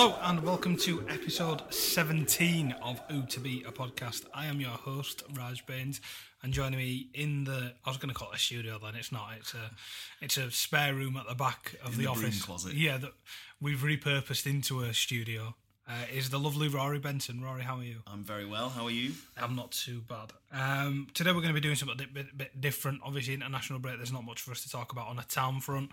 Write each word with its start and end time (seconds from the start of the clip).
Hello 0.00 0.16
and 0.22 0.42
welcome 0.42 0.78
to 0.78 1.04
episode 1.10 1.60
17 1.68 2.74
of 2.80 3.02
Who 3.10 3.20
to 3.26 3.38
Be 3.38 3.62
a 3.68 3.70
podcast. 3.70 4.24
I 4.32 4.46
am 4.46 4.58
your 4.58 4.70
host, 4.70 5.22
Raj 5.36 5.66
Bains, 5.66 6.00
and 6.42 6.54
joining 6.54 6.78
me 6.78 7.10
in 7.12 7.44
the 7.44 7.74
I 7.84 7.90
was 7.90 7.98
going 7.98 8.08
to 8.08 8.14
call 8.14 8.30
it 8.30 8.36
a 8.36 8.38
studio 8.38 8.78
then 8.82 8.94
it's 8.94 9.12
not. 9.12 9.28
It's 9.38 9.52
a 9.52 9.70
it's 10.22 10.38
a 10.38 10.50
spare 10.50 10.94
room 10.94 11.18
at 11.18 11.28
the 11.28 11.34
back 11.34 11.74
of 11.84 11.98
the, 11.98 12.04
the 12.04 12.10
office. 12.10 12.42
closet. 12.42 12.72
Yeah, 12.72 12.96
that 12.96 13.10
we've 13.60 13.80
repurposed 13.80 14.46
into 14.46 14.80
a 14.80 14.94
studio. 14.94 15.54
Uh, 15.90 16.04
is 16.14 16.30
the 16.30 16.38
lovely 16.38 16.68
Rory 16.68 17.00
Benson. 17.00 17.42
Rory, 17.42 17.62
how 17.62 17.78
are 17.78 17.82
you? 17.82 17.96
I'm 18.06 18.22
very 18.22 18.46
well. 18.46 18.68
How 18.68 18.84
are 18.84 18.92
you? 18.92 19.10
I'm 19.36 19.56
not 19.56 19.72
too 19.72 20.02
bad. 20.08 20.30
Um, 20.52 21.08
today 21.14 21.30
we're 21.30 21.40
going 21.40 21.48
to 21.48 21.54
be 21.54 21.60
doing 21.60 21.74
something 21.74 22.00
a 22.00 22.06
bit, 22.06 22.38
bit 22.38 22.60
different. 22.60 23.00
Obviously, 23.04 23.34
international 23.34 23.80
break. 23.80 23.96
There's 23.96 24.12
not 24.12 24.24
much 24.24 24.40
for 24.40 24.52
us 24.52 24.62
to 24.62 24.70
talk 24.70 24.92
about 24.92 25.08
on 25.08 25.18
a 25.18 25.24
town 25.24 25.58
front. 25.58 25.90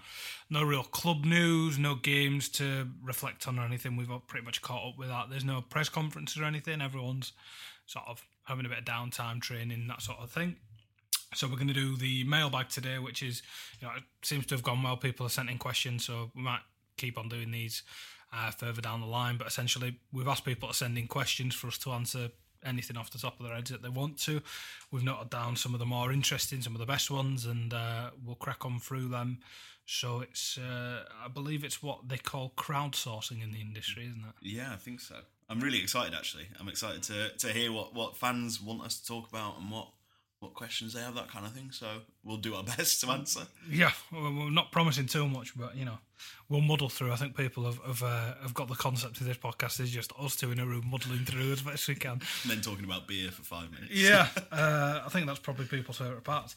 No 0.52 0.62
real 0.62 0.84
club 0.84 1.26
news. 1.26 1.80
No 1.80 1.96
games 1.96 2.48
to 2.50 2.88
reflect 3.04 3.48
on 3.48 3.58
or 3.58 3.64
anything. 3.64 3.96
We've 3.96 4.12
all 4.12 4.20
pretty 4.20 4.46
much 4.46 4.62
caught 4.62 4.88
up 4.88 5.00
with 5.00 5.08
that. 5.08 5.32
There's 5.32 5.46
no 5.46 5.62
press 5.62 5.90
conferences 5.90 6.40
or 6.40 6.44
anything. 6.44 6.80
Everyone's 6.80 7.34
sort 7.88 8.06
of 8.08 8.24
having 8.44 8.68
a 8.68 8.70
bit 8.70 8.78
of 8.78 8.86
downtime, 8.86 9.42
training, 9.42 9.88
that 9.88 10.04
sort 10.04 10.20
of 10.20 10.30
thing. 10.30 10.58
So 11.34 11.48
we're 11.48 11.56
going 11.56 11.70
to 11.70 11.74
do 11.74 11.98
the 11.98 12.24
mailbag 12.24 12.70
today, 12.70 13.00
which 13.00 13.24
is 13.24 13.42
you 13.82 13.88
know 13.88 13.96
it 13.96 14.04
seems 14.22 14.46
to 14.48 14.56
have 14.56 14.64
gone 14.64 14.84
well. 14.84 14.96
People 14.96 15.26
are 15.26 15.30
sending 15.30 15.58
questions, 15.58 16.06
so 16.06 16.30
we 16.36 16.44
might 16.44 16.62
keep 16.98 17.18
on 17.18 17.30
doing 17.30 17.50
these 17.50 17.82
uh, 18.34 18.52
further 18.52 18.82
down 18.82 19.02
the 19.02 19.08
line. 19.08 19.38
But 19.38 19.48
essentially, 19.48 20.00
we've 20.12 20.28
asked 20.28 20.46
people 20.46 20.70
to 20.70 20.74
send 20.74 20.98
in 20.98 21.08
questions 21.08 21.56
for 21.56 21.68
us 21.68 21.78
to 21.80 21.92
answer 21.92 22.30
anything 22.66 22.98
off 22.98 23.12
the 23.12 23.20
top 23.20 23.40
of 23.40 23.46
their 23.46 23.56
heads 23.56 23.72
that 23.72 23.82
they 23.82 23.90
want 23.90 24.18
to. 24.20 24.42
We've 24.92 25.04
noted 25.04 25.30
down 25.30 25.56
some 25.56 25.74
of 25.74 25.80
the 25.80 25.86
more 25.86 26.12
interesting, 26.12 26.62
some 26.62 26.74
of 26.74 26.80
the 26.80 26.86
best 26.86 27.10
ones, 27.10 27.46
and 27.46 27.74
uh, 27.74 28.12
we'll 28.24 28.36
crack 28.36 28.66
on 28.66 28.80
through 28.80 29.10
them. 29.10 29.40
So 29.86 30.20
it's, 30.20 30.58
uh, 30.58 31.04
I 31.24 31.30
believe 31.30 31.64
it's 31.64 31.82
what 31.82 32.10
they 32.10 32.18
call 32.18 32.52
crowdsourcing 32.58 33.42
in 33.42 33.52
the 33.52 33.62
industry, 33.62 34.04
isn't 34.04 34.20
it? 34.20 34.34
Yeah, 34.42 34.74
I 34.74 34.76
think 34.76 35.00
so. 35.00 35.16
I'm 35.50 35.62
really 35.62 35.82
excited. 35.82 36.14
Actually, 36.14 36.48
I'm 36.60 36.68
excited 36.68 37.04
to 37.04 37.30
to 37.38 37.54
hear 37.54 37.72
what 37.72 37.94
what 37.94 38.18
fans 38.18 38.62
want 38.62 38.82
us 38.82 39.00
to 39.00 39.08
talk 39.08 39.30
about 39.30 39.60
and 39.60 39.72
what 39.72 39.88
what 40.40 40.54
questions 40.54 40.94
they 40.94 41.02
have, 41.02 41.16
that 41.16 41.30
kind 41.30 41.46
of 41.46 41.52
thing. 41.54 41.72
So 41.72 41.88
we'll 42.24 42.38
do 42.38 42.56
our 42.56 42.64
best 42.78 43.02
to 43.02 43.08
answer. 43.12 43.42
Yeah, 43.70 43.92
we're 44.12 44.50
not 44.52 44.72
promising 44.72 45.08
too 45.08 45.28
much, 45.28 45.58
but 45.58 45.76
you 45.76 45.86
know, 45.86 45.98
we'll 46.50 46.62
muddle 46.62 46.90
through. 46.90 47.12
I 47.12 47.16
think 47.16 47.36
people 47.36 47.64
have 47.66 47.80
have, 47.86 48.04
uh, 48.04 48.34
have 48.42 48.54
got 48.54 48.68
the 48.68 48.76
concept 48.76 49.20
of 49.20 49.26
this 49.28 49.38
podcast 49.38 49.80
is 49.80 49.90
just 49.92 50.12
us 50.20 50.36
two 50.36 50.52
in 50.52 50.60
a 50.60 50.66
room 50.66 50.86
muddling 50.90 51.26
through 51.26 51.52
as 51.54 51.62
best 51.62 51.88
we 51.88 51.96
can. 51.96 52.22
And 52.44 52.52
then 52.52 52.62
talking 52.62 52.86
about 52.86 53.08
beer 53.08 53.32
for 53.32 53.44
five 53.44 53.72
minutes. 53.72 53.92
Yeah, 53.94 54.28
uh, 54.52 55.02
I 55.06 55.10
think 55.10 55.26
that's 55.28 55.40
probably 55.40 55.66
people's 55.66 55.98
favourite 55.98 56.24
part. 56.24 56.54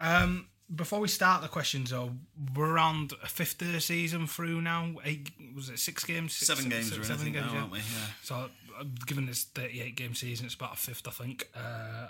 Um, 0.00 0.48
before 0.74 0.98
we 1.00 1.08
start 1.08 1.42
the 1.42 1.48
questions, 1.48 1.90
though, 1.90 2.10
we're 2.54 2.68
around 2.70 3.12
a 3.22 3.28
fifth 3.28 3.62
of 3.62 3.72
the 3.72 3.80
season 3.80 4.26
through 4.26 4.60
now. 4.60 4.94
Eight 5.04 5.30
was 5.54 5.68
it 5.70 5.78
six 5.78 6.04
games? 6.04 6.34
Six, 6.34 6.48
Seven 6.48 6.68
games 6.68 6.92
six- 6.92 7.08
in, 7.08 7.14
I 7.14 7.30
now, 7.30 7.52
yeah. 7.52 7.60
aren't 7.60 7.72
we? 7.72 7.78
Yeah. 7.78 7.84
So, 8.22 8.34
uh, 8.78 8.84
given 9.06 9.26
this 9.26 9.44
thirty-eight 9.44 9.96
game 9.96 10.14
season, 10.14 10.44
it's 10.46 10.54
about 10.56 10.74
a 10.74 10.76
fifth, 10.76 11.06
I 11.06 11.12
think. 11.12 11.48
Uh, 11.54 12.08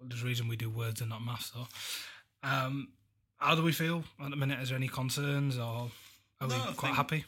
there's 0.00 0.22
a 0.22 0.26
reason 0.26 0.48
we 0.48 0.56
do 0.56 0.70
words 0.70 1.00
and 1.00 1.10
not 1.10 1.24
maths, 1.24 1.50
though. 1.50 1.66
Um, 2.42 2.88
how 3.38 3.54
do 3.54 3.62
we 3.62 3.72
feel 3.72 4.04
at 4.22 4.30
the 4.30 4.36
minute? 4.36 4.60
Is 4.60 4.68
there 4.70 4.76
any 4.76 4.88
concerns, 4.88 5.56
or 5.58 5.90
are 6.40 6.48
No, 6.48 6.48
we 6.48 6.54
I 6.54 6.72
quite 6.72 6.76
think- 6.80 6.96
happy? 6.96 7.24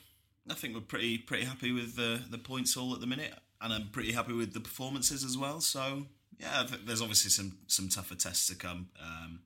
I 0.49 0.55
think 0.55 0.75
we're 0.75 0.81
pretty 0.81 1.19
pretty 1.19 1.45
happy 1.45 1.71
with 1.71 1.95
the 1.97 2.23
the 2.31 2.39
points 2.39 2.77
all 2.77 2.93
at 2.95 3.01
the 3.01 3.07
minute, 3.07 3.33
and 3.61 3.73
I'm 3.73 3.89
pretty 3.91 4.13
happy 4.13 4.33
with 4.33 4.53
the 4.53 4.61
performances 4.61 5.23
as 5.23 5.37
well. 5.39 5.61
So 5.61 6.07
yeah, 6.39 6.65
th- 6.65 6.81
there's 6.87 7.01
obviously 7.03 7.31
some 7.31 7.59
some 7.69 7.89
tougher 7.89 8.15
tests 8.17 8.47
to 8.49 8.55
come. 8.57 8.89
Um, 9.01 9.41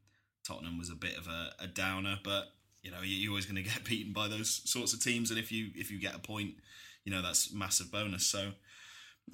Tottenham 0.46 0.78
was 0.78 0.90
a 0.90 0.94
bit 0.94 1.16
of 1.18 1.26
a, 1.26 1.52
a 1.58 1.66
downer, 1.66 2.18
but 2.22 2.52
you 2.82 2.90
know 2.90 3.02
you- 3.02 3.16
you're 3.16 3.30
always 3.32 3.44
going 3.46 3.56
to 3.62 3.68
get 3.70 3.84
beaten 3.84 4.12
by 4.12 4.28
those 4.28 4.62
sorts 4.70 4.92
of 4.94 5.02
teams, 5.02 5.30
and 5.30 5.38
if 5.38 5.50
you 5.52 5.70
if 5.74 5.90
you 5.90 5.98
get 6.00 6.14
a 6.14 6.18
point, 6.20 6.54
you 7.04 7.12
know 7.12 7.20
that's 7.20 7.52
massive 7.52 7.90
bonus. 7.90 8.24
So 8.24 8.52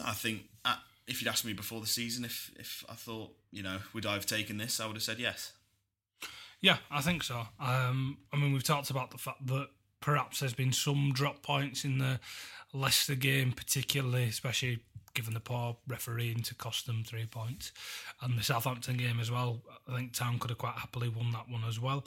I 0.03 0.13
think 0.13 0.45
uh 0.65 0.77
if 1.07 1.21
you'd 1.21 1.29
asked 1.29 1.45
me 1.45 1.53
before 1.53 1.81
the 1.81 1.87
season 1.87 2.25
if 2.25 2.51
if 2.57 2.85
I 2.89 2.95
thought 2.95 3.33
you 3.51 3.63
know 3.63 3.79
would 3.93 4.07
I 4.07 4.15
have 4.15 4.27
taken 4.27 4.59
this, 4.59 4.81
I 4.81 4.87
would 4.87 4.97
have 4.97 5.03
said 5.03 5.19
yes. 5.19 5.53
Yeah, 6.61 6.77
I 6.91 7.01
think 7.01 7.23
so. 7.23 7.47
Um, 7.59 8.19
I 8.33 8.37
mean, 8.37 8.53
we've 8.53 8.63
talked 8.63 8.91
about 8.91 9.11
the 9.11 9.19
fact 9.19 9.47
that 9.47 9.69
perhaps 10.01 10.41
there's 10.41 10.53
been 10.53 10.73
some 10.73 11.13
drop 11.13 11.43
points 11.43 11.85
in 11.85 11.99
the 11.99 12.21
Leicester 12.75 13.15
game, 13.15 13.53
particularly, 13.53 14.25
especially 14.25 14.81
given 15.15 15.35
the 15.35 15.41
poor 15.41 15.77
refereeing 15.89 16.43
to 16.43 16.55
cost 16.55 16.87
them 16.87 17.03
three 17.03 17.27
points, 17.27 17.73
and 18.21 18.39
the 18.39 18.43
Southampton 18.43 18.97
game 18.97 19.19
as 19.21 19.31
well. 19.31 19.63
I 19.89 19.97
think 19.97 20.13
Town 20.13 20.39
could 20.39 20.51
have 20.51 20.59
quite 20.59 20.77
happily 20.77 21.09
won 21.09 21.33
that 21.33 21.49
one 21.49 21.65
as 21.67 21.81
well. 21.81 22.05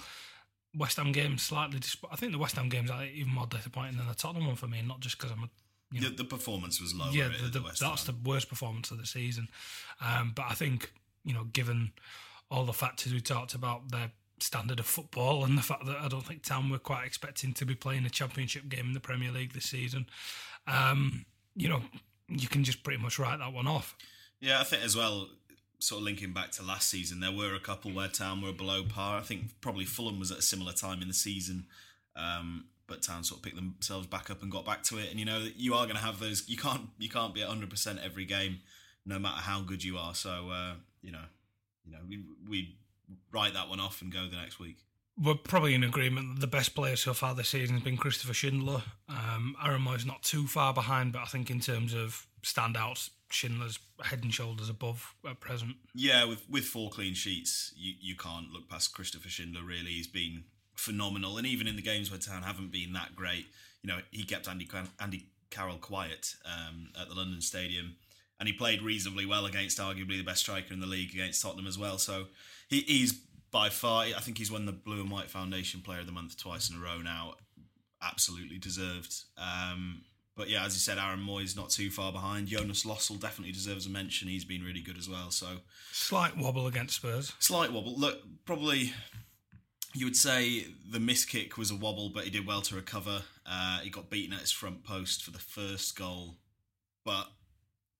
West 0.76 0.98
Ham 0.98 1.12
game 1.12 1.38
slightly. 1.38 1.80
I 2.12 2.16
think 2.16 2.32
the 2.32 2.38
West 2.38 2.56
Ham 2.56 2.70
game's 2.70 2.92
even 3.14 3.34
more 3.34 3.48
disappointing 3.48 3.98
than 3.98 4.08
the 4.08 4.16
Tottenham 4.16 4.48
one 4.48 4.56
for 4.56 4.68
me, 4.68 4.82
not 4.82 5.00
just 5.00 5.18
because 5.18 5.32
I'm 5.32 5.44
a 5.44 5.50
you 5.94 6.02
know, 6.02 6.10
The, 6.10 6.16
the 6.16 6.24
performance 6.26 6.82
was 6.82 6.94
low. 6.94 7.10
yeah, 7.12 7.30
the, 7.30 7.46
the 7.46 7.60
the, 7.60 7.66
West 7.66 7.80
that's 7.80 8.04
the 8.04 8.16
worst 8.26 8.50
performance 8.50 8.92
of 8.92 8.98
the 8.98 9.06
season. 9.06 9.48
Um, 10.02 10.34
but 10.36 10.46
I 10.50 10.54
think 10.54 10.92
you 11.24 11.34
know, 11.34 11.46
given 11.46 11.92
all 12.52 12.66
the 12.66 12.74
factors 12.74 13.14
we 13.14 13.22
talked 13.22 13.56
about, 13.56 13.92
their 13.92 14.12
standard 14.40 14.80
of 14.80 14.86
football 14.86 15.46
and 15.46 15.58
the 15.58 15.62
fact 15.62 15.86
that 15.86 15.98
I 15.98 16.08
don't 16.08 16.26
think 16.26 16.44
Town 16.44 16.70
were 16.70 16.80
quite 16.80 17.06
expecting 17.06 17.54
to 17.54 17.66
be 17.66 17.76
playing 17.76 18.06
a 18.06 18.10
championship 18.10 18.68
game 18.68 18.88
in 18.88 18.94
the 18.94 19.00
Premier 19.00 19.32
League 19.32 19.54
this 19.54 19.66
season, 19.66 20.06
um, 20.68 21.26
you 21.56 21.70
know, 21.70 21.82
you 22.28 22.48
can 22.48 22.64
just 22.64 22.84
pretty 22.84 23.02
much 23.02 23.20
write 23.20 23.40
that 23.40 23.54
one 23.54 23.68
off. 23.68 23.96
Yeah, 24.42 24.60
I 24.60 24.64
think 24.64 24.84
as 24.84 24.96
well, 24.96 25.30
sort 25.80 26.00
of 26.00 26.06
linking 26.06 26.34
back 26.34 26.52
to 26.52 26.64
last 26.64 26.90
season, 26.90 27.22
there 27.22 27.32
were 27.32 27.54
a 27.56 27.60
couple 27.60 27.92
where 27.92 28.08
Town 28.10 28.42
were 28.42 28.52
below 28.52 28.84
par. 28.84 29.18
I 29.18 29.22
think 29.22 29.62
probably 29.62 29.86
Fulham 29.86 30.20
was 30.20 30.32
at 30.32 30.40
a 30.40 30.42
similar 30.42 30.74
time 30.74 31.02
in 31.02 31.08
the 31.08 31.14
season, 31.14 31.68
um, 32.16 32.66
but 32.88 33.02
Town 33.02 33.24
sort 33.24 33.40
of 33.40 33.44
picked 33.44 33.56
themselves 33.56 34.08
back 34.08 34.30
up 34.30 34.42
and 34.42 34.52
got 34.52 34.66
back 34.66 34.84
to 34.84 34.98
it. 34.98 35.10
And 35.10 35.20
you 35.20 35.26
know, 35.26 35.48
you 35.56 35.74
are 35.74 35.86
going 35.86 35.96
to 35.96 36.02
have 36.02 36.20
those. 36.20 36.48
You 36.48 36.58
can't 36.58 36.90
you 36.98 37.10
can't 37.10 37.34
be 37.34 37.42
at 37.42 37.48
hundred 37.48 37.70
percent 37.70 38.00
every 38.04 38.26
game, 38.26 38.60
no 39.06 39.20
matter 39.20 39.42
how 39.42 39.62
good 39.62 39.84
you 39.84 39.98
are. 39.98 40.14
So 40.16 40.50
uh, 40.50 40.74
you 41.02 41.12
know, 41.12 41.26
you 41.86 41.92
know, 41.92 42.00
we 42.08 42.24
we 42.50 42.76
write 43.32 43.54
that 43.54 43.70
one 43.70 43.80
off 43.80 44.02
and 44.02 44.12
go 44.12 44.28
the 44.28 44.36
next 44.36 44.60
week. 44.60 44.78
We're 45.22 45.36
probably 45.36 45.76
in 45.76 45.84
agreement 45.84 46.36
that 46.36 46.42
the 46.42 46.48
best 46.48 46.74
player 46.74 46.96
so 46.96 47.14
far 47.14 47.36
this 47.36 47.50
season 47.50 47.76
has 47.76 47.84
been 47.84 47.98
Christopher 47.98 48.34
Schindler. 48.34 48.82
Um, 49.08 49.56
Aaron 49.64 49.84
Mooy's 49.84 50.08
not 50.08 50.24
too 50.24 50.48
far 50.48 50.74
behind, 50.74 51.14
but 51.14 51.20
I 51.22 51.26
think 51.26 51.52
in 51.52 51.60
terms 51.60 51.94
of 51.94 52.26
standouts, 52.42 53.12
Schindler's 53.30 53.78
head 54.04 54.24
and 54.24 54.34
shoulders 54.34 54.70
above 54.70 55.14
at 55.28 55.40
present. 55.40 55.76
Yeah, 55.94 56.26
with 56.26 56.50
with 56.50 56.66
four 56.66 56.90
clean 56.90 57.14
sheets, 57.14 57.74
you, 57.76 57.94
you 58.02 58.16
can't 58.16 58.52
look 58.52 58.70
past 58.70 58.94
Christopher 58.96 59.30
Schindler. 59.30 59.64
Really, 59.64 59.92
he's 59.92 60.08
been 60.08 60.46
phenomenal, 60.76 61.38
and 61.38 61.48
even 61.48 61.68
in 61.68 61.76
the 61.76 61.82
games 61.82 62.10
where 62.10 62.20
Town 62.20 62.44
haven't 62.44 62.72
been 62.72 62.94
that 62.94 63.16
great, 63.16 63.46
you 63.82 63.88
know, 63.88 64.00
he 64.12 64.24
kept 64.24 64.48
Andy 64.48 64.68
Andy 65.00 65.28
Carroll 65.50 65.78
quiet 65.78 66.36
um, 66.46 66.90
at 67.00 67.10
the 67.10 67.16
London 67.16 67.42
Stadium, 67.42 67.96
and 68.40 68.48
he 68.48 68.54
played 68.54 68.82
reasonably 68.82 69.26
well 69.26 69.46
against 69.46 69.80
arguably 69.80 70.18
the 70.18 70.24
best 70.24 70.42
striker 70.42 70.74
in 70.74 70.80
the 70.80 70.88
league 70.88 71.12
against 71.14 71.42
Tottenham 71.42 71.68
as 71.68 71.78
well. 71.78 71.98
So 71.98 72.26
he, 72.70 72.82
he's 72.82 73.14
by 73.52 73.70
far, 73.70 74.06
I 74.06 74.20
think 74.20 74.40
he's 74.40 74.52
won 74.52 74.66
the 74.66 74.72
Blue 74.72 75.00
and 75.00 75.12
White 75.12 75.30
Foundation 75.30 75.82
Player 75.82 76.00
of 76.00 76.08
the 76.08 76.12
Month 76.12 76.38
twice 76.38 76.70
in 76.70 76.76
a 76.76 76.80
row 76.80 76.98
now. 77.04 77.36
Absolutely 78.02 78.58
deserved. 78.58 79.14
Um, 79.38 80.02
but 80.36 80.50
yeah, 80.50 80.66
as 80.66 80.74
you 80.74 80.80
said, 80.80 80.98
Aaron 80.98 81.20
Mooy's 81.20 81.56
not 81.56 81.70
too 81.70 81.92
far 81.92 82.12
behind. 82.12 82.48
Jonas 82.48 82.84
Lössl 82.84 83.20
definitely 83.20 83.54
deserves 83.54 83.86
a 83.86 83.90
mention. 83.90 84.28
He's 84.28 84.44
been 84.44 84.64
really 84.64 84.82
good 84.82 84.98
as 84.98 85.08
well. 85.08 85.30
So 85.30 85.58
Slight 85.92 86.36
wobble 86.36 86.66
against 86.66 86.96
Spurs. 86.96 87.32
slight 87.38 87.72
wobble. 87.72 87.94
Look, 87.96 88.20
probably 88.46 88.92
you 89.94 90.06
would 90.06 90.16
say 90.16 90.68
the 90.90 91.00
miss 91.00 91.26
kick 91.26 91.58
was 91.58 91.72
a 91.72 91.76
wobble, 91.76 92.10
but 92.10 92.24
he 92.24 92.30
did 92.30 92.48
well 92.48 92.62
to 92.62 92.76
recover. 92.76 93.22
Uh, 93.46 93.80
he 93.80 93.90
got 93.90 94.10
beaten 94.10 94.34
at 94.34 94.42
his 94.42 94.52
front 94.52 94.84
post 94.84 95.24
for 95.24 95.32
the 95.32 95.40
first 95.40 95.96
goal, 95.98 96.36
but 97.06 97.28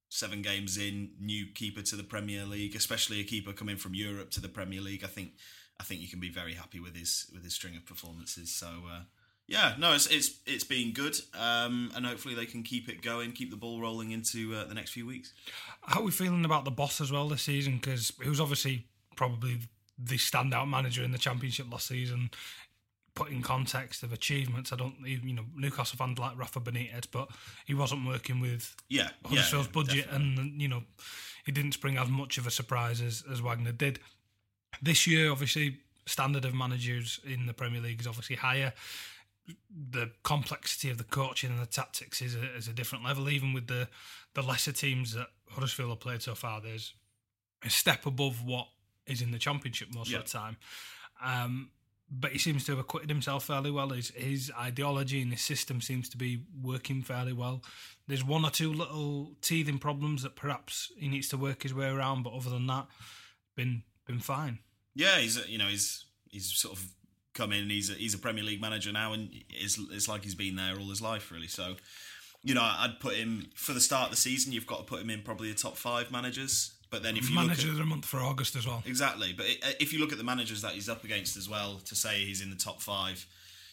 seven 0.08 0.42
games 0.42 0.76
in, 0.76 1.10
new 1.20 1.46
keeper 1.46 1.82
to 1.82 1.96
the 1.96 2.02
Premier 2.02 2.44
League, 2.44 2.74
especially 2.74 3.20
a 3.20 3.24
keeper 3.24 3.52
coming 3.52 3.76
from 3.76 3.94
Europe 3.94 4.30
to 4.30 4.40
the 4.40 4.48
Premier 4.48 4.80
League. 4.80 5.04
I 5.04 5.08
think 5.08 5.32
I 5.80 5.84
think 5.84 6.00
you 6.00 6.08
can 6.08 6.20
be 6.20 6.30
very 6.30 6.54
happy 6.54 6.80
with 6.80 6.96
his 6.96 7.30
with 7.32 7.44
his 7.44 7.54
string 7.54 7.76
of 7.76 7.86
performances. 7.86 8.50
So. 8.50 8.66
Uh, 8.90 9.00
yeah, 9.46 9.74
no, 9.78 9.92
it's 9.92 10.06
it's 10.06 10.40
it's 10.46 10.64
been 10.64 10.94
good, 10.94 11.18
um, 11.38 11.92
and 11.94 12.06
hopefully 12.06 12.34
they 12.34 12.46
can 12.46 12.62
keep 12.62 12.88
it 12.88 13.02
going, 13.02 13.32
keep 13.32 13.50
the 13.50 13.58
ball 13.58 13.78
rolling 13.78 14.10
into 14.10 14.54
uh, 14.54 14.64
the 14.64 14.72
next 14.72 14.92
few 14.92 15.04
weeks. 15.04 15.34
How 15.82 16.00
are 16.00 16.04
we 16.04 16.12
feeling 16.12 16.46
about 16.46 16.64
the 16.64 16.70
boss 16.70 16.98
as 16.98 17.12
well 17.12 17.28
this 17.28 17.42
season? 17.42 17.76
Because 17.76 18.10
he 18.22 18.28
was 18.30 18.40
obviously 18.40 18.86
probably 19.16 19.58
the 19.98 20.16
standout 20.16 20.68
manager 20.68 21.02
in 21.02 21.12
the 21.12 21.18
Championship 21.18 21.70
last 21.70 21.86
season. 21.88 22.30
Put 23.14 23.30
in 23.30 23.42
context 23.42 24.02
of 24.02 24.12
achievements, 24.12 24.72
I 24.72 24.76
don't, 24.76 24.96
you 25.06 25.32
know, 25.34 25.44
Newcastle 25.54 25.96
fans 25.96 26.18
like 26.18 26.36
Rafa 26.36 26.58
Benitez, 26.58 27.06
but 27.12 27.28
he 27.64 27.72
wasn't 27.72 28.04
working 28.04 28.40
with 28.40 28.74
Yeah, 28.88 29.10
Huddersfield's 29.24 29.68
yeah, 29.68 29.72
budget, 29.72 30.08
and 30.10 30.60
you 30.60 30.66
know, 30.66 30.82
he 31.46 31.52
didn't 31.52 31.72
spring 31.72 31.96
as 31.96 32.08
much 32.08 32.38
of 32.38 32.46
a 32.48 32.50
surprise 32.50 33.00
as, 33.00 33.22
as 33.30 33.40
Wagner 33.40 33.70
did. 33.70 34.00
This 34.82 35.06
year, 35.06 35.30
obviously, 35.30 35.78
standard 36.06 36.44
of 36.44 36.54
managers 36.54 37.20
in 37.24 37.46
the 37.46 37.54
Premier 37.54 37.80
League 37.80 38.00
is 38.00 38.08
obviously 38.08 38.34
higher. 38.34 38.72
The 39.70 40.10
complexity 40.24 40.90
of 40.90 40.98
the 40.98 41.04
coaching 41.04 41.50
and 41.50 41.60
the 41.60 41.66
tactics 41.66 42.20
is 42.20 42.34
a, 42.34 42.56
is 42.56 42.66
a 42.66 42.72
different 42.72 43.04
level. 43.04 43.28
Even 43.28 43.52
with 43.52 43.68
the 43.68 43.88
the 44.34 44.42
lesser 44.42 44.72
teams 44.72 45.14
that 45.14 45.28
Huddersfield 45.50 45.90
have 45.90 46.00
played 46.00 46.22
so 46.22 46.34
far, 46.34 46.60
there's 46.60 46.94
a 47.62 47.70
step 47.70 48.06
above 48.06 48.44
what 48.44 48.66
is 49.06 49.20
in 49.22 49.30
the 49.30 49.38
Championship 49.38 49.88
most 49.94 50.10
Yeah. 50.10 50.18
of 50.18 50.24
the 50.24 50.30
time. 50.30 50.56
Um, 51.22 51.70
but 52.10 52.32
he 52.32 52.38
seems 52.38 52.64
to 52.64 52.72
have 52.72 52.78
acquitted 52.78 53.08
himself 53.08 53.44
fairly 53.46 53.70
well. 53.70 53.88
His 53.90 54.10
his 54.10 54.52
ideology 54.58 55.22
and 55.22 55.32
his 55.32 55.40
system 55.40 55.80
seems 55.80 56.08
to 56.10 56.16
be 56.16 56.42
working 56.60 57.02
fairly 57.02 57.32
well. 57.32 57.62
There's 58.06 58.22
one 58.24 58.44
or 58.44 58.50
two 58.50 58.72
little 58.72 59.36
teething 59.40 59.78
problems 59.78 60.22
that 60.22 60.36
perhaps 60.36 60.92
he 60.98 61.08
needs 61.08 61.28
to 61.30 61.38
work 61.38 61.62
his 61.62 61.72
way 61.74 61.86
around, 61.88 62.22
but 62.22 62.34
other 62.34 62.50
than 62.50 62.66
that, 62.66 62.86
been 63.56 63.82
been 64.06 64.20
fine. 64.20 64.58
Yeah, 64.94 65.18
he's 65.18 65.44
you 65.48 65.58
know 65.58 65.68
he's 65.68 66.04
he's 66.30 66.52
sort 66.54 66.76
of 66.78 66.84
come 67.32 67.52
in. 67.52 67.70
He's 67.70 67.90
a, 67.90 67.94
he's 67.94 68.14
a 68.14 68.18
Premier 68.18 68.44
League 68.44 68.60
manager 68.60 68.92
now, 68.92 69.12
and 69.14 69.30
it's 69.48 69.78
it's 69.90 70.06
like 70.06 70.22
he's 70.24 70.34
been 70.36 70.56
there 70.56 70.78
all 70.78 70.90
his 70.90 71.00
life, 71.02 71.32
really. 71.32 71.48
So, 71.48 71.76
you 72.42 72.54
know, 72.54 72.62
I'd 72.62 73.00
put 73.00 73.14
him 73.14 73.46
for 73.56 73.72
the 73.72 73.80
start 73.80 74.04
of 74.04 74.10
the 74.10 74.16
season. 74.18 74.52
You've 74.52 74.66
got 74.66 74.78
to 74.78 74.84
put 74.84 75.00
him 75.00 75.10
in 75.10 75.22
probably 75.22 75.48
the 75.50 75.58
top 75.58 75.76
five 75.76 76.10
managers. 76.12 76.74
But 76.94 77.02
then 77.02 77.16
if 77.16 77.28
you 77.28 77.34
manager 77.34 77.66
look 77.66 77.72
of 77.72 77.78
the 77.78 77.84
month 77.86 78.04
for 78.04 78.20
August 78.20 78.54
as 78.54 78.68
well. 78.68 78.84
exactly, 78.86 79.32
but 79.36 79.46
if 79.80 79.92
you 79.92 79.98
look 79.98 80.12
at 80.12 80.18
the 80.18 80.22
managers 80.24 80.62
that 80.62 80.72
he's 80.74 80.88
up 80.88 81.02
against 81.02 81.36
as 81.36 81.48
well, 81.48 81.80
to 81.86 81.96
say 81.96 82.24
he's 82.24 82.40
in 82.40 82.50
the 82.50 82.56
top 82.56 82.80
five. 82.80 83.26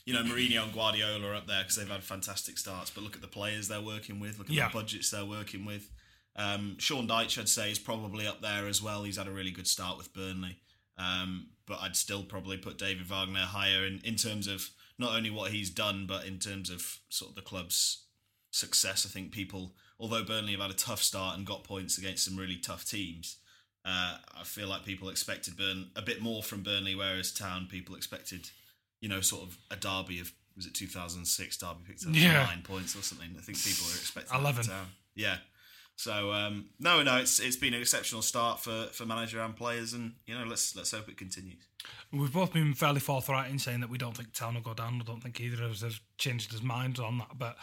You 0.06 0.16
know, 0.16 0.24
Mourinho 0.24 0.64
and 0.64 0.74
Guardiola 0.74 1.28
are 1.28 1.36
up 1.36 1.46
there 1.46 1.62
because 1.62 1.76
they've 1.76 1.88
had 1.88 2.04
fantastic 2.04 2.58
starts. 2.58 2.90
But 2.90 3.04
look 3.04 3.16
at 3.16 3.22
the 3.22 3.28
players 3.28 3.68
they're 3.68 3.80
working 3.80 4.20
with. 4.20 4.40
Look 4.40 4.50
at 4.50 4.56
Yeah. 4.56 4.70
the 4.70 4.74
budgets 4.74 5.12
they're 5.12 5.24
working 5.24 5.64
with. 5.66 5.88
Um, 6.36 6.78
Sean 6.80 7.08
Dyche, 7.08 7.38
I'd 7.38 7.48
say, 7.48 7.70
is 7.70 7.78
probably 7.78 8.26
up 8.26 8.42
there 8.42 8.66
as 8.66 8.82
well. 8.82 9.04
He's 9.04 9.18
had 9.18 9.28
a 9.28 9.32
really 9.32 9.52
good 9.52 9.68
start 9.68 10.00
with 10.00 10.12
Burnley. 10.14 10.58
Um, 10.98 11.50
but 11.68 11.80
I'd 11.82 11.96
still 11.96 12.24
probably 12.24 12.58
put 12.58 12.80
David 12.80 13.06
Wagner 13.06 13.42
higher 13.46 13.86
in, 13.86 14.00
in 14.04 14.16
terms 14.16 14.48
of 14.48 14.68
not 14.98 15.16
only 15.16 15.30
what 15.30 15.52
he's 15.52 15.70
done, 15.70 16.08
but 16.08 16.26
in 16.26 16.40
terms 16.40 16.72
of 16.72 16.98
sort 17.10 17.30
of 17.30 17.36
the 17.36 17.42
club's 17.44 18.06
success. 18.50 19.06
I 19.06 19.10
think 19.10 19.32
people, 19.32 19.76
although 20.02 20.24
Burnley 20.24 20.52
have 20.54 20.62
had 20.62 20.72
a 20.72 20.74
tough 20.74 21.02
start 21.02 21.38
and 21.38 21.46
got 21.46 21.64
points 21.64 21.98
against 21.98 22.26
some 22.26 22.36
really 22.36 22.58
tough 22.58 22.84
teams, 22.84 23.38
uh, 23.86 24.18
I 24.38 24.44
feel 24.44 24.68
like 24.68 24.84
people 24.84 25.08
expected 25.10 25.56
Burn 25.56 25.92
a 25.96 26.02
bit 26.02 26.22
more 26.22 26.44
from 26.44 26.64
Burnley, 26.64 26.96
whereas 26.96 27.32
Town 27.32 27.68
people 27.70 27.96
expected, 27.96 28.50
you 29.00 29.08
know, 29.08 29.22
sort 29.22 29.44
of 29.44 29.58
a 29.70 29.76
derby 29.76 30.20
of 30.20 30.34
was 30.58 30.66
it 30.66 30.74
2006 30.74 31.58
Derby 31.58 31.80
picked 31.88 32.04
up 32.06 32.10
Yeah. 32.14 32.44
nine 32.44 32.62
points 32.62 32.94
or 32.96 33.02
something. 33.02 33.30
I 33.38 33.42
think 33.42 33.58
people 33.64 33.86
were 33.88 33.94
expecting 33.96 34.38
11. 34.38 34.66
Town. 34.66 34.88
Yeah. 35.16 35.38
So 35.96 36.34
um, 36.34 36.66
no, 36.80 37.04
no, 37.04 37.18
it's 37.18 37.40
it's 37.40 37.56
been 37.56 37.74
an 37.74 37.82
exceptional 37.82 38.22
start 38.24 38.60
for, 38.60 38.88
for 38.92 39.06
manager 39.06 39.40
and 39.40 39.56
players, 39.56 39.94
and 39.94 40.14
you 40.26 40.34
know, 40.38 40.46
let's 40.46 40.76
let's 40.76 40.92
hope 40.92 41.08
it 41.10 41.18
continues. 41.18 41.64
We've 42.12 42.34
both 42.34 42.54
been 42.54 42.74
fairly 42.74 43.00
forthright 43.00 43.52
in 43.52 43.60
saying 43.60 43.82
that 43.82 43.90
we 43.90 43.98
don't 43.98 44.18
think 44.18 44.34
Town 44.34 44.56
will 44.56 44.62
go 44.62 44.74
down. 44.74 45.00
I 45.00 45.06
don't 45.06 45.22
think 45.22 45.40
either 45.40 45.64
of 45.64 45.72
us 45.72 45.82
have 45.82 46.00
changed 46.18 46.52
his 46.52 46.62
minds 46.64 47.00
on 47.00 47.20
that. 47.20 47.38
But 47.38 47.56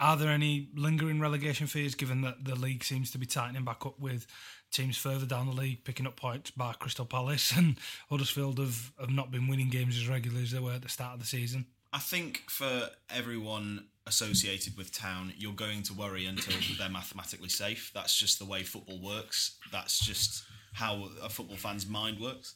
are 0.00 0.16
there 0.16 0.30
any 0.30 0.68
lingering 0.74 1.20
relegation 1.20 1.66
fears 1.66 1.94
given 1.94 2.22
that 2.22 2.44
the 2.44 2.54
league 2.54 2.84
seems 2.84 3.10
to 3.10 3.18
be 3.18 3.26
tightening 3.26 3.64
back 3.64 3.84
up 3.84 3.98
with 3.98 4.26
teams 4.70 4.96
further 4.96 5.26
down 5.26 5.46
the 5.46 5.52
league 5.52 5.84
picking 5.84 6.06
up 6.06 6.16
points 6.16 6.50
by 6.50 6.72
Crystal 6.74 7.04
Palace 7.04 7.52
and 7.56 7.76
Huddersfield 8.10 8.58
have, 8.58 8.92
have 9.00 9.10
not 9.10 9.30
been 9.30 9.48
winning 9.48 9.70
games 9.70 9.96
as 9.96 10.08
regularly 10.08 10.44
as 10.44 10.52
they 10.52 10.60
were 10.60 10.72
at 10.72 10.82
the 10.82 10.88
start 10.88 11.14
of 11.14 11.20
the 11.20 11.26
season? 11.26 11.66
I 11.92 11.98
think 11.98 12.42
for 12.48 12.90
everyone 13.10 13.86
associated 14.06 14.76
with 14.76 14.92
Town, 14.92 15.32
you're 15.36 15.52
going 15.52 15.82
to 15.84 15.94
worry 15.94 16.26
until 16.26 16.54
they're 16.78 16.88
mathematically 16.88 17.48
safe. 17.48 17.90
That's 17.94 18.16
just 18.16 18.38
the 18.38 18.44
way 18.44 18.62
football 18.62 19.00
works. 19.00 19.56
That's 19.72 19.98
just 19.98 20.44
how 20.74 21.08
a 21.22 21.28
football 21.28 21.56
fan's 21.56 21.86
mind 21.86 22.20
works. 22.20 22.54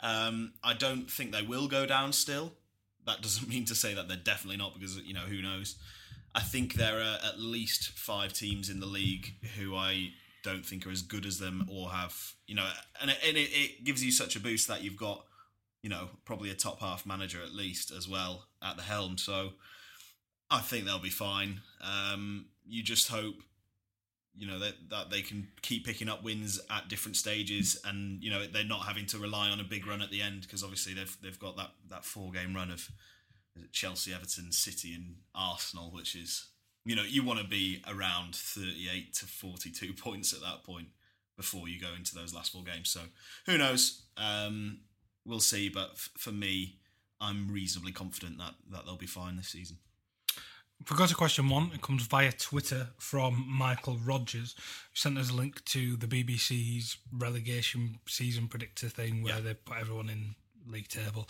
Um, 0.00 0.52
I 0.62 0.74
don't 0.74 1.10
think 1.10 1.32
they 1.32 1.42
will 1.42 1.66
go 1.66 1.86
down 1.86 2.12
still. 2.12 2.52
That 3.06 3.22
doesn't 3.22 3.48
mean 3.54 3.64
to 3.66 3.74
say 3.74 3.94
that 3.94 4.08
they're 4.08 4.16
definitely 4.16 4.58
not, 4.58 4.74
because 4.74 4.98
you 4.98 5.14
know 5.14 5.20
who 5.20 5.40
knows. 5.40 5.76
I 6.34 6.40
think 6.40 6.74
there 6.74 6.98
are 6.98 7.18
at 7.24 7.38
least 7.38 7.90
five 7.90 8.32
teams 8.32 8.68
in 8.68 8.80
the 8.80 8.86
league 8.86 9.34
who 9.56 9.76
I 9.76 10.10
don't 10.42 10.66
think 10.66 10.86
are 10.86 10.90
as 10.90 11.02
good 11.02 11.24
as 11.24 11.38
them 11.38 11.68
or 11.70 11.90
have 11.90 12.34
you 12.46 12.54
know, 12.54 12.68
and 13.00 13.10
it, 13.10 13.18
and 13.26 13.36
it, 13.36 13.50
it 13.52 13.84
gives 13.84 14.04
you 14.04 14.10
such 14.10 14.36
a 14.36 14.40
boost 14.40 14.68
that 14.68 14.82
you've 14.82 14.96
got 14.96 15.24
you 15.84 15.90
know, 15.90 16.08
probably 16.24 16.48
a 16.48 16.54
top 16.54 16.80
half 16.80 17.04
manager 17.04 17.42
at 17.44 17.52
least 17.52 17.92
as 17.92 18.08
well 18.08 18.46
at 18.62 18.78
the 18.78 18.82
helm. 18.82 19.18
So 19.18 19.50
I 20.50 20.60
think 20.60 20.86
they'll 20.86 20.98
be 20.98 21.10
fine. 21.10 21.60
Um, 21.82 22.46
you 22.66 22.82
just 22.82 23.08
hope, 23.08 23.34
you 24.34 24.46
know, 24.46 24.58
that 24.60 24.72
that 24.88 25.10
they 25.10 25.20
can 25.20 25.48
keep 25.60 25.84
picking 25.84 26.08
up 26.08 26.24
wins 26.24 26.58
at 26.70 26.88
different 26.88 27.16
stages, 27.16 27.78
and 27.84 28.22
you 28.24 28.30
know 28.30 28.46
they're 28.46 28.64
not 28.64 28.86
having 28.86 29.04
to 29.08 29.18
rely 29.18 29.50
on 29.50 29.60
a 29.60 29.64
big 29.64 29.86
run 29.86 30.00
at 30.00 30.10
the 30.10 30.22
end 30.22 30.40
because 30.40 30.62
obviously 30.62 30.94
they've 30.94 31.16
they've 31.22 31.38
got 31.38 31.58
that 31.58 31.72
that 31.90 32.06
four 32.06 32.32
game 32.32 32.54
run 32.54 32.70
of 32.70 32.90
Chelsea, 33.72 34.12
Everton, 34.12 34.52
City, 34.52 34.94
and 34.94 35.16
Arsenal, 35.34 35.90
which 35.90 36.14
is 36.14 36.46
you 36.84 36.94
know 36.96 37.02
you 37.02 37.24
want 37.24 37.40
to 37.40 37.46
be 37.46 37.82
around 37.88 38.34
thirty 38.34 38.88
eight 38.92 39.14
to 39.14 39.26
forty 39.26 39.70
two 39.70 39.92
points 40.06 40.32
at 40.32 40.40
that 40.40 40.64
point 40.64 40.88
before 41.36 41.68
you 41.68 41.80
go 41.80 41.88
into 41.96 42.14
those 42.14 42.34
last 42.34 42.52
four 42.52 42.62
games. 42.62 42.88
So 42.90 43.00
who 43.46 43.58
knows? 43.58 44.02
Um, 44.16 44.80
we'll 45.24 45.40
see. 45.40 45.68
But 45.68 45.90
f- 45.94 46.10
for 46.16 46.30
me, 46.32 46.78
I'm 47.20 47.50
reasonably 47.50 47.92
confident 47.92 48.38
that 48.38 48.54
that 48.70 48.84
they'll 48.86 48.96
be 48.96 49.06
fine 49.06 49.36
this 49.36 49.48
season. 49.48 49.78
If 50.80 50.90
we 50.90 50.96
go 50.96 51.06
to 51.06 51.14
question 51.14 51.48
one, 51.48 51.70
it 51.72 51.80
comes 51.80 52.02
via 52.06 52.32
Twitter 52.32 52.88
from 52.98 53.46
Michael 53.48 53.96
Rogers, 54.04 54.54
who 54.58 54.96
sent 54.96 55.16
us 55.16 55.30
a 55.30 55.34
link 55.34 55.64
to 55.66 55.96
the 55.96 56.06
BBC's 56.08 56.98
relegation 57.12 58.00
season 58.06 58.48
predictor 58.48 58.88
thing 58.88 59.22
where 59.22 59.34
Yeah. 59.36 59.40
they 59.40 59.54
put 59.54 59.78
everyone 59.78 60.10
in 60.10 60.34
league 60.66 60.88
table. 60.88 61.28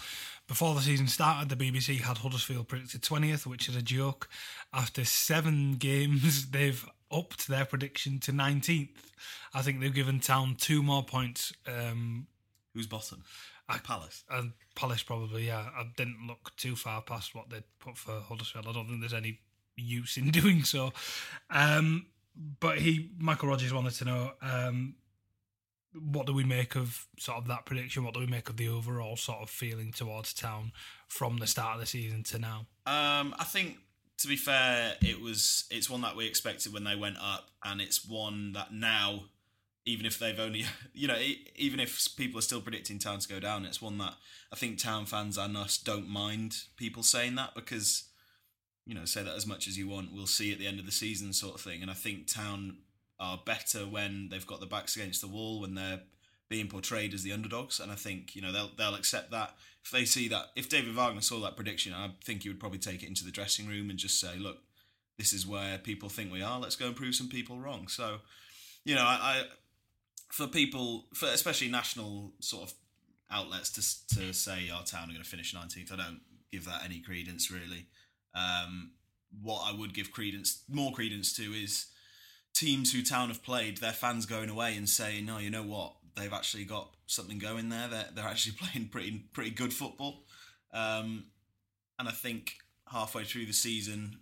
Before 0.49 0.75
the 0.75 0.81
season 0.81 1.09
started, 1.09 1.49
the 1.49 1.57
BBC 1.57 2.01
had 2.01 2.19
Huddersfield 2.19 2.69
predicted 2.69 3.03
20th, 3.03 3.47
which 3.47 3.69
is 3.69 3.77
a 3.77 3.83
joke. 3.83 4.29
After 4.73 5.05
seven 5.05 5.75
games, 5.79 6.51
they've 6.51 6.85
upped 7.11 7.49
their 7.49 7.65
prediction 7.65 8.19
to 8.21 8.33
19th. 8.33 8.89
I 9.53 9.63
think 9.63 9.81
they've 9.81 9.95
given 9.95 10.21
Town 10.21 10.57
two 10.59 10.83
more 10.83 11.03
points. 11.05 11.53
Um, 11.67 12.27
Who's 12.75 12.87
bottom? 12.87 13.23
I- 13.69 13.79
Palace. 13.79 14.25
and 14.31 14.53
Palace 14.75 15.03
probably, 15.03 15.47
yeah. 15.47 15.69
I 15.77 15.85
didn't 15.97 16.27
look 16.27 16.53
too 16.57 16.77
far 16.77 17.01
past 17.03 17.35
what 17.35 17.49
they'd 17.51 17.63
put 17.79 17.97
for 17.97 18.21
Huddersfield. 18.21 18.67
I 18.69 18.73
don't 18.73 18.87
think 18.89 19.01
there's 19.01 19.15
any 19.15 19.39
use 19.77 20.17
in 20.17 20.31
doing 20.33 20.65
so. 20.65 20.93
Um, 21.51 22.07
but 22.61 22.79
he, 22.79 23.11
Michael 23.17 23.49
Rogers, 23.49 23.73
wanted 23.73 23.95
to 23.95 24.05
know 24.05 24.33
um, 24.43 24.97
what 25.94 26.26
do 26.26 26.35
we 26.35 26.44
make 26.44 26.76
of 26.76 27.06
sort 27.19 27.38
of 27.38 27.46
that 27.49 27.67
prediction? 27.67 28.05
What 28.05 28.14
do 28.14 28.20
we 28.20 28.26
make 28.26 28.49
of 28.49 28.56
the 28.56 28.69
overall 28.69 29.17
sort 29.17 29.38
of 29.38 29.50
feeling 29.50 29.93
towards 29.93 30.32
Town 30.32 30.73
from 31.08 31.38
the 31.38 31.46
start 31.46 31.75
of 31.75 31.81
the 31.81 31.87
season 31.87 32.23
to 32.25 32.38
now? 32.38 32.67
Um, 32.87 33.35
I 33.38 33.44
think 33.44 33.79
to 34.19 34.29
be 34.29 34.37
fair, 34.37 34.94
it 35.00 35.20
was 35.20 35.64
it's 35.70 35.91
one 35.91 36.00
that 36.02 36.17
we 36.17 36.26
expected 36.26 36.73
when 36.73 36.85
they 36.85 36.96
went 36.96 37.17
up, 37.19 37.50
and 37.64 37.81
it's 37.81 38.06
one 38.06 38.52
that 38.52 38.73
now, 38.73 39.25
even 39.84 40.06
if 40.06 40.19
they've 40.19 40.39
only, 40.39 40.65
you 40.93 41.06
know, 41.06 41.19
even 41.56 41.81
if 41.81 42.17
people 42.17 42.39
are 42.39 42.43
still 42.43 42.60
predicting 42.60 42.98
Town 42.98 43.19
to 43.20 43.29
go 43.29 43.41
down, 43.41 43.65
it's 43.65 43.82
one 43.82 43.98
that 43.98 44.15
I 44.53 44.56
think 44.56 44.79
Town 44.79 45.06
fans 45.06 45.39
and 45.39 45.56
us 45.56 45.79
don't 45.79 46.08
mind 46.08 46.56
people 46.77 47.03
saying 47.03 47.36
that 47.36 47.55
because, 47.55 48.05
you 48.84 48.94
know, 48.94 49.05
say 49.05 49.22
that 49.22 49.36
as 49.36 49.46
much 49.46 49.69
as 49.69 49.79
you 49.79 49.89
want, 49.89 50.13
we'll 50.13 50.27
see 50.27 50.53
at 50.53 50.58
the 50.58 50.67
end 50.67 50.81
of 50.81 50.86
the 50.86 50.93
season, 50.93 51.32
sort 51.32 51.55
of 51.55 51.60
thing. 51.60 51.82
And 51.82 51.91
I 51.91 51.94
think 51.94 52.27
Town 52.27 52.79
are 53.21 53.41
better 53.44 53.81
when 53.81 54.29
they've 54.31 54.47
got 54.47 54.61
their 54.61 54.69
backs 54.69 54.97
against 54.97 55.21
the 55.21 55.29
wall 55.29 55.61
when 55.61 55.75
they're 55.75 56.03
being 56.49 56.69
portrayed 56.69 57.15
as 57.15 57.23
the 57.23 57.33
underdogs, 57.33 57.81
and 57.81 57.91
I 57.91 57.94
think 57.94 58.37
you 58.37 58.43
know 58.43 58.53
they'll 58.53 58.71
they'll 58.77 58.94
accept 58.94 59.31
that 59.31 59.55
if 59.85 59.91
they 59.91 60.05
see 60.05 60.29
that. 60.29 60.47
If 60.56 60.69
David 60.69 60.94
Wagner 60.94 61.21
saw 61.21 61.41
that 61.41 61.56
prediction, 61.56 61.93
I 61.93 62.11
think 62.25 62.43
he 62.43 62.49
would 62.49 62.61
probably 62.61 62.79
take 62.79 63.03
it 63.03 63.09
into 63.09 63.25
the 63.25 63.31
dressing 63.31 63.67
room 63.67 63.91
and 63.91 63.99
just 63.99 64.21
say, 64.21 64.37
"Look, 64.37 64.59
this 65.19 65.33
is 65.33 65.47
where 65.47 65.79
people 65.79 66.09
think 66.09 66.33
we 66.33 66.43
are. 66.43 66.59
Let's 66.61 66.77
go 66.77 66.87
and 66.87 66.97
prove 66.97 67.15
some 67.15 67.29
people 67.29 67.59
wrong." 67.59 67.89
So, 67.89 68.19
you 68.85 68.94
know, 68.94 69.03
I, 69.03 69.19
I 69.21 69.43
for 70.31 70.47
people, 70.47 71.06
for 71.15 71.27
especially 71.27 71.69
national 71.69 72.33
sort 72.41 72.71
of 72.71 72.75
outlets 73.31 73.71
to 73.71 74.17
to 74.17 74.33
say 74.33 74.71
our 74.71 74.85
town 74.85 75.05
are 75.05 75.13
going 75.13 75.23
to 75.23 75.29
finish 75.29 75.55
nineteenth, 75.55 75.93
I 75.93 75.97
don't 75.97 76.21
give 76.53 76.65
that 76.67 76.85
any 76.85 77.01
credence 77.01 77.51
really. 77.51 77.87
Um, 78.35 78.93
what 79.43 79.63
I 79.65 79.77
would 79.77 79.94
give 79.94 80.13
credence, 80.13 80.63
more 80.69 80.93
credence 80.93 81.33
to, 81.35 81.43
is 81.43 81.87
teams 82.55 82.93
who 82.93 83.03
town 83.03 83.29
have 83.29 83.43
played, 83.43 83.79
their 83.79 83.93
fans 83.93 84.27
going 84.27 84.49
away 84.49 84.77
and 84.77 84.89
saying, 84.89 85.27
"No, 85.27 85.39
you 85.39 85.51
know 85.51 85.63
what? 85.63 85.94
They've 86.17 86.32
actually 86.32 86.65
got 86.65 86.94
something 87.06 87.39
going 87.39 87.69
there. 87.69 87.89
They're 87.89 88.08
they're 88.15 88.25
actually 88.25 88.56
playing 88.61 88.89
pretty 88.89 89.25
pretty 89.32 89.51
good 89.51 89.73
football." 89.73 90.25
Um, 90.73 91.27
and 91.99 92.08
I 92.08 92.13
think 92.13 92.55
halfway 92.91 93.25
through 93.25 93.46
the 93.46 93.53
season, 93.53 94.19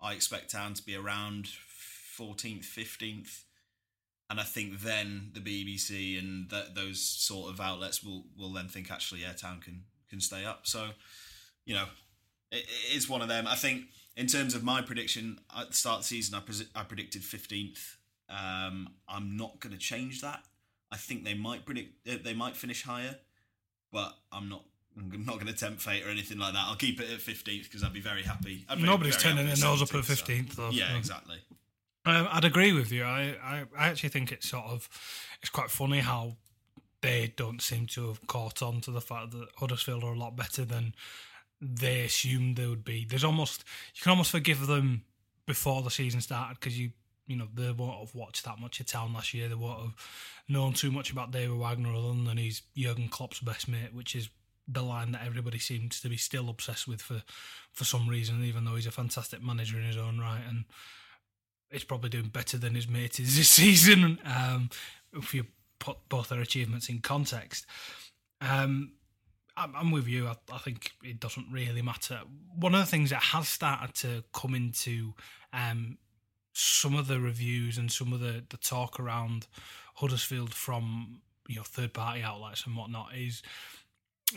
I 0.00 0.12
expect 0.12 0.50
Town 0.50 0.74
to 0.74 0.82
be 0.82 0.96
around 0.96 1.48
fourteenth, 1.48 2.64
fifteenth, 2.64 3.44
and 4.28 4.40
I 4.40 4.44
think 4.44 4.80
then 4.80 5.30
the 5.32 5.40
BBC 5.40 6.18
and 6.18 6.50
th- 6.50 6.74
those 6.74 7.00
sort 7.00 7.50
of 7.52 7.60
outlets 7.60 8.02
will 8.02 8.24
will 8.36 8.52
then 8.52 8.68
think 8.68 8.90
actually, 8.90 9.22
yeah, 9.22 9.32
Town 9.32 9.60
can 9.60 9.84
can 10.08 10.20
stay 10.20 10.44
up. 10.44 10.66
So, 10.66 10.90
you 11.64 11.74
know, 11.74 11.86
it, 12.50 12.64
it 12.64 12.96
is 12.96 13.08
one 13.08 13.22
of 13.22 13.28
them. 13.28 13.46
I 13.46 13.54
think 13.54 13.84
in 14.16 14.26
terms 14.26 14.54
of 14.54 14.62
my 14.62 14.82
prediction 14.82 15.38
at 15.56 15.68
the 15.68 15.74
start 15.74 15.98
of 15.98 16.02
the 16.02 16.08
season, 16.08 16.34
I, 16.34 16.40
pres- 16.40 16.68
I 16.74 16.82
predicted 16.82 17.24
fifteenth. 17.24 17.96
Um, 18.28 18.88
I'm 19.08 19.36
not 19.36 19.60
going 19.60 19.72
to 19.72 19.78
change 19.78 20.20
that. 20.22 20.42
I 20.90 20.96
think 20.96 21.24
they 21.24 21.34
might 21.34 21.64
predict 21.64 22.08
uh, 22.08 22.16
they 22.22 22.34
might 22.34 22.56
finish 22.56 22.82
higher, 22.82 23.16
but 23.92 24.16
I'm 24.32 24.48
not. 24.48 24.64
I'm 24.98 25.26
not 25.26 25.34
going 25.34 25.48
to 25.48 25.52
tempt 25.52 25.82
fate 25.82 26.06
or 26.06 26.08
anything 26.08 26.38
like 26.38 26.54
that. 26.54 26.64
I'll 26.66 26.76
keep 26.76 27.00
it 27.00 27.10
at 27.12 27.20
fifteenth 27.20 27.64
because 27.64 27.84
I'd 27.84 27.92
be 27.92 28.00
very 28.00 28.22
happy. 28.22 28.64
I'd 28.68 28.80
Nobody's 28.80 29.16
very 29.16 29.34
turning 29.34 29.46
their 29.46 29.56
nose 29.62 29.82
up 29.82 29.94
at 29.94 30.00
17th, 30.00 30.04
so- 30.04 30.24
15th, 30.24 30.54
though. 30.56 30.70
Yeah, 30.70 30.92
so. 30.92 30.96
exactly. 30.96 31.36
Um, 32.06 32.28
I'd 32.30 32.44
agree 32.44 32.72
with 32.72 32.92
you. 32.92 33.02
I, 33.02 33.34
I, 33.42 33.64
I 33.76 33.88
actually 33.88 34.10
think 34.10 34.30
it's 34.30 34.48
sort 34.48 34.64
of 34.66 34.88
it's 35.42 35.50
quite 35.50 35.70
funny 35.70 35.98
how 35.98 36.36
they 37.02 37.32
don't 37.36 37.60
seem 37.60 37.86
to 37.88 38.08
have 38.08 38.26
caught 38.26 38.62
on 38.62 38.80
to 38.82 38.90
the 38.90 39.00
fact 39.00 39.32
that 39.32 39.48
Huddersfield 39.56 40.04
are 40.04 40.12
a 40.12 40.18
lot 40.18 40.36
better 40.36 40.64
than 40.64 40.94
they 41.60 42.02
assumed 42.02 42.56
they 42.56 42.66
would 42.66 42.84
be. 42.84 43.06
There's 43.08 43.24
almost 43.24 43.64
you 43.94 44.02
can 44.02 44.10
almost 44.10 44.30
forgive 44.30 44.66
them 44.66 45.02
before 45.46 45.82
the 45.82 45.90
season 45.90 46.20
started 46.20 46.58
because 46.60 46.78
you 46.78 46.90
you 47.26 47.36
know 47.36 47.48
they 47.54 47.70
won't 47.72 47.98
have 47.98 48.14
watched 48.14 48.44
that 48.44 48.60
much 48.60 48.80
of 48.80 48.86
town 48.86 49.12
last 49.12 49.34
year. 49.34 49.48
They 49.48 49.54
won't 49.54 49.80
have 49.80 49.94
known 50.48 50.72
too 50.74 50.90
much 50.90 51.10
about 51.10 51.30
David 51.30 51.58
Wagner 51.58 51.94
other 51.94 52.08
than 52.08 52.36
he's 52.36 52.62
Jurgen 52.76 53.08
Klopp's 53.08 53.40
best 53.40 53.68
mate, 53.68 53.94
which 53.94 54.14
is 54.14 54.28
the 54.68 54.82
line 54.82 55.12
that 55.12 55.24
everybody 55.24 55.58
seems 55.58 56.00
to 56.00 56.08
be 56.08 56.16
still 56.16 56.48
obsessed 56.48 56.88
with 56.88 57.00
for 57.00 57.22
for 57.72 57.84
some 57.84 58.08
reason, 58.08 58.44
even 58.44 58.64
though 58.64 58.74
he's 58.74 58.86
a 58.86 58.92
fantastic 58.92 59.42
manager 59.42 59.78
in 59.78 59.84
his 59.84 59.96
own 59.96 60.18
right 60.18 60.42
and 60.48 60.64
he's 61.70 61.84
probably 61.84 62.08
doing 62.10 62.28
better 62.28 62.56
than 62.56 62.74
his 62.74 62.88
mate 62.88 63.18
is 63.18 63.36
this 63.36 63.50
season. 63.50 64.18
Um, 64.24 64.70
if 65.12 65.34
you 65.34 65.46
put 65.78 65.96
both 66.08 66.28
their 66.28 66.40
achievements 66.40 66.88
in 66.88 67.00
context. 67.00 67.66
Um, 68.40 68.92
I'm 69.56 69.90
with 69.90 70.06
you. 70.06 70.26
I, 70.26 70.36
I, 70.52 70.58
think 70.58 70.92
it 71.02 71.18
doesn't 71.18 71.46
really 71.50 71.80
matter. 71.80 72.20
One 72.54 72.74
of 72.74 72.80
the 72.80 72.86
things 72.86 73.10
that 73.10 73.22
has 73.22 73.48
started 73.48 73.94
to 73.96 74.22
come 74.34 74.54
into 74.54 75.14
um, 75.52 75.96
some 76.52 76.94
of 76.94 77.06
the 77.06 77.20
reviews 77.20 77.78
and 77.78 77.90
some 77.90 78.12
of 78.12 78.20
the, 78.20 78.44
the 78.48 78.58
talk 78.58 79.00
around 79.00 79.46
Huddersfield 79.94 80.52
from 80.52 81.20
you 81.48 81.56
know 81.56 81.62
third 81.62 81.94
party 81.94 82.22
outlets 82.22 82.66
and 82.66 82.76
whatnot 82.76 83.14
is 83.14 83.42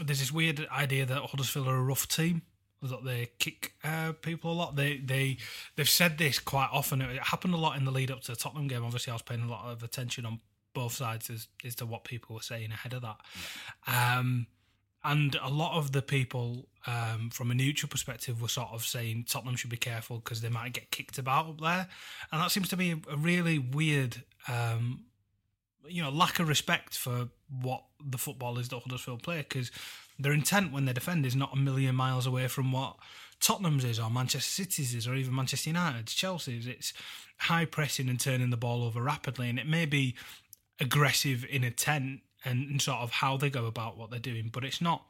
there's 0.02 0.20
this 0.20 0.32
weird 0.32 0.68
idea 0.72 1.06
that 1.06 1.22
Huddersfield 1.22 1.68
are 1.68 1.76
a 1.76 1.82
rough 1.82 2.08
team 2.08 2.44
that 2.82 3.04
they 3.04 3.30
kick 3.40 3.74
uh, 3.84 4.14
people 4.22 4.52
a 4.52 4.54
lot. 4.54 4.76
They 4.76 4.98
they 4.98 5.38
they've 5.76 5.90
said 5.90 6.18
this 6.18 6.40
quite 6.40 6.70
often. 6.72 7.02
It 7.02 7.22
happened 7.22 7.54
a 7.54 7.58
lot 7.58 7.78
in 7.78 7.86
the 7.86 7.92
lead 7.92 8.12
up 8.12 8.22
to 8.22 8.32
the 8.32 8.38
Tottenham 8.38 8.68
game. 8.68 8.86
Obviously, 8.86 9.12
I 9.12 9.16
was 9.16 9.22
paying 9.22 9.42
a 9.42 9.50
lot 9.50 9.70
of 9.70 9.84
attention 9.84 10.26
on 10.26 10.40
both 10.74 10.94
sides 10.94 11.30
as, 11.30 11.48
as 11.66 11.76
to 11.76 11.86
what 11.86 12.04
people 12.04 12.36
were 12.36 12.42
saying 12.42 12.72
ahead 12.72 12.94
of 12.94 13.02
that. 13.02 13.18
Um, 13.88 14.48
and 15.04 15.38
a 15.42 15.50
lot 15.50 15.78
of 15.78 15.92
the 15.92 16.02
people 16.02 16.68
um, 16.86 17.30
from 17.32 17.52
a 17.52 17.54
neutral 17.54 17.90
perspective 17.90 18.42
were 18.42 18.48
sort 18.48 18.70
of 18.70 18.84
saying 18.84 19.26
Tottenham 19.30 19.56
should 19.56 19.70
be 19.70 19.78
careful 19.78 20.18
because 20.18 20.42
they 20.42 20.50
might 20.50 20.74
get 20.74 20.92
kicked 20.92 21.18
about 21.18 21.48
up 21.48 21.62
there, 21.62 21.88
and 22.32 22.42
that 22.42 22.52
seems 22.52 22.70
to 22.70 22.78
be 22.78 23.02
a 23.10 23.18
really 23.18 23.60
weird, 23.60 24.24
um, 24.48 25.06
you 25.88 26.02
know, 26.02 26.10
lack 26.10 26.40
of 26.40 26.48
respect 26.48 26.98
for 26.98 27.30
what 27.62 27.84
the 28.06 28.18
football 28.18 28.58
is 28.58 28.70
that 28.70 28.80
Huddersfield 28.80 29.24
play 29.24 29.38
because 29.38 29.72
their 30.18 30.34
intent 30.34 30.74
when 30.74 30.86
they 30.86 30.94
defend 30.94 31.26
is 31.26 31.36
not 31.36 31.54
a 31.54 31.58
million 31.58 31.96
miles 31.96 32.28
away 32.28 32.48
from 32.48 32.72
what 32.72 32.98
Tottenham's 33.40 33.86
is 33.86 34.00
or 34.00 34.10
Manchester 34.10 34.64
City's 34.64 34.94
is 34.94 35.08
or 35.08 35.16
even 35.16 35.34
Manchester 35.34 35.70
United's, 35.70 36.14
Chelsea's. 36.14 36.68
It's 36.68 36.94
high 37.38 37.66
pressing 37.66 38.10
and 38.10 38.20
turning 38.20 38.50
the 38.50 38.58
ball 38.58 38.84
over 38.84 39.02
rapidly, 39.02 39.50
and 39.50 39.58
it 39.58 39.68
may 39.68 39.86
be 39.86 40.16
aggressive 40.80 41.46
in 41.50 41.64
intent 41.64 42.22
and, 42.46 42.70
and 42.70 42.82
sort 42.82 43.00
of 43.00 43.12
how 43.12 43.38
they 43.38 43.50
go 43.50 43.66
about 43.66 43.98
what 43.98 44.10
they're 44.10 44.20
doing, 44.20 44.50
but 44.52 44.64
it's 44.64 44.82
not 44.82 45.06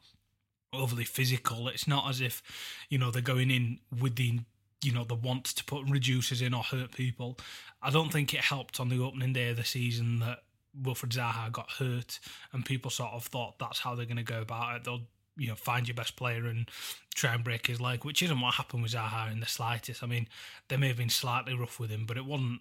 overly 0.72 1.04
physical. 1.04 1.68
It's 1.68 1.88
not 1.88 2.08
as 2.08 2.20
if 2.20 2.42
you 2.88 2.98
know 2.98 3.10
they're 3.10 3.22
going 3.22 3.50
in 3.50 3.80
with 4.00 4.16
the 4.16 4.40
you 4.82 4.92
know 4.92 5.04
the 5.04 5.14
want 5.14 5.44
to 5.44 5.64
put 5.64 5.86
reducers 5.86 6.44
in 6.44 6.54
or 6.54 6.62
hurt 6.62 6.92
people. 6.92 7.38
I 7.82 7.90
don't 7.90 8.12
think 8.12 8.34
it 8.34 8.40
helped 8.40 8.80
on 8.80 8.88
the 8.88 9.02
opening 9.02 9.32
day 9.32 9.50
of 9.50 9.56
the 9.56 9.64
season 9.64 10.20
that 10.20 10.38
Wilfried 10.80 11.14
Zaha 11.16 11.50
got 11.50 11.70
hurt, 11.72 12.20
and 12.52 12.64
people 12.64 12.90
sort 12.90 13.12
of 13.12 13.24
thought 13.24 13.58
that's 13.58 13.80
how 13.80 13.94
they're 13.94 14.06
going 14.06 14.16
to 14.16 14.22
go 14.22 14.40
about 14.40 14.76
it. 14.76 14.84
They'll 14.84 15.02
you 15.36 15.48
know 15.48 15.54
find 15.54 15.88
your 15.88 15.94
best 15.94 16.16
player 16.16 16.46
and 16.46 16.68
try 17.14 17.34
and 17.34 17.44
break 17.44 17.66
his 17.66 17.80
leg, 17.80 18.04
which 18.04 18.22
isn't 18.22 18.40
what 18.40 18.54
happened 18.54 18.82
with 18.82 18.92
Zaha 18.92 19.32
in 19.32 19.40
the 19.40 19.46
slightest. 19.46 20.02
I 20.02 20.06
mean, 20.06 20.28
they 20.68 20.76
may 20.76 20.88
have 20.88 20.96
been 20.96 21.08
slightly 21.08 21.54
rough 21.54 21.78
with 21.78 21.90
him, 21.90 22.06
but 22.06 22.16
it 22.16 22.24
wasn't 22.24 22.60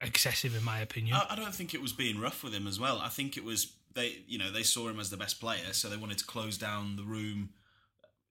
excessive 0.00 0.56
in 0.56 0.64
my 0.64 0.80
opinion. 0.80 1.16
I, 1.16 1.26
I 1.30 1.36
don't 1.36 1.54
think 1.54 1.74
it 1.74 1.82
was 1.82 1.92
being 1.92 2.20
rough 2.20 2.42
with 2.42 2.52
him 2.54 2.66
as 2.66 2.80
well. 2.80 2.98
I 2.98 3.08
think 3.08 3.36
it 3.36 3.44
was 3.44 3.72
they 3.94 4.24
you 4.26 4.38
know 4.38 4.50
they 4.50 4.62
saw 4.62 4.88
him 4.88 5.00
as 5.00 5.10
the 5.10 5.16
best 5.16 5.40
player, 5.40 5.72
so 5.72 5.88
they 5.88 5.96
wanted 5.96 6.18
to 6.18 6.26
close 6.26 6.58
down 6.58 6.96
the 6.96 7.04
room 7.04 7.50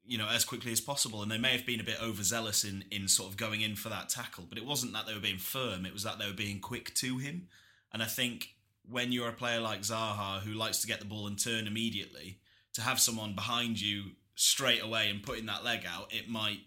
you 0.03 0.17
know 0.17 0.27
as 0.27 0.43
quickly 0.43 0.71
as 0.71 0.81
possible 0.81 1.21
and 1.21 1.31
they 1.31 1.37
may 1.37 1.55
have 1.55 1.63
been 1.65 1.79
a 1.79 1.83
bit 1.83 2.01
overzealous 2.01 2.63
in 2.63 2.83
in 2.89 3.07
sort 3.07 3.29
of 3.29 3.37
going 3.37 3.61
in 3.61 3.75
for 3.75 3.89
that 3.89 4.09
tackle 4.09 4.43
but 4.49 4.57
it 4.57 4.65
wasn't 4.65 4.91
that 4.91 5.05
they 5.05 5.13
were 5.13 5.19
being 5.19 5.37
firm 5.37 5.85
it 5.85 5.93
was 5.93 6.01
that 6.01 6.17
they 6.17 6.25
were 6.25 6.33
being 6.33 6.59
quick 6.59 6.91
to 6.95 7.19
him 7.19 7.47
and 7.93 8.01
i 8.01 8.05
think 8.07 8.55
when 8.89 9.11
you're 9.11 9.29
a 9.29 9.33
player 9.33 9.59
like 9.59 9.81
Zaha 9.81 10.39
who 10.41 10.53
likes 10.53 10.79
to 10.79 10.87
get 10.87 10.99
the 10.99 11.05
ball 11.05 11.27
and 11.27 11.37
turn 11.37 11.67
immediately, 11.67 12.39
to 12.73 12.81
have 12.81 12.99
someone 12.99 13.33
behind 13.33 13.79
you 13.79 14.11
straight 14.35 14.83
away 14.83 15.09
and 15.09 15.23
putting 15.23 15.45
that 15.45 15.63
leg 15.63 15.85
out, 15.87 16.13
it 16.13 16.29
might, 16.29 16.59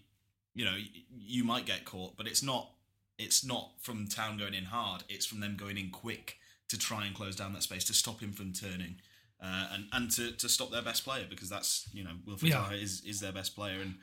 you 0.53 0.65
know, 0.65 0.77
you 1.15 1.43
might 1.43 1.65
get 1.65 1.85
caught. 1.85 2.15
But 2.17 2.27
it's 2.27 2.43
not. 2.43 2.71
It's 3.17 3.45
not 3.45 3.71
from 3.79 4.07
town 4.07 4.37
going 4.37 4.53
in 4.53 4.65
hard. 4.65 5.03
It's 5.07 5.25
from 5.25 5.39
them 5.39 5.55
going 5.55 5.77
in 5.77 5.89
quick 5.89 6.37
to 6.69 6.77
try 6.77 7.05
and 7.05 7.15
close 7.15 7.35
down 7.35 7.53
that 7.53 7.63
space 7.63 7.83
to 7.85 7.93
stop 7.93 8.19
him 8.19 8.31
from 8.31 8.53
turning. 8.53 8.95
Uh, 9.41 9.67
and 9.73 9.85
and 9.91 10.11
to, 10.11 10.31
to 10.31 10.47
stop 10.47 10.71
their 10.71 10.81
best 10.81 11.03
player 11.03 11.25
because 11.29 11.49
that's 11.49 11.89
you 11.93 12.03
know 12.03 12.11
Wilfried 12.27 12.49
yeah. 12.49 12.63
Zaha 12.69 12.81
is 12.81 13.03
is 13.05 13.19
their 13.19 13.33
best 13.33 13.55
player 13.55 13.81
and 13.81 13.95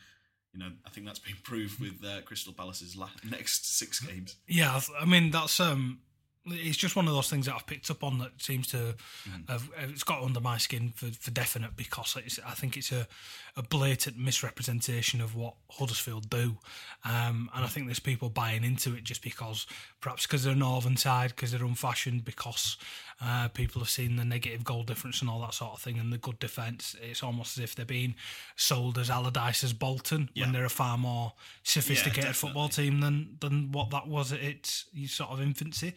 you 0.52 0.60
know 0.60 0.68
I 0.86 0.90
think 0.90 1.06
that's 1.06 1.18
been 1.18 1.36
proved 1.42 1.80
with 1.80 2.04
uh, 2.04 2.20
Crystal 2.22 2.52
Palace's 2.52 2.96
la- 2.96 3.08
next 3.28 3.76
six 3.78 4.00
games. 4.00 4.36
Yeah, 4.46 4.80
I 5.00 5.04
mean 5.04 5.30
that's 5.30 5.58
um 5.58 6.00
it's 6.46 6.76
just 6.76 6.96
one 6.96 7.06
of 7.06 7.14
those 7.14 7.30
things 7.30 7.46
that 7.46 7.54
I've 7.54 7.66
picked 7.66 7.88
up 7.90 8.02
on 8.02 8.18
that 8.18 8.32
seems 8.38 8.66
to 8.68 8.96
mm. 9.28 9.48
have 9.48 9.70
it's 9.78 10.02
got 10.02 10.22
under 10.22 10.40
my 10.40 10.58
skin 10.58 10.92
for, 10.94 11.06
for 11.06 11.30
definite 11.30 11.76
because 11.76 12.16
I 12.44 12.52
think 12.52 12.76
it's 12.76 12.90
a, 12.90 13.06
a 13.56 13.62
blatant 13.62 14.18
misrepresentation 14.18 15.20
of 15.20 15.36
what 15.36 15.54
Huddersfield 15.70 16.28
do, 16.28 16.56
um, 17.04 17.48
and 17.54 17.64
I 17.64 17.68
think 17.68 17.86
there's 17.86 18.00
people 18.00 18.28
buying 18.28 18.64
into 18.64 18.94
it 18.94 19.04
just 19.04 19.22
because 19.22 19.66
perhaps 20.00 20.26
because 20.26 20.42
they're 20.42 20.54
northern 20.54 20.96
side, 20.96 21.30
because 21.30 21.52
they're 21.52 21.64
unfashioned, 21.64 22.24
because 22.24 22.76
uh, 23.24 23.46
people 23.48 23.80
have 23.80 23.90
seen 23.90 24.16
the 24.16 24.24
negative 24.24 24.64
goal 24.64 24.82
difference 24.82 25.20
and 25.20 25.30
all 25.30 25.40
that 25.42 25.54
sort 25.54 25.74
of 25.74 25.80
thing, 25.80 25.98
and 25.98 26.12
the 26.12 26.18
good 26.18 26.40
defence. 26.40 26.96
It's 27.00 27.22
almost 27.22 27.56
as 27.56 27.62
if 27.62 27.76
they're 27.76 27.86
being 27.86 28.16
sold 28.56 28.98
as 28.98 29.10
Allardyce 29.10 29.62
as 29.62 29.72
Bolton 29.72 30.28
yeah. 30.34 30.44
when 30.44 30.52
they're 30.52 30.64
a 30.64 30.70
far 30.70 30.98
more 30.98 31.34
sophisticated 31.62 32.24
yeah, 32.24 32.32
football 32.32 32.68
team 32.68 33.00
than 33.00 33.36
than 33.40 33.70
what 33.70 33.90
that 33.90 34.08
was 34.08 34.32
at 34.32 34.40
its 34.40 34.86
sort 35.06 35.30
of 35.30 35.40
infancy. 35.40 35.94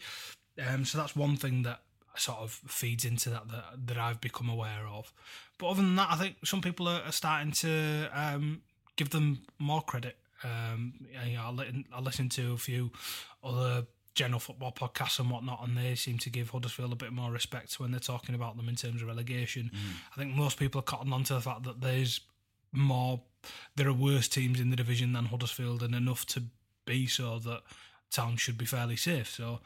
Um, 0.64 0.84
so 0.84 0.98
that's 0.98 1.16
one 1.16 1.36
thing 1.36 1.62
that 1.62 1.80
sort 2.16 2.38
of 2.38 2.50
feeds 2.50 3.04
into 3.04 3.28
that, 3.28 3.48
that 3.48 3.64
that 3.86 3.98
I've 3.98 4.20
become 4.20 4.48
aware 4.48 4.86
of. 4.90 5.12
But 5.58 5.68
other 5.68 5.82
than 5.82 5.96
that, 5.96 6.08
I 6.10 6.16
think 6.16 6.36
some 6.44 6.62
people 6.62 6.88
are, 6.88 7.02
are 7.02 7.12
starting 7.12 7.52
to 7.52 8.08
um, 8.12 8.62
give 8.96 9.10
them 9.10 9.42
more 9.58 9.82
credit. 9.82 10.16
Um, 10.44 10.94
you 11.26 11.36
know, 11.36 11.42
I, 11.44 11.50
listen, 11.50 11.84
I 11.92 12.00
listen 12.00 12.28
to 12.30 12.52
a 12.52 12.58
few 12.58 12.90
other 13.42 13.86
general 14.14 14.40
football 14.40 14.72
podcasts 14.72 15.18
and 15.18 15.30
whatnot, 15.30 15.66
and 15.66 15.76
they 15.76 15.94
seem 15.94 16.18
to 16.18 16.30
give 16.30 16.50
Huddersfield 16.50 16.92
a 16.92 16.96
bit 16.96 17.12
more 17.12 17.30
respect 17.30 17.78
when 17.78 17.90
they're 17.90 18.00
talking 18.00 18.34
about 18.34 18.56
them 18.56 18.68
in 18.68 18.76
terms 18.76 19.02
of 19.02 19.08
relegation. 19.08 19.70
Mm. 19.74 19.96
I 20.14 20.18
think 20.18 20.34
most 20.34 20.58
people 20.58 20.78
are 20.78 20.84
cotton 20.84 21.12
on 21.12 21.24
to 21.24 21.34
the 21.34 21.40
fact 21.40 21.64
that 21.64 21.82
there's 21.82 22.20
more, 22.72 23.20
there 23.76 23.88
are 23.88 23.92
worse 23.92 24.28
teams 24.28 24.58
in 24.58 24.70
the 24.70 24.76
division 24.76 25.12
than 25.12 25.26
Huddersfield, 25.26 25.82
and 25.82 25.94
enough 25.94 26.24
to 26.28 26.44
be 26.86 27.06
so 27.06 27.38
that 27.40 27.60
Town 28.10 28.36
should 28.36 28.56
be 28.56 28.64
fairly 28.64 28.96
safe. 28.96 29.28
So 29.28 29.60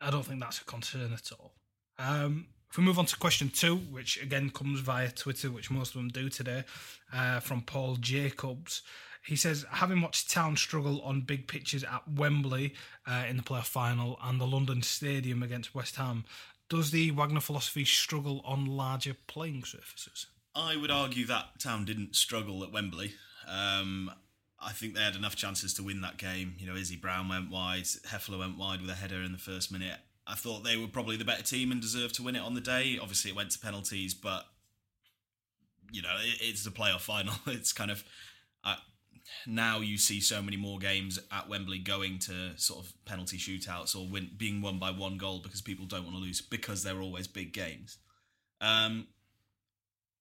I 0.00 0.10
don't 0.10 0.24
think 0.24 0.40
that's 0.40 0.60
a 0.60 0.64
concern 0.64 1.12
at 1.12 1.30
all. 1.32 1.52
Um, 1.98 2.46
if 2.70 2.78
we 2.78 2.84
move 2.84 2.98
on 2.98 3.06
to 3.06 3.16
question 3.16 3.50
two, 3.50 3.76
which 3.76 4.22
again 4.22 4.50
comes 4.50 4.80
via 4.80 5.10
Twitter, 5.10 5.50
which 5.50 5.70
most 5.70 5.88
of 5.88 5.94
them 5.94 6.08
do 6.08 6.28
today, 6.28 6.64
uh, 7.12 7.40
from 7.40 7.62
Paul 7.62 7.96
Jacobs. 7.96 8.82
He 9.26 9.36
says, 9.36 9.66
having 9.70 10.00
watched 10.00 10.30
Town 10.30 10.56
struggle 10.56 11.02
on 11.02 11.20
big 11.22 11.46
pitches 11.46 11.84
at 11.84 12.08
Wembley 12.08 12.74
uh, 13.06 13.24
in 13.28 13.36
the 13.36 13.42
playoff 13.42 13.66
final 13.66 14.18
and 14.22 14.40
the 14.40 14.46
London 14.46 14.82
Stadium 14.82 15.42
against 15.42 15.74
West 15.74 15.96
Ham, 15.96 16.24
does 16.70 16.90
the 16.90 17.10
Wagner 17.10 17.40
philosophy 17.40 17.84
struggle 17.84 18.40
on 18.44 18.64
larger 18.64 19.16
playing 19.26 19.64
surfaces? 19.64 20.26
I 20.54 20.76
would 20.76 20.90
argue 20.90 21.26
that 21.26 21.58
Town 21.58 21.84
didn't 21.84 22.16
struggle 22.16 22.64
at 22.64 22.72
Wembley. 22.72 23.12
Um, 23.46 24.10
I 24.60 24.72
think 24.72 24.94
they 24.94 25.00
had 25.00 25.16
enough 25.16 25.36
chances 25.36 25.72
to 25.74 25.82
win 25.82 26.02
that 26.02 26.18
game. 26.18 26.54
You 26.58 26.66
know, 26.66 26.76
Izzy 26.76 26.96
Brown 26.96 27.28
went 27.28 27.50
wide, 27.50 27.84
Hefele 27.84 28.38
went 28.38 28.58
wide 28.58 28.80
with 28.80 28.90
a 28.90 28.94
header 28.94 29.22
in 29.22 29.32
the 29.32 29.38
first 29.38 29.72
minute. 29.72 29.98
I 30.26 30.34
thought 30.34 30.64
they 30.64 30.76
were 30.76 30.86
probably 30.86 31.16
the 31.16 31.24
better 31.24 31.42
team 31.42 31.72
and 31.72 31.80
deserved 31.80 32.14
to 32.16 32.22
win 32.22 32.36
it 32.36 32.40
on 32.40 32.54
the 32.54 32.60
day. 32.60 32.98
Obviously, 33.00 33.30
it 33.30 33.36
went 33.36 33.50
to 33.52 33.58
penalties, 33.58 34.14
but 34.14 34.44
you 35.90 36.02
know, 36.02 36.14
it, 36.20 36.38
it's 36.40 36.62
the 36.62 36.70
playoff 36.70 37.00
final. 37.00 37.34
It's 37.46 37.72
kind 37.72 37.90
of 37.90 38.04
uh, 38.62 38.76
now 39.46 39.80
you 39.80 39.96
see 39.98 40.20
so 40.20 40.42
many 40.42 40.56
more 40.56 40.78
games 40.78 41.18
at 41.32 41.48
Wembley 41.48 41.78
going 41.78 42.18
to 42.20 42.56
sort 42.56 42.84
of 42.84 42.92
penalty 43.04 43.38
shootouts 43.38 43.96
or 43.96 44.08
win, 44.08 44.30
being 44.36 44.60
won 44.60 44.78
by 44.78 44.90
one 44.90 45.16
goal 45.16 45.40
because 45.42 45.62
people 45.62 45.86
don't 45.86 46.04
want 46.04 46.14
to 46.16 46.22
lose 46.22 46.40
because 46.40 46.82
they're 46.82 47.00
always 47.00 47.26
big 47.26 47.52
games. 47.52 47.98
Um, 48.60 49.08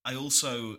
I 0.05 0.15
also 0.15 0.77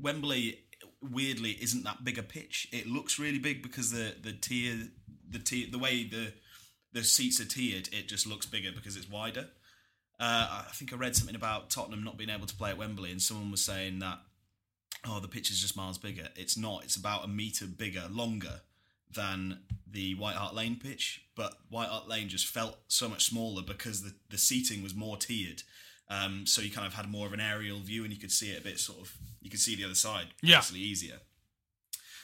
Wembley 0.00 0.64
weirdly 1.02 1.56
isn't 1.60 1.84
that 1.84 2.04
big 2.04 2.18
a 2.18 2.22
pitch. 2.22 2.68
It 2.72 2.86
looks 2.86 3.18
really 3.18 3.38
big 3.38 3.62
because 3.62 3.90
the 3.90 4.14
the 4.22 4.32
tier 4.32 4.88
the 5.28 5.38
tier 5.38 5.66
the 5.70 5.78
way 5.78 6.04
the 6.04 6.32
the 6.92 7.04
seats 7.04 7.40
are 7.40 7.44
tiered, 7.44 7.88
it 7.92 8.08
just 8.08 8.26
looks 8.26 8.46
bigger 8.46 8.70
because 8.74 8.96
it's 8.96 9.08
wider. 9.08 9.48
Uh, 10.18 10.64
I 10.68 10.72
think 10.72 10.92
I 10.92 10.96
read 10.96 11.16
something 11.16 11.36
about 11.36 11.70
Tottenham 11.70 12.04
not 12.04 12.18
being 12.18 12.30
able 12.30 12.46
to 12.46 12.56
play 12.56 12.70
at 12.70 12.78
Wembley, 12.78 13.10
and 13.10 13.22
someone 13.22 13.50
was 13.50 13.64
saying 13.64 14.00
that 14.00 14.18
oh 15.06 15.20
the 15.20 15.28
pitch 15.28 15.50
is 15.50 15.60
just 15.60 15.76
miles 15.76 15.98
bigger. 15.98 16.28
It's 16.36 16.56
not. 16.56 16.84
It's 16.84 16.96
about 16.96 17.24
a 17.24 17.28
meter 17.28 17.66
bigger, 17.66 18.04
longer 18.10 18.60
than 19.12 19.60
the 19.90 20.14
White 20.14 20.36
Hart 20.36 20.54
Lane 20.54 20.76
pitch, 20.76 21.22
but 21.34 21.54
White 21.68 21.88
Hart 21.88 22.08
Lane 22.08 22.28
just 22.28 22.46
felt 22.46 22.78
so 22.88 23.08
much 23.08 23.24
smaller 23.24 23.62
because 23.62 24.02
the 24.02 24.14
the 24.28 24.38
seating 24.38 24.82
was 24.82 24.94
more 24.94 25.16
tiered 25.16 25.62
Um, 26.10 26.44
so 26.44 26.60
you 26.60 26.70
kind 26.70 26.86
of 26.86 26.92
had 26.94 27.08
more 27.08 27.26
of 27.26 27.32
an 27.32 27.40
aerial 27.40 27.78
view, 27.78 28.02
and 28.04 28.12
you 28.12 28.18
could 28.18 28.32
see 28.32 28.50
it 28.50 28.60
a 28.60 28.64
bit 28.64 28.78
sort 28.80 28.98
of. 29.00 29.16
You 29.40 29.48
could 29.48 29.60
see 29.60 29.76
the 29.76 29.84
other 29.84 29.94
side, 29.94 30.26
Yeah. 30.42 30.56
obviously 30.58 30.80
easier. 30.80 31.20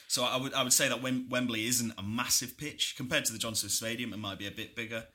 So 0.09 0.23
I 0.25 0.35
would 0.37 0.53
I 0.53 0.63
would 0.63 0.73
say 0.73 0.87
that 0.89 1.01
Wem- 1.01 1.29
Wembley 1.29 1.65
isn't 1.65 1.93
a 1.97 2.03
massive 2.03 2.57
pitch 2.57 2.95
compared 2.97 3.25
to 3.25 3.33
the 3.33 3.39
Johnson 3.39 3.69
Stadium. 3.69 4.13
It 4.13 4.17
might 4.17 4.37
be 4.39 4.47
a 4.47 4.51
bit 4.51 4.75
bigger. 4.75 5.07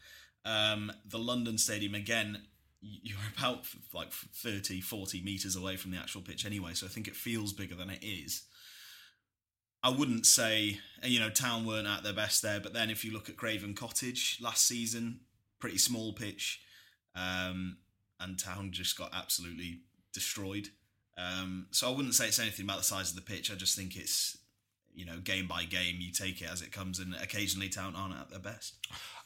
Um, 0.45 0.91
the 1.05 1.19
London 1.19 1.57
Stadium 1.59 1.95
again, 1.95 2.47
you're 2.81 3.19
about 3.38 3.67
like 3.93 4.11
30, 4.12 4.81
40 4.81 5.23
meters 5.23 5.55
away 5.55 5.76
from 5.76 5.93
the 5.93 5.99
actual 5.99 6.21
pitch 6.23 6.45
anyway. 6.45 6.75
So 6.75 6.87
I 6.87 6.88
think 6.91 7.07
it 7.09 7.14
feels 7.17 7.52
bigger 7.52 7.75
than 7.75 7.91
it 7.91 8.02
is. 8.02 8.43
I 9.83 9.91
wouldn't 9.91 10.26
say 10.26 10.79
you 11.02 11.21
know 11.21 11.31
Town 11.31 11.67
weren't 11.67 11.88
at 11.88 12.02
their 12.05 12.12
best 12.14 12.41
there, 12.43 12.61
but 12.61 12.73
then 12.73 12.88
if 12.91 13.05
you 13.05 13.12
look 13.12 13.29
at 13.29 13.37
Craven 13.37 13.75
Cottage 13.75 14.38
last 14.41 14.67
season, 14.67 15.21
pretty 15.59 15.79
small 15.79 16.12
pitch, 16.12 16.61
um, 17.14 17.79
and 18.23 18.38
Town 18.38 18.71
just 18.73 18.97
got 18.97 19.11
absolutely 19.14 19.81
destroyed. 20.12 20.69
Um, 21.19 21.67
so 21.71 21.88
I 21.88 21.97
wouldn't 21.97 22.14
say 22.14 22.29
it's 22.29 22.38
anything 22.38 22.64
about 22.64 22.79
the 22.79 22.85
size 22.85 23.11
of 23.11 23.17
the 23.17 23.23
pitch. 23.23 23.50
I 23.50 23.55
just 23.55 23.76
think 23.76 23.97
it's 23.97 24.38
you 24.95 25.05
know 25.05 25.19
game 25.19 25.47
by 25.47 25.64
game. 25.64 25.97
You 25.99 26.12
take 26.12 26.41
it 26.41 26.49
as 26.50 26.62
it 26.62 26.73
comes, 26.73 26.99
and 26.99 27.14
occasionally 27.14 27.69
Town 27.69 27.95
aren't 27.97 28.14
at 28.14 28.31
their 28.31 28.38
best. 28.38 28.76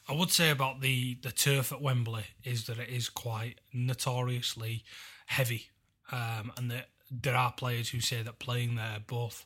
I 0.09 0.13
would 0.13 0.31
say 0.31 0.49
about 0.49 0.79
the, 0.79 1.17
the 1.21 1.33
turf 1.33 1.73
at 1.73 1.81
Wembley 1.81 2.23
is 2.45 2.65
that 2.67 2.79
it 2.79 2.87
is 2.87 3.09
quite 3.09 3.59
notoriously 3.73 4.83
heavy, 5.25 5.67
um, 6.11 6.53
and 6.55 6.71
that 6.71 6.87
there 7.11 7.35
are 7.35 7.51
players 7.51 7.89
who 7.89 7.99
say 7.99 8.21
that 8.21 8.39
playing 8.39 8.75
there 8.75 8.99
both 9.05 9.45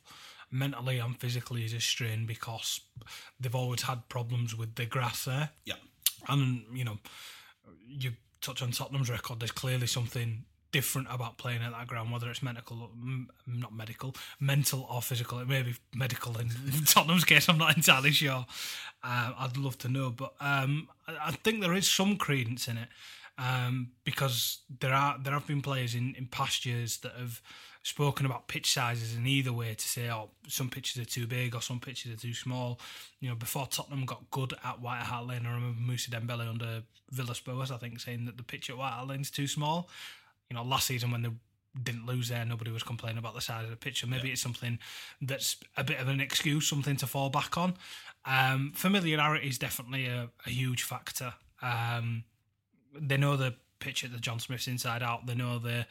mentally 0.50 0.98
and 0.98 1.18
physically 1.18 1.64
is 1.64 1.72
a 1.72 1.80
strain 1.80 2.26
because 2.26 2.80
they've 3.40 3.54
always 3.54 3.82
had 3.82 4.08
problems 4.08 4.56
with 4.56 4.74
the 4.74 4.86
grass 4.86 5.24
there. 5.24 5.50
Yeah, 5.64 5.74
And 6.28 6.64
you 6.74 6.84
know, 6.84 6.98
you 7.88 8.12
touch 8.42 8.62
on 8.62 8.72
Tottenham's 8.72 9.10
record. 9.10 9.40
There's 9.40 9.50
clearly 9.50 9.86
something 9.86 10.44
different 10.72 11.06
about 11.10 11.36
playing 11.36 11.62
at 11.62 11.70
that 11.72 11.86
ground, 11.86 12.10
whether 12.10 12.30
it's 12.30 12.42
medical, 12.42 12.90
m- 12.94 13.28
not 13.46 13.74
medical, 13.74 14.14
mental 14.40 14.86
or 14.90 15.02
physical. 15.02 15.38
It 15.38 15.48
may 15.48 15.62
be 15.62 15.74
medical 15.94 16.36
in 16.38 16.48
Tottenham's 16.86 17.24
case. 17.24 17.48
I'm 17.48 17.58
not 17.58 17.76
entirely 17.76 18.10
sure. 18.10 18.46
Uh, 19.04 19.32
I'd 19.38 19.56
love 19.56 19.78
to 19.78 19.88
know, 19.88 20.10
but 20.10 20.34
um, 20.40 20.88
I, 21.06 21.28
I 21.28 21.30
think 21.30 21.60
there 21.60 21.74
is 21.74 21.88
some 21.88 22.16
credence 22.16 22.68
in 22.68 22.78
it 22.78 22.88
um, 23.38 23.92
because 24.04 24.58
there 24.80 24.94
are 24.94 25.18
there 25.22 25.34
have 25.34 25.46
been 25.46 25.62
players 25.62 25.94
in, 25.94 26.14
in 26.16 26.26
past 26.26 26.64
years 26.66 26.98
that 26.98 27.12
have 27.12 27.40
spoken 27.82 28.26
about 28.26 28.46
pitch 28.46 28.72
sizes 28.72 29.16
in 29.16 29.26
either 29.26 29.52
way 29.52 29.74
to 29.74 29.88
say, 29.88 30.08
oh, 30.10 30.30
some 30.46 30.70
pitches 30.70 31.02
are 31.02 31.04
too 31.04 31.26
big 31.26 31.54
or 31.54 31.60
some 31.60 31.80
pitches 31.80 32.12
are 32.12 32.20
too 32.20 32.34
small. 32.34 32.78
You 33.20 33.28
know, 33.28 33.34
before 33.34 33.66
Tottenham 33.66 34.06
got 34.06 34.30
good 34.30 34.54
at 34.64 34.80
White 34.80 35.02
Hart 35.02 35.26
Lane, 35.26 35.46
I 35.46 35.54
remember 35.54 35.80
Musa 35.80 36.10
Dembele 36.10 36.48
under 36.48 36.82
Villas 37.10 37.40
Boas, 37.40 37.70
I 37.70 37.78
think, 37.78 38.00
saying 38.00 38.24
that 38.26 38.36
the 38.36 38.44
pitch 38.44 38.70
at 38.70 38.78
White 38.78 38.92
Hart 38.92 39.08
Lane's 39.08 39.30
too 39.30 39.48
small. 39.48 39.88
You 40.48 40.56
know, 40.56 40.62
last 40.62 40.86
season 40.86 41.10
when 41.10 41.22
they 41.22 41.30
didn't 41.82 42.06
lose 42.06 42.28
there, 42.28 42.44
nobody 42.44 42.70
was 42.70 42.82
complaining 42.82 43.18
about 43.18 43.34
the 43.34 43.40
size 43.40 43.64
of 43.64 43.70
the 43.70 43.76
pitch. 43.76 44.02
So 44.02 44.06
maybe 44.06 44.30
it's 44.30 44.42
something 44.42 44.78
that's 45.20 45.56
a 45.76 45.82
bit 45.82 45.98
of 45.98 46.08
an 46.08 46.20
excuse, 46.20 46.68
something 46.68 46.96
to 46.96 47.06
fall 47.06 47.30
back 47.30 47.58
on. 47.58 47.74
Um, 48.24 48.72
familiarity 48.74 49.48
is 49.48 49.58
definitely 49.58 50.06
a, 50.06 50.28
a 50.46 50.50
huge 50.50 50.84
factor. 50.84 51.34
Um, 51.60 52.24
they 52.94 53.16
know 53.16 53.36
the 53.36 53.54
pitch 53.80 54.04
at 54.04 54.12
the 54.12 54.18
John 54.18 54.38
Smiths 54.38 54.68
inside 54.68 55.02
out. 55.02 55.26
They 55.26 55.34
know 55.34 55.58
the 55.58 55.86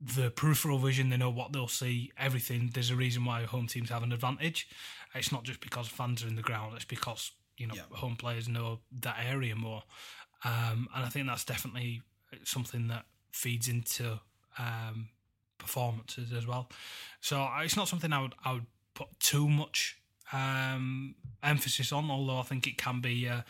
the 0.00 0.30
peripheral 0.30 0.78
vision. 0.78 1.08
They 1.10 1.16
know 1.16 1.30
what 1.30 1.52
they'll 1.52 1.68
see. 1.68 2.12
Everything. 2.18 2.70
There's 2.72 2.90
a 2.90 2.96
reason 2.96 3.24
why 3.24 3.44
home 3.44 3.66
teams 3.66 3.90
have 3.90 4.02
an 4.02 4.12
advantage. 4.12 4.68
It's 5.14 5.32
not 5.32 5.44
just 5.44 5.60
because 5.60 5.88
fans 5.88 6.24
are 6.24 6.28
in 6.28 6.36
the 6.36 6.42
ground. 6.42 6.74
It's 6.76 6.84
because 6.84 7.32
you 7.56 7.66
know 7.66 7.74
Yeah. 7.74 7.84
home 7.92 8.16
players 8.16 8.48
know 8.48 8.80
that 9.00 9.16
area 9.24 9.54
more. 9.56 9.84
Um, 10.44 10.88
and 10.94 11.04
I 11.04 11.08
think 11.08 11.26
that's 11.26 11.44
definitely 11.44 12.02
something 12.44 12.88
that 12.88 13.06
feeds 13.32 13.68
into 13.68 14.20
um, 14.58 15.08
performances 15.58 16.32
as 16.32 16.46
well. 16.46 16.70
So 17.20 17.42
uh, 17.42 17.60
it's 17.62 17.76
not 17.76 17.88
something 17.88 18.12
I 18.12 18.20
would 18.22 18.34
I 18.44 18.52
would 18.52 18.66
put 18.94 19.08
too 19.20 19.48
much 19.48 19.98
um, 20.32 21.14
emphasis 21.42 21.92
on, 21.92 22.10
although 22.10 22.38
I 22.38 22.42
think 22.42 22.66
it 22.66 22.76
can 22.76 23.00
be 23.00 23.26
a, 23.26 23.44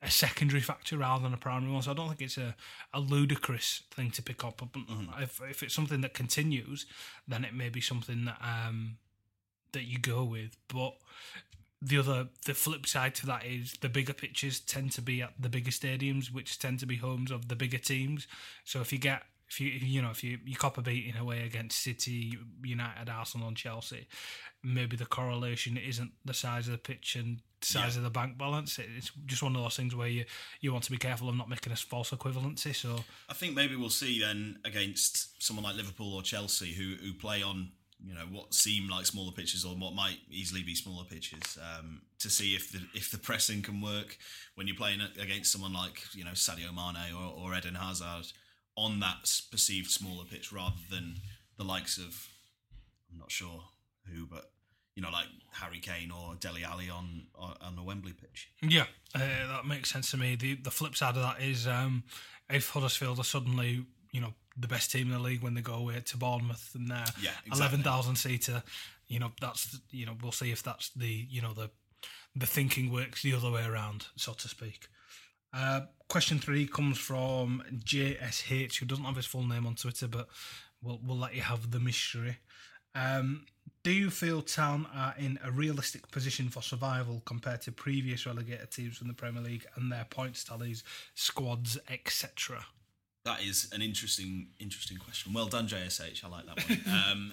a 0.00 0.10
secondary 0.10 0.60
factor 0.60 0.96
rather 0.96 1.24
than 1.24 1.34
a 1.34 1.38
primary 1.38 1.72
one. 1.72 1.82
So 1.82 1.90
I 1.90 1.94
don't 1.94 2.08
think 2.08 2.22
it's 2.22 2.38
a, 2.38 2.54
a 2.94 3.00
ludicrous 3.00 3.82
thing 3.90 4.10
to 4.12 4.22
pick 4.22 4.44
up. 4.44 4.62
But 4.72 4.82
if 5.20 5.40
if 5.48 5.62
it's 5.62 5.74
something 5.74 6.00
that 6.02 6.14
continues, 6.14 6.86
then 7.26 7.44
it 7.44 7.54
may 7.54 7.68
be 7.68 7.80
something 7.80 8.24
that 8.26 8.38
um, 8.40 8.98
that 9.72 9.84
you 9.84 9.98
go 9.98 10.24
with. 10.24 10.56
But 10.68 10.94
the 11.80 11.98
other 11.98 12.28
the 12.44 12.54
flip 12.54 12.86
side 12.86 13.14
to 13.16 13.26
that 13.26 13.44
is 13.44 13.74
the 13.80 13.88
bigger 13.88 14.12
pitches 14.12 14.60
tend 14.60 14.92
to 14.92 15.02
be 15.02 15.22
at 15.22 15.32
the 15.38 15.48
bigger 15.48 15.70
stadiums, 15.70 16.32
which 16.32 16.58
tend 16.58 16.78
to 16.80 16.86
be 16.86 16.96
homes 16.96 17.30
of 17.30 17.48
the 17.48 17.56
bigger 17.56 17.78
teams. 17.78 18.26
So 18.64 18.80
if 18.80 18.92
you 18.92 18.98
get 18.98 19.22
if 19.48 19.60
you 19.60 19.68
you 19.68 20.02
know 20.02 20.10
if 20.10 20.22
you 20.22 20.38
you 20.44 20.56
cop 20.56 20.78
a 20.78 20.82
beating 20.82 21.16
away 21.16 21.44
against 21.44 21.82
City, 21.82 22.38
United, 22.62 23.08
Arsenal, 23.08 23.48
and 23.48 23.56
Chelsea, 23.56 24.06
maybe 24.62 24.96
the 24.96 25.06
correlation 25.06 25.76
isn't 25.76 26.12
the 26.24 26.34
size 26.34 26.68
of 26.68 26.72
the 26.72 26.78
pitch 26.78 27.16
and 27.16 27.40
size 27.60 27.96
of 27.96 28.02
the 28.02 28.10
bank 28.10 28.38
balance. 28.38 28.78
It's 28.78 29.10
just 29.26 29.42
one 29.42 29.56
of 29.56 29.62
those 29.62 29.76
things 29.76 29.94
where 29.94 30.08
you 30.08 30.24
you 30.60 30.72
want 30.72 30.84
to 30.84 30.90
be 30.90 30.96
careful 30.96 31.28
of 31.28 31.36
not 31.36 31.48
making 31.48 31.72
a 31.72 31.76
false 31.76 32.10
equivalency. 32.10 32.74
So 32.74 33.00
I 33.28 33.34
think 33.34 33.54
maybe 33.54 33.76
we'll 33.76 33.90
see 33.90 34.20
then 34.20 34.58
against 34.64 35.42
someone 35.42 35.64
like 35.64 35.76
Liverpool 35.76 36.14
or 36.14 36.22
Chelsea 36.22 36.72
who 36.72 36.94
who 37.04 37.14
play 37.14 37.42
on 37.42 37.70
you 38.04 38.14
know 38.14 38.26
what 38.30 38.54
seem 38.54 38.88
like 38.88 39.06
smaller 39.06 39.32
pitches 39.32 39.64
or 39.64 39.74
what 39.74 39.94
might 39.94 40.18
easily 40.30 40.62
be 40.62 40.74
smaller 40.74 41.04
pitches 41.04 41.58
um, 41.58 42.02
to 42.20 42.30
see 42.30 42.54
if 42.54 42.70
the 42.70 42.80
if 42.94 43.10
the 43.10 43.18
pressing 43.18 43.62
can 43.62 43.80
work 43.80 44.16
when 44.54 44.66
you're 44.66 44.76
playing 44.76 45.00
against 45.20 45.50
someone 45.50 45.72
like 45.72 46.02
you 46.14 46.24
know 46.24 46.30
Sadio 46.30 46.72
Mane 46.74 47.12
or, 47.12 47.34
or 47.36 47.54
Eden 47.56 47.74
Hazard 47.74 48.32
on 48.76 49.00
that 49.00 49.28
perceived 49.50 49.90
smaller 49.90 50.24
pitch 50.24 50.52
rather 50.52 50.76
than 50.90 51.16
the 51.56 51.64
likes 51.64 51.98
of 51.98 52.28
I'm 53.10 53.18
not 53.18 53.32
sure 53.32 53.64
who 54.12 54.26
but 54.26 54.52
you 54.98 55.02
know 55.04 55.10
like 55.10 55.28
Harry 55.52 55.78
Kane 55.78 56.10
or 56.10 56.34
Dele 56.34 56.64
Alli 56.64 56.90
on 56.90 57.22
on 57.36 57.54
on 57.60 57.76
the 57.76 57.82
Wembley 57.84 58.12
pitch. 58.12 58.50
Yeah, 58.60 58.86
uh, 59.14 59.20
that 59.46 59.64
makes 59.64 59.90
sense 59.92 60.10
to 60.10 60.16
me. 60.16 60.34
The 60.34 60.56
the 60.56 60.72
flip 60.72 60.96
side 60.96 61.14
of 61.14 61.22
that 61.22 61.40
is 61.40 61.68
um, 61.68 62.02
if 62.50 62.70
Huddersfield 62.70 63.20
are 63.20 63.24
suddenly, 63.24 63.84
you 64.10 64.20
know, 64.20 64.34
the 64.58 64.66
best 64.66 64.90
team 64.90 65.06
in 65.06 65.12
the 65.12 65.20
league 65.20 65.40
when 65.40 65.54
they 65.54 65.60
go 65.60 65.74
away 65.74 66.00
to 66.04 66.16
Bournemouth 66.16 66.72
and 66.74 66.90
they're 66.90 67.04
Yeah, 67.22 67.30
exactly. 67.46 67.52
eleven 67.60 67.82
thousand 67.84 68.16
seater, 68.16 68.64
you 69.06 69.20
know, 69.20 69.30
that's 69.40 69.78
you 69.92 70.04
know 70.04 70.16
we'll 70.20 70.32
see 70.32 70.50
if 70.50 70.64
that's 70.64 70.90
the 70.90 71.26
you 71.30 71.42
know 71.42 71.52
the 71.52 71.70
the 72.34 72.46
thinking 72.46 72.90
works 72.90 73.22
the 73.22 73.34
other 73.34 73.52
way 73.52 73.64
around, 73.64 74.06
so 74.16 74.32
to 74.32 74.48
speak. 74.48 74.88
Uh, 75.54 75.82
question 76.08 76.40
three 76.40 76.66
comes 76.66 76.98
from 76.98 77.62
JSH, 77.84 78.78
who 78.80 78.86
doesn't 78.86 79.04
have 79.04 79.14
his 79.14 79.26
full 79.26 79.46
name 79.46 79.64
on 79.64 79.76
Twitter, 79.76 80.08
but 80.08 80.26
we'll 80.82 80.98
we'll 81.06 81.16
let 81.16 81.36
you 81.36 81.42
have 81.42 81.70
the 81.70 81.78
mystery. 81.78 82.38
Um, 82.98 83.46
do 83.84 83.92
you 83.92 84.10
feel 84.10 84.42
Town 84.42 84.86
are 84.94 85.14
in 85.18 85.38
a 85.44 85.50
realistic 85.50 86.10
position 86.10 86.48
for 86.48 86.62
survival 86.62 87.22
compared 87.24 87.62
to 87.62 87.72
previous 87.72 88.26
relegated 88.26 88.70
teams 88.70 88.98
from 88.98 89.08
the 89.08 89.14
Premier 89.14 89.42
League 89.42 89.66
and 89.76 89.90
their 89.90 90.04
points 90.04 90.44
tallies, 90.44 90.82
squads, 91.14 91.78
etc.? 91.88 92.64
That 93.24 93.42
is 93.42 93.70
an 93.72 93.82
interesting, 93.82 94.48
interesting 94.58 94.96
question. 94.96 95.32
Well 95.32 95.46
done, 95.46 95.68
JSH. 95.68 96.24
I 96.24 96.28
like 96.28 96.46
that 96.46 96.68
one. 96.68 96.94
um, 97.10 97.32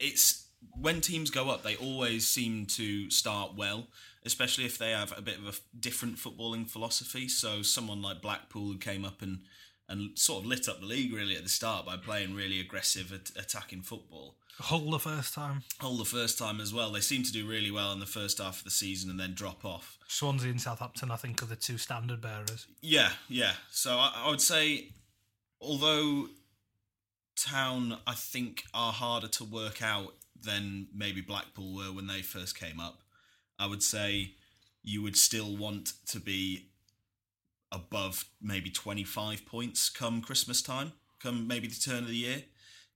it's 0.00 0.46
when 0.72 1.00
teams 1.00 1.30
go 1.30 1.50
up, 1.50 1.62
they 1.62 1.76
always 1.76 2.26
seem 2.26 2.66
to 2.66 3.10
start 3.10 3.54
well, 3.56 3.88
especially 4.24 4.64
if 4.64 4.78
they 4.78 4.92
have 4.92 5.16
a 5.16 5.22
bit 5.22 5.38
of 5.38 5.46
a 5.46 5.78
different 5.78 6.16
footballing 6.16 6.68
philosophy. 6.68 7.28
So 7.28 7.62
someone 7.62 8.00
like 8.00 8.22
Blackpool 8.22 8.68
who 8.68 8.78
came 8.78 9.04
up 9.04 9.20
and 9.20 9.40
and 9.88 10.18
sort 10.18 10.42
of 10.42 10.46
lit 10.46 10.68
up 10.68 10.80
the 10.80 10.86
league 10.86 11.12
really 11.12 11.36
at 11.36 11.42
the 11.42 11.48
start 11.48 11.86
by 11.86 11.96
playing 11.96 12.34
really 12.34 12.60
aggressive 12.60 13.12
at- 13.12 13.30
attacking 13.42 13.82
football. 13.82 14.36
Hull 14.58 14.90
the 14.90 15.00
first 15.00 15.34
time, 15.34 15.64
Hull 15.80 15.96
the 15.96 16.04
first 16.04 16.38
time 16.38 16.60
as 16.60 16.72
well. 16.72 16.92
They 16.92 17.00
seem 17.00 17.24
to 17.24 17.32
do 17.32 17.46
really 17.46 17.72
well 17.72 17.92
in 17.92 17.98
the 17.98 18.06
first 18.06 18.38
half 18.38 18.58
of 18.58 18.64
the 18.64 18.70
season 18.70 19.10
and 19.10 19.18
then 19.18 19.34
drop 19.34 19.64
off. 19.64 19.98
Swansea 20.06 20.50
and 20.50 20.60
Southampton, 20.60 21.10
I 21.10 21.16
think, 21.16 21.42
are 21.42 21.46
the 21.46 21.56
two 21.56 21.76
standard 21.76 22.20
bearers. 22.20 22.68
Yeah, 22.80 23.10
yeah. 23.28 23.54
So 23.70 23.96
I, 23.96 24.12
I 24.24 24.30
would 24.30 24.40
say, 24.40 24.92
although 25.60 26.28
Town, 27.36 27.98
I 28.06 28.14
think, 28.14 28.62
are 28.72 28.92
harder 28.92 29.28
to 29.28 29.44
work 29.44 29.82
out 29.82 30.14
than 30.40 30.86
maybe 30.94 31.20
Blackpool 31.20 31.74
were 31.74 31.92
when 31.92 32.06
they 32.06 32.22
first 32.22 32.58
came 32.58 32.78
up, 32.78 33.00
I 33.58 33.66
would 33.66 33.82
say 33.82 34.34
you 34.84 35.02
would 35.02 35.16
still 35.16 35.56
want 35.56 35.94
to 36.06 36.20
be 36.20 36.68
above 37.74 38.26
maybe 38.40 38.70
25 38.70 39.46
points 39.46 39.88
come 39.88 40.22
Christmas 40.22 40.62
time, 40.62 40.92
come 41.20 41.46
maybe 41.46 41.66
the 41.66 41.74
turn 41.74 42.04
of 42.04 42.08
the 42.08 42.16
year, 42.16 42.42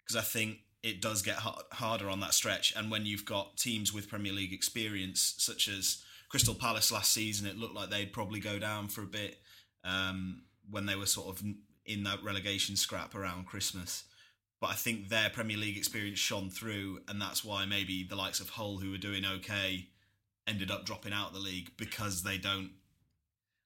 because 0.04 0.16
I 0.16 0.22
think 0.22 0.58
it 0.82 1.02
does 1.02 1.22
get 1.22 1.36
har- 1.36 1.64
harder 1.72 2.08
on 2.08 2.20
that 2.20 2.34
stretch. 2.34 2.72
And 2.76 2.90
when 2.90 3.06
you've 3.06 3.24
got 3.24 3.56
teams 3.56 3.92
with 3.92 4.08
Premier 4.08 4.32
League 4.32 4.52
experience, 4.52 5.34
such 5.38 5.68
as 5.68 6.02
Crystal 6.28 6.54
Palace 6.54 6.92
last 6.92 7.12
season, 7.12 7.46
it 7.46 7.56
looked 7.56 7.74
like 7.74 7.90
they'd 7.90 8.12
probably 8.12 8.40
go 8.40 8.58
down 8.58 8.88
for 8.88 9.02
a 9.02 9.06
bit 9.06 9.38
um, 9.84 10.42
when 10.70 10.86
they 10.86 10.94
were 10.94 11.06
sort 11.06 11.28
of 11.28 11.44
in 11.86 12.04
that 12.04 12.22
relegation 12.22 12.76
scrap 12.76 13.14
around 13.14 13.46
Christmas. 13.46 14.04
But 14.60 14.70
I 14.70 14.74
think 14.74 15.08
their 15.08 15.30
Premier 15.30 15.56
League 15.56 15.76
experience 15.76 16.18
shone 16.18 16.50
through, 16.50 17.00
and 17.08 17.20
that's 17.20 17.44
why 17.44 17.64
maybe 17.64 18.04
the 18.04 18.16
likes 18.16 18.40
of 18.40 18.50
Hull, 18.50 18.78
who 18.78 18.90
were 18.90 18.98
doing 18.98 19.24
okay, 19.24 19.88
ended 20.46 20.70
up 20.70 20.84
dropping 20.84 21.12
out 21.12 21.28
of 21.28 21.34
the 21.34 21.40
league 21.40 21.70
because 21.76 22.22
they 22.22 22.38
don't. 22.38 22.70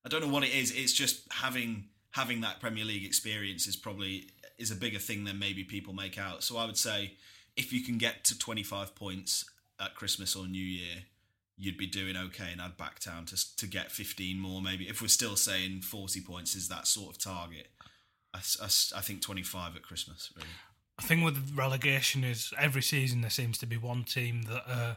I 0.05 0.09
don't 0.09 0.21
know 0.21 0.33
what 0.33 0.45
it 0.45 0.55
is. 0.55 0.71
It's 0.73 0.93
just 0.93 1.23
having 1.33 1.85
having 2.13 2.41
that 2.43 2.61
Premier 2.61 2.85
League 2.85 3.05
experience 3.05 3.67
is 3.67 3.77
probably 3.77 4.27
is 4.59 4.71
a 4.71 4.77
bigger 4.77 4.99
thing 4.99 5.25
than 5.25 5.39
maybe 5.39 5.65
people 5.65 5.93
make 5.93 6.19
out. 6.19 6.43
So 6.43 6.57
I 6.57 6.67
would 6.67 6.77
say 6.77 7.15
if 7.57 7.73
you 7.73 7.83
can 7.83 7.99
get 7.99 8.25
to 8.25 8.39
25 8.39 8.95
points 8.95 9.45
at 9.81 9.95
Christmas 9.95 10.37
or 10.37 10.47
New 10.47 10.63
Year, 10.63 11.05
you'd 11.57 11.79
be 11.79 11.87
doing 11.87 12.17
okay 12.17 12.49
and 12.53 12.61
I'd 12.61 12.77
back 12.77 13.01
down 13.01 13.27
to 13.27 13.57
to 13.57 13.67
get 13.67 13.91
15 13.91 14.39
more 14.39 14.61
maybe. 14.61 14.89
If 14.89 15.01
we're 15.01 15.09
still 15.09 15.37
saying 15.37 15.83
40 15.83 16.21
points 16.23 16.55
is 16.55 16.69
that 16.69 16.87
sort 16.87 17.15
of 17.15 17.23
target, 17.23 17.69
I, 18.35 18.39
I, 18.39 18.67
I 18.97 19.01
think 19.01 19.23
25 19.23 19.77
at 19.77 19.83
Christmas 19.83 20.33
really. 20.37 20.49
I 20.99 21.03
think 21.03 21.25
with 21.25 21.53
relegation 21.57 22.23
is 22.23 22.53
every 22.59 22.83
season 22.83 23.23
there 23.23 23.31
seems 23.31 23.59
to 23.59 23.67
be 23.67 23.77
one 23.77 24.05
team 24.05 24.43
that 24.43 24.63
uh, 24.69 24.95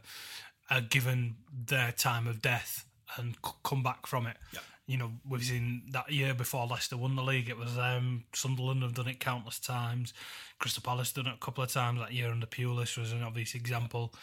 are 0.70 0.82
given 0.82 1.36
their 1.52 1.92
time 1.92 2.28
of 2.28 2.42
death 2.42 2.86
and 3.18 3.36
c- 3.46 3.52
come 3.64 3.82
back 3.82 4.06
from 4.06 4.28
it. 4.28 4.38
Yeah. 4.54 4.60
You 4.88 4.98
know, 4.98 5.12
we've 5.28 5.44
seen 5.44 5.84
that 5.92 6.12
year 6.12 6.34
before 6.34 6.68
Leicester 6.68 6.96
won 6.96 7.16
the 7.16 7.24
league, 7.24 7.50
it 7.50 7.58
was 7.58 7.76
them. 7.76 8.26
Sunderland 8.34 8.84
have 8.84 8.94
done 8.94 9.08
it 9.08 9.20
countless 9.20 9.60
times. 9.60 10.14
Crystal 10.60 10.84
Palace 10.84 11.12
done 11.12 11.28
it 11.28 11.34
a 11.34 11.44
couple 11.44 11.64
of 11.64 11.72
times 11.72 12.00
that 12.00 12.14
year 12.14 12.30
under 12.30 12.46
Pulis 12.46 12.98
was 12.98 13.12
an 13.12 13.24
obvious 13.24 13.56
example. 13.56 14.14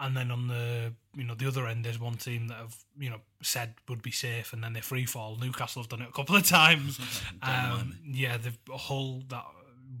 And 0.00 0.16
then 0.16 0.30
on 0.30 0.46
the 0.46 0.92
you 1.16 1.24
know 1.24 1.34
the 1.34 1.48
other 1.48 1.66
end, 1.66 1.84
there's 1.84 1.98
one 1.98 2.14
team 2.14 2.48
that 2.48 2.58
have 2.58 2.76
you 2.98 3.10
know 3.10 3.18
said 3.42 3.74
would 3.88 4.02
be 4.02 4.12
safe, 4.12 4.52
and 4.52 4.62
then 4.62 4.72
they 4.72 4.80
free 4.80 5.06
fall. 5.06 5.36
Newcastle 5.36 5.82
have 5.82 5.88
done 5.88 6.02
it 6.02 6.08
a 6.08 6.12
couple 6.12 6.36
of 6.36 6.46
times. 6.46 6.98
Um, 7.40 7.96
yeah, 8.04 8.36
they've 8.36 8.58
Hull 8.68 9.22
that 9.28 9.44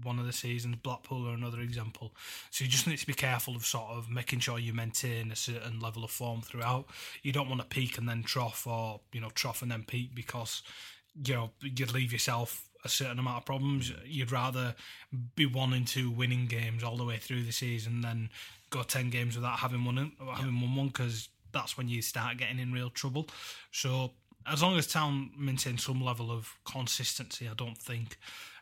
one 0.02 0.18
of 0.18 0.26
the 0.26 0.32
seasons. 0.32 0.76
Blackpool 0.76 1.28
are 1.28 1.34
another 1.34 1.60
example. 1.60 2.14
So 2.50 2.64
you 2.64 2.70
just 2.70 2.86
need 2.86 2.98
to 2.98 3.06
be 3.06 3.14
careful 3.14 3.56
of 3.56 3.64
sort 3.64 3.90
of 3.90 4.10
making 4.10 4.40
sure 4.40 4.58
you 4.58 4.72
maintain 4.72 5.30
a 5.30 5.36
certain 5.36 5.80
level 5.80 6.04
of 6.04 6.10
form 6.10 6.42
throughout. 6.42 6.86
You 7.22 7.32
don't 7.32 7.48
want 7.48 7.60
to 7.60 7.66
peak 7.66 7.98
and 7.98 8.08
then 8.08 8.22
trough, 8.22 8.66
or 8.66 9.00
you 9.12 9.20
know 9.20 9.30
trough 9.30 9.62
and 9.62 9.70
then 9.70 9.84
peak 9.84 10.14
because 10.14 10.62
you 11.24 11.34
know 11.34 11.50
you'd 11.60 11.92
leave 11.92 12.12
yourself 12.12 12.68
a 12.84 12.88
certain 12.88 13.18
amount 13.18 13.38
of 13.38 13.44
problems. 13.44 13.92
You'd 14.04 14.32
rather 14.32 14.74
be 15.34 15.46
one 15.46 15.72
and 15.72 15.86
two 15.86 16.10
winning 16.10 16.46
games 16.46 16.82
all 16.82 16.96
the 16.96 17.04
way 17.04 17.16
through 17.16 17.44
the 17.44 17.52
season 17.52 18.00
than 18.02 18.30
go 18.70 18.82
ten 18.82 19.10
games 19.10 19.36
without 19.36 19.58
having 19.58 19.84
won 19.84 20.12
having 20.34 20.60
won 20.60 20.76
one 20.76 20.86
because 20.88 21.28
that's 21.52 21.76
when 21.76 21.88
you 21.88 22.02
start 22.02 22.36
getting 22.36 22.58
in 22.58 22.72
real 22.72 22.90
trouble. 22.90 23.28
So 23.72 24.12
as 24.46 24.62
long 24.62 24.78
as 24.78 24.86
Town 24.86 25.30
maintain 25.36 25.78
some 25.78 26.02
level 26.02 26.30
of 26.30 26.54
consistency, 26.64 27.48
I 27.48 27.54
don't 27.54 27.78
think 27.78 28.18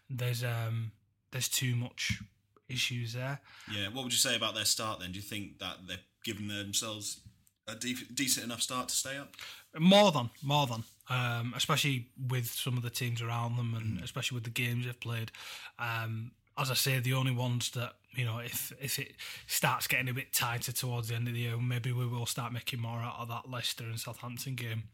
there's 0.08 0.44
um 0.44 0.92
there's 1.32 1.48
too 1.48 1.76
much 1.76 2.22
issues 2.68 3.12
there. 3.12 3.40
Yeah, 3.72 3.88
what 3.88 4.04
would 4.04 4.12
you 4.12 4.18
say 4.18 4.36
about 4.36 4.54
their 4.54 4.64
start 4.64 5.00
then? 5.00 5.12
Do 5.12 5.16
you 5.16 5.22
think 5.22 5.58
that 5.58 5.78
they're 5.86 5.98
giving 6.24 6.48
themselves 6.48 7.20
a 7.68 7.74
de- 7.74 7.94
decent 8.14 8.46
enough 8.46 8.62
start 8.62 8.88
to 8.88 8.94
stay 8.94 9.16
up? 9.16 9.34
More 9.78 10.10
than, 10.10 10.30
more 10.42 10.66
than, 10.66 10.84
um, 11.10 11.52
especially 11.56 12.08
with 12.28 12.46
some 12.46 12.76
of 12.76 12.82
the 12.82 12.90
teams 12.90 13.20
around 13.20 13.56
them, 13.56 13.74
and 13.74 14.02
especially 14.02 14.36
with 14.36 14.44
the 14.44 14.50
games 14.50 14.86
they've 14.86 14.98
played. 14.98 15.30
Um, 15.78 16.32
as 16.58 16.70
I 16.70 16.74
say, 16.74 16.98
the 17.00 17.12
only 17.12 17.32
ones 17.32 17.70
that 17.72 17.92
you 18.16 18.24
know, 18.24 18.38
if 18.38 18.72
if 18.80 18.98
it 18.98 19.12
starts 19.46 19.86
getting 19.86 20.08
a 20.08 20.14
bit 20.14 20.32
tighter 20.32 20.72
towards 20.72 21.08
the 21.08 21.14
end 21.14 21.28
of 21.28 21.34
the 21.34 21.40
year, 21.40 21.58
maybe 21.58 21.92
we 21.92 22.06
will 22.06 22.26
start 22.26 22.52
making 22.52 22.80
more 22.80 22.98
out 22.98 23.16
of 23.18 23.28
that 23.28 23.48
Leicester 23.48 23.84
and 23.84 24.00
Southampton 24.00 24.54
game. 24.54 24.84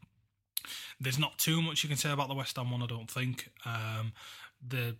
There's 1.00 1.18
not 1.18 1.38
too 1.38 1.62
much 1.62 1.82
you 1.82 1.88
can 1.88 1.98
say 1.98 2.10
about 2.10 2.28
the 2.28 2.34
West 2.34 2.56
Ham 2.56 2.70
one, 2.70 2.82
I 2.82 2.86
don't 2.86 3.10
think. 3.10 3.50
Um, 3.64 4.12
the 4.66 4.96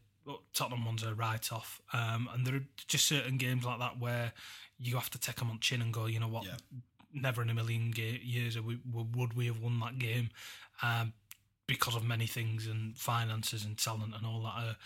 Tottenham 0.54 0.84
one's 0.84 1.02
a 1.02 1.14
write 1.14 1.52
off, 1.52 1.80
um, 1.92 2.28
and 2.32 2.46
there 2.46 2.54
are 2.56 2.64
just 2.88 3.06
certain 3.06 3.36
games 3.38 3.64
like 3.64 3.78
that 3.78 3.98
where 3.98 4.32
you 4.78 4.94
have 4.96 5.10
to 5.10 5.18
take 5.18 5.36
them 5.36 5.50
on 5.50 5.58
chin 5.60 5.82
and 5.82 5.92
go, 5.92 6.06
you 6.06 6.20
know 6.20 6.28
what, 6.28 6.44
Yeah. 6.44 6.56
never 7.12 7.42
in 7.42 7.50
a 7.50 7.54
million 7.54 7.90
ga- 7.90 8.20
years 8.22 8.56
are 8.56 8.62
we, 8.62 8.78
would 8.92 9.34
we 9.34 9.46
have 9.46 9.60
won 9.60 9.78
that 9.80 9.98
game 9.98 10.30
um, 10.82 11.12
because 11.66 11.94
of 11.96 12.04
many 12.04 12.26
things 12.26 12.66
and 12.66 12.96
finances 12.98 13.64
and 13.64 13.78
talent 13.78 14.14
and 14.16 14.26
all 14.26 14.42
that 14.42 14.54
are, 14.56 14.76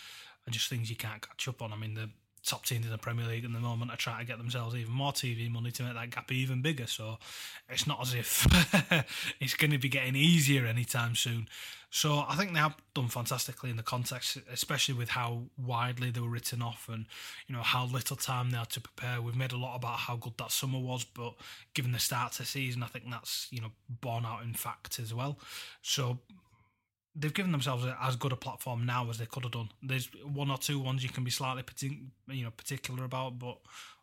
are 0.46 0.50
just 0.50 0.68
things 0.68 0.90
you 0.90 0.96
can't 0.96 1.26
catch 1.26 1.48
up 1.48 1.62
on. 1.62 1.72
I 1.72 1.76
mean, 1.76 1.94
the 1.94 2.10
top 2.46 2.64
teams 2.64 2.86
in 2.86 2.92
the 2.92 2.98
Premier 2.98 3.26
League 3.26 3.44
at 3.44 3.52
the 3.52 3.58
moment 3.58 3.90
are 3.90 3.96
trying 3.96 4.20
to 4.20 4.24
get 4.24 4.38
themselves 4.38 4.74
even 4.74 4.92
more 4.92 5.12
TV 5.12 5.50
money 5.50 5.70
to 5.72 5.82
make 5.82 5.94
that 5.94 6.10
gap 6.10 6.30
even 6.30 6.62
bigger. 6.62 6.86
So 6.86 7.18
it's 7.68 7.86
not 7.86 8.00
as 8.00 8.14
if 8.14 8.46
it's 9.40 9.54
going 9.54 9.72
to 9.72 9.78
be 9.78 9.88
getting 9.88 10.16
easier 10.16 10.64
anytime 10.66 11.14
soon. 11.14 11.48
So 11.90 12.24
I 12.28 12.34
think 12.36 12.52
they 12.52 12.58
have 12.58 12.76
done 12.94 13.08
fantastically 13.08 13.70
in 13.70 13.76
the 13.76 13.82
context, 13.82 14.38
especially 14.52 14.94
with 14.94 15.10
how 15.10 15.44
widely 15.56 16.10
they 16.10 16.20
were 16.20 16.28
written 16.28 16.60
off 16.60 16.88
and 16.92 17.06
you 17.46 17.54
know 17.54 17.62
how 17.62 17.86
little 17.86 18.16
time 18.16 18.50
they 18.50 18.58
had 18.58 18.70
to 18.70 18.80
prepare. 18.80 19.22
We've 19.22 19.36
made 19.36 19.52
a 19.52 19.56
lot 19.56 19.76
about 19.76 19.98
how 20.00 20.16
good 20.16 20.34
that 20.38 20.50
summer 20.50 20.78
was, 20.78 21.04
but 21.04 21.34
given 21.74 21.92
the 21.92 21.98
start 21.98 22.32
to 22.32 22.38
the 22.38 22.44
season, 22.44 22.82
I 22.82 22.86
think 22.86 23.06
that's 23.10 23.48
you 23.50 23.60
know 23.60 23.70
borne 23.88 24.26
out 24.26 24.42
in 24.42 24.54
fact 24.54 24.98
as 24.98 25.14
well. 25.14 25.38
So 25.80 26.18
they've 27.18 27.34
given 27.34 27.52
themselves 27.52 27.84
a, 27.84 27.96
as 28.00 28.16
good 28.16 28.32
a 28.32 28.36
platform 28.36 28.84
now 28.84 29.08
as 29.08 29.18
they 29.18 29.26
could 29.26 29.44
have 29.44 29.52
done. 29.52 29.70
There's 29.82 30.08
one 30.24 30.50
or 30.50 30.58
two 30.58 30.78
ones 30.78 31.02
you 31.02 31.08
can 31.08 31.24
be 31.24 31.30
slightly 31.30 31.62
partic- 31.62 32.04
you 32.28 32.44
know 32.44 32.50
particular 32.50 33.04
about, 33.04 33.38
but 33.38 33.58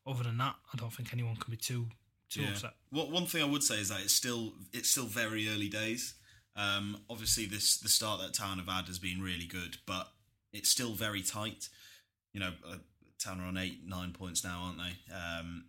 other 0.06 0.24
than 0.24 0.38
that, 0.40 0.56
I 0.74 0.78
don't 0.78 0.92
think 0.92 1.14
anyone 1.14 1.36
can 1.36 1.52
be 1.52 1.58
too 1.58 1.88
too 2.30 2.44
upset. 2.50 2.74
What 2.90 3.12
one 3.12 3.26
thing 3.26 3.44
I 3.44 3.46
would 3.46 3.64
say 3.64 3.76
is 3.76 3.90
that 3.90 4.02
it's 4.02 4.14
still 4.14 4.54
it's 4.72 4.90
still 4.90 5.06
very 5.06 5.48
early 5.50 5.70
days. 5.70 6.16
Um, 6.56 7.02
obviously, 7.10 7.46
this 7.46 7.78
the 7.78 7.90
start 7.90 8.22
that 8.22 8.34
Town 8.34 8.58
have 8.58 8.68
had 8.68 8.88
has 8.88 9.00
been 9.00 9.22
really 9.22 9.46
good, 9.46 9.78
but 9.86 10.08
it's 10.52 10.70
still 10.70 10.94
very 10.94 11.22
tight. 11.22 11.70
You 12.34 12.40
know, 12.40 12.52
uh, 12.68 12.78
Town 13.20 13.40
are 13.40 13.46
on 13.46 13.58
eight 13.58 13.86
nine 13.86 14.12
points 14.12 14.44
now, 14.44 14.62
aren't 14.64 14.80
they? 14.80 15.14
Um, 15.14 15.66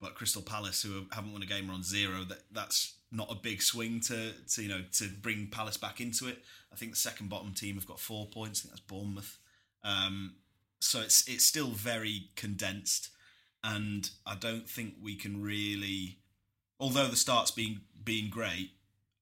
but 0.00 0.14
Crystal 0.14 0.42
Palace, 0.42 0.82
who 0.82 1.06
haven't 1.10 1.32
won 1.32 1.42
a 1.42 1.46
game, 1.46 1.70
are 1.70 1.74
on 1.74 1.82
zero. 1.82 2.24
That 2.24 2.42
that's 2.50 2.94
not 3.10 3.30
a 3.30 3.34
big 3.34 3.62
swing 3.62 4.00
to, 4.00 4.32
to 4.32 4.62
you 4.62 4.68
know 4.68 4.82
to 4.92 5.08
bring 5.08 5.48
Palace 5.48 5.76
back 5.76 6.00
into 6.00 6.28
it. 6.28 6.38
I 6.72 6.76
think 6.76 6.92
the 6.92 6.98
second 6.98 7.30
bottom 7.30 7.54
team 7.54 7.76
have 7.76 7.86
got 7.86 8.00
four 8.00 8.26
points. 8.26 8.60
I 8.60 8.62
think 8.62 8.72
that's 8.72 8.80
Bournemouth. 8.80 9.38
Um, 9.82 10.34
so 10.80 11.00
it's 11.00 11.26
it's 11.28 11.44
still 11.44 11.68
very 11.68 12.30
condensed, 12.36 13.10
and 13.64 14.08
I 14.26 14.34
don't 14.34 14.68
think 14.68 14.94
we 15.02 15.16
can 15.16 15.42
really, 15.42 16.18
although 16.78 17.08
the 17.08 17.16
start's 17.16 17.50
been 17.50 17.80
great, 18.30 18.70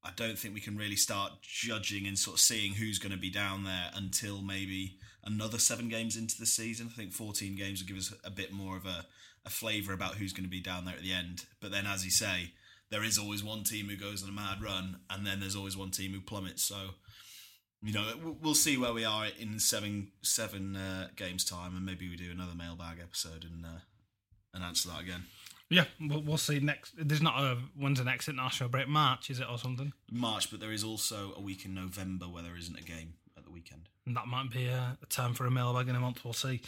I 0.06 0.10
don't 0.14 0.38
think 0.38 0.54
we 0.54 0.60
can 0.60 0.76
really 0.76 0.96
start 0.96 1.32
judging 1.42 2.06
and 2.06 2.18
sort 2.18 2.36
of 2.36 2.40
seeing 2.40 2.74
who's 2.74 2.98
going 2.98 3.12
to 3.12 3.18
be 3.18 3.30
down 3.30 3.64
there 3.64 3.90
until 3.94 4.40
maybe 4.40 4.98
another 5.24 5.58
seven 5.58 5.88
games 5.88 6.16
into 6.16 6.38
the 6.38 6.46
season. 6.46 6.88
I 6.90 6.96
think 6.96 7.12
14 7.12 7.56
games 7.56 7.82
will 7.82 7.88
give 7.88 7.96
us 7.96 8.14
a 8.24 8.30
bit 8.30 8.52
more 8.52 8.76
of 8.76 8.86
a, 8.86 9.04
a 9.44 9.50
flavour 9.50 9.92
about 9.92 10.14
who's 10.14 10.32
going 10.32 10.44
to 10.44 10.50
be 10.50 10.60
down 10.60 10.84
there 10.84 10.94
at 10.94 11.02
the 11.02 11.12
end. 11.12 11.46
But 11.60 11.72
then, 11.72 11.86
as 11.86 12.04
you 12.04 12.12
say, 12.12 12.52
there 12.90 13.02
is 13.04 13.18
always 13.18 13.42
one 13.42 13.64
team 13.64 13.88
who 13.88 13.96
goes 13.96 14.22
on 14.22 14.28
a 14.28 14.32
mad 14.32 14.62
run, 14.62 15.00
and 15.10 15.26
then 15.26 15.40
there's 15.40 15.56
always 15.56 15.76
one 15.76 15.90
team 15.90 16.12
who 16.12 16.20
plummets. 16.20 16.62
So, 16.62 16.76
you 17.82 17.92
know, 17.92 18.36
we'll- 18.40 18.54
see 18.54 18.76
where 18.76 18.92
we 18.92 19.04
are 19.04 19.26
in 19.38 19.58
seven 19.58 20.12
seven 20.22 20.76
uh, 20.76 21.08
games 21.16 21.44
time, 21.44 21.76
and 21.76 21.84
maybe 21.84 22.08
we 22.08 22.16
do 22.16 22.30
another 22.30 22.54
mailbag 22.54 22.98
episode 23.02 23.44
and 23.44 23.64
uh, 23.64 23.80
and 24.54 24.64
answer 24.64 24.88
that 24.88 25.00
again. 25.00 25.24
Yeah, 25.68 25.84
we'll, 26.00 26.22
we'll 26.22 26.36
see 26.36 26.60
next. 26.60 26.94
There's 26.96 27.20
not 27.20 27.38
a 27.42 27.58
when's 27.76 27.98
the 27.98 28.04
next 28.04 28.28
international 28.28 28.70
break? 28.70 28.88
March 28.88 29.30
is 29.30 29.40
it 29.40 29.46
or 29.50 29.58
something? 29.58 29.92
March, 30.10 30.50
but 30.50 30.60
there 30.60 30.72
is 30.72 30.84
also 30.84 31.32
a 31.36 31.40
week 31.40 31.64
in 31.64 31.74
November 31.74 32.26
where 32.26 32.42
there 32.42 32.56
isn't 32.56 32.78
a 32.78 32.82
game 32.84 33.14
at 33.36 33.44
the 33.44 33.50
weekend. 33.50 33.88
And 34.06 34.16
that 34.16 34.28
might 34.28 34.50
be 34.52 34.66
a, 34.68 34.96
a 35.02 35.06
time 35.06 35.34
for 35.34 35.44
a 35.44 35.50
mailbag 35.50 35.88
in 35.88 35.96
a 35.96 36.00
month. 36.00 36.24
We'll 36.24 36.34
see. 36.34 36.60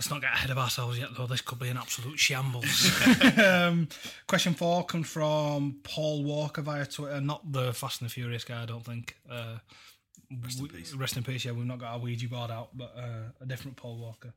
Let's 0.00 0.08
not 0.08 0.22
get 0.22 0.32
ahead 0.32 0.48
of 0.48 0.56
ourselves 0.56 0.98
yet, 0.98 1.10
though. 1.14 1.26
This 1.26 1.42
could 1.42 1.58
be 1.58 1.68
an 1.68 1.76
absolute 1.76 2.18
shambles. 2.18 2.90
um, 3.36 3.86
question 4.26 4.54
four 4.54 4.82
comes 4.82 5.06
from 5.06 5.76
Paul 5.82 6.24
Walker 6.24 6.62
via 6.62 6.86
Twitter, 6.86 7.20
not 7.20 7.52
the 7.52 7.74
Fast 7.74 8.00
and 8.00 8.08
the 8.08 8.14
Furious 8.14 8.42
guy, 8.42 8.62
I 8.62 8.64
don't 8.64 8.82
think. 8.82 9.18
Uh, 9.30 9.58
Rest 10.42 10.58
in 10.58 10.68
peace. 10.68 10.94
Rest 10.94 11.16
in 11.18 11.22
peace. 11.22 11.44
Yeah, 11.44 11.52
we've 11.52 11.66
not 11.66 11.80
got 11.80 11.92
our 11.92 11.98
Ouija 11.98 12.28
board 12.28 12.50
out, 12.50 12.70
but 12.74 12.94
uh, 12.96 13.28
a 13.42 13.44
different 13.44 13.76
Paul 13.76 13.98
Walker. 13.98 14.32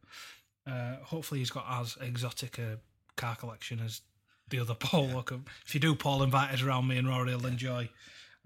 Uh, 0.67 0.97
hopefully, 1.01 1.39
he's 1.39 1.49
got 1.49 1.65
as 1.69 1.97
exotic 2.01 2.59
a 2.59 2.79
car 3.15 3.37
collection 3.37 3.79
as 3.79 4.01
the 4.49 4.59
other 4.59 4.75
Paul 4.75 5.07
Walker. 5.13 5.39
If 5.65 5.73
you 5.73 5.79
do, 5.79 5.95
Paul, 5.95 6.23
invite 6.23 6.51
us 6.51 6.61
around. 6.61 6.89
Me 6.89 6.97
and 6.97 7.07
Rory 7.07 7.33
will 7.33 7.45
enjoy 7.45 7.87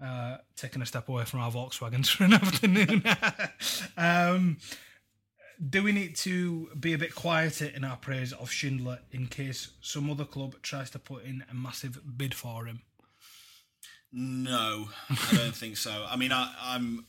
uh, 0.00 0.36
taking 0.54 0.82
a 0.82 0.86
step 0.86 1.08
away 1.08 1.24
from 1.24 1.40
our 1.40 1.50
Volkswagens 1.50 2.08
for 2.08 2.22
an 2.22 2.34
afternoon. 2.34 3.02
um, 3.96 4.58
do 5.66 5.82
we 5.82 5.92
need 5.92 6.14
to 6.16 6.68
be 6.78 6.92
a 6.92 6.98
bit 6.98 7.14
quieter 7.14 7.66
in 7.66 7.84
our 7.84 7.96
praise 7.96 8.32
of 8.32 8.50
Schindler 8.50 9.00
in 9.10 9.26
case 9.26 9.72
some 9.80 10.08
other 10.10 10.24
club 10.24 10.54
tries 10.62 10.90
to 10.90 10.98
put 10.98 11.24
in 11.24 11.44
a 11.50 11.54
massive 11.54 11.98
bid 12.16 12.34
for 12.34 12.66
him? 12.66 12.82
No, 14.12 14.88
I 15.10 15.36
don't 15.36 15.54
think 15.54 15.76
so. 15.76 16.06
I 16.08 16.16
mean, 16.16 16.32
I, 16.32 16.52
I'm 16.62 17.06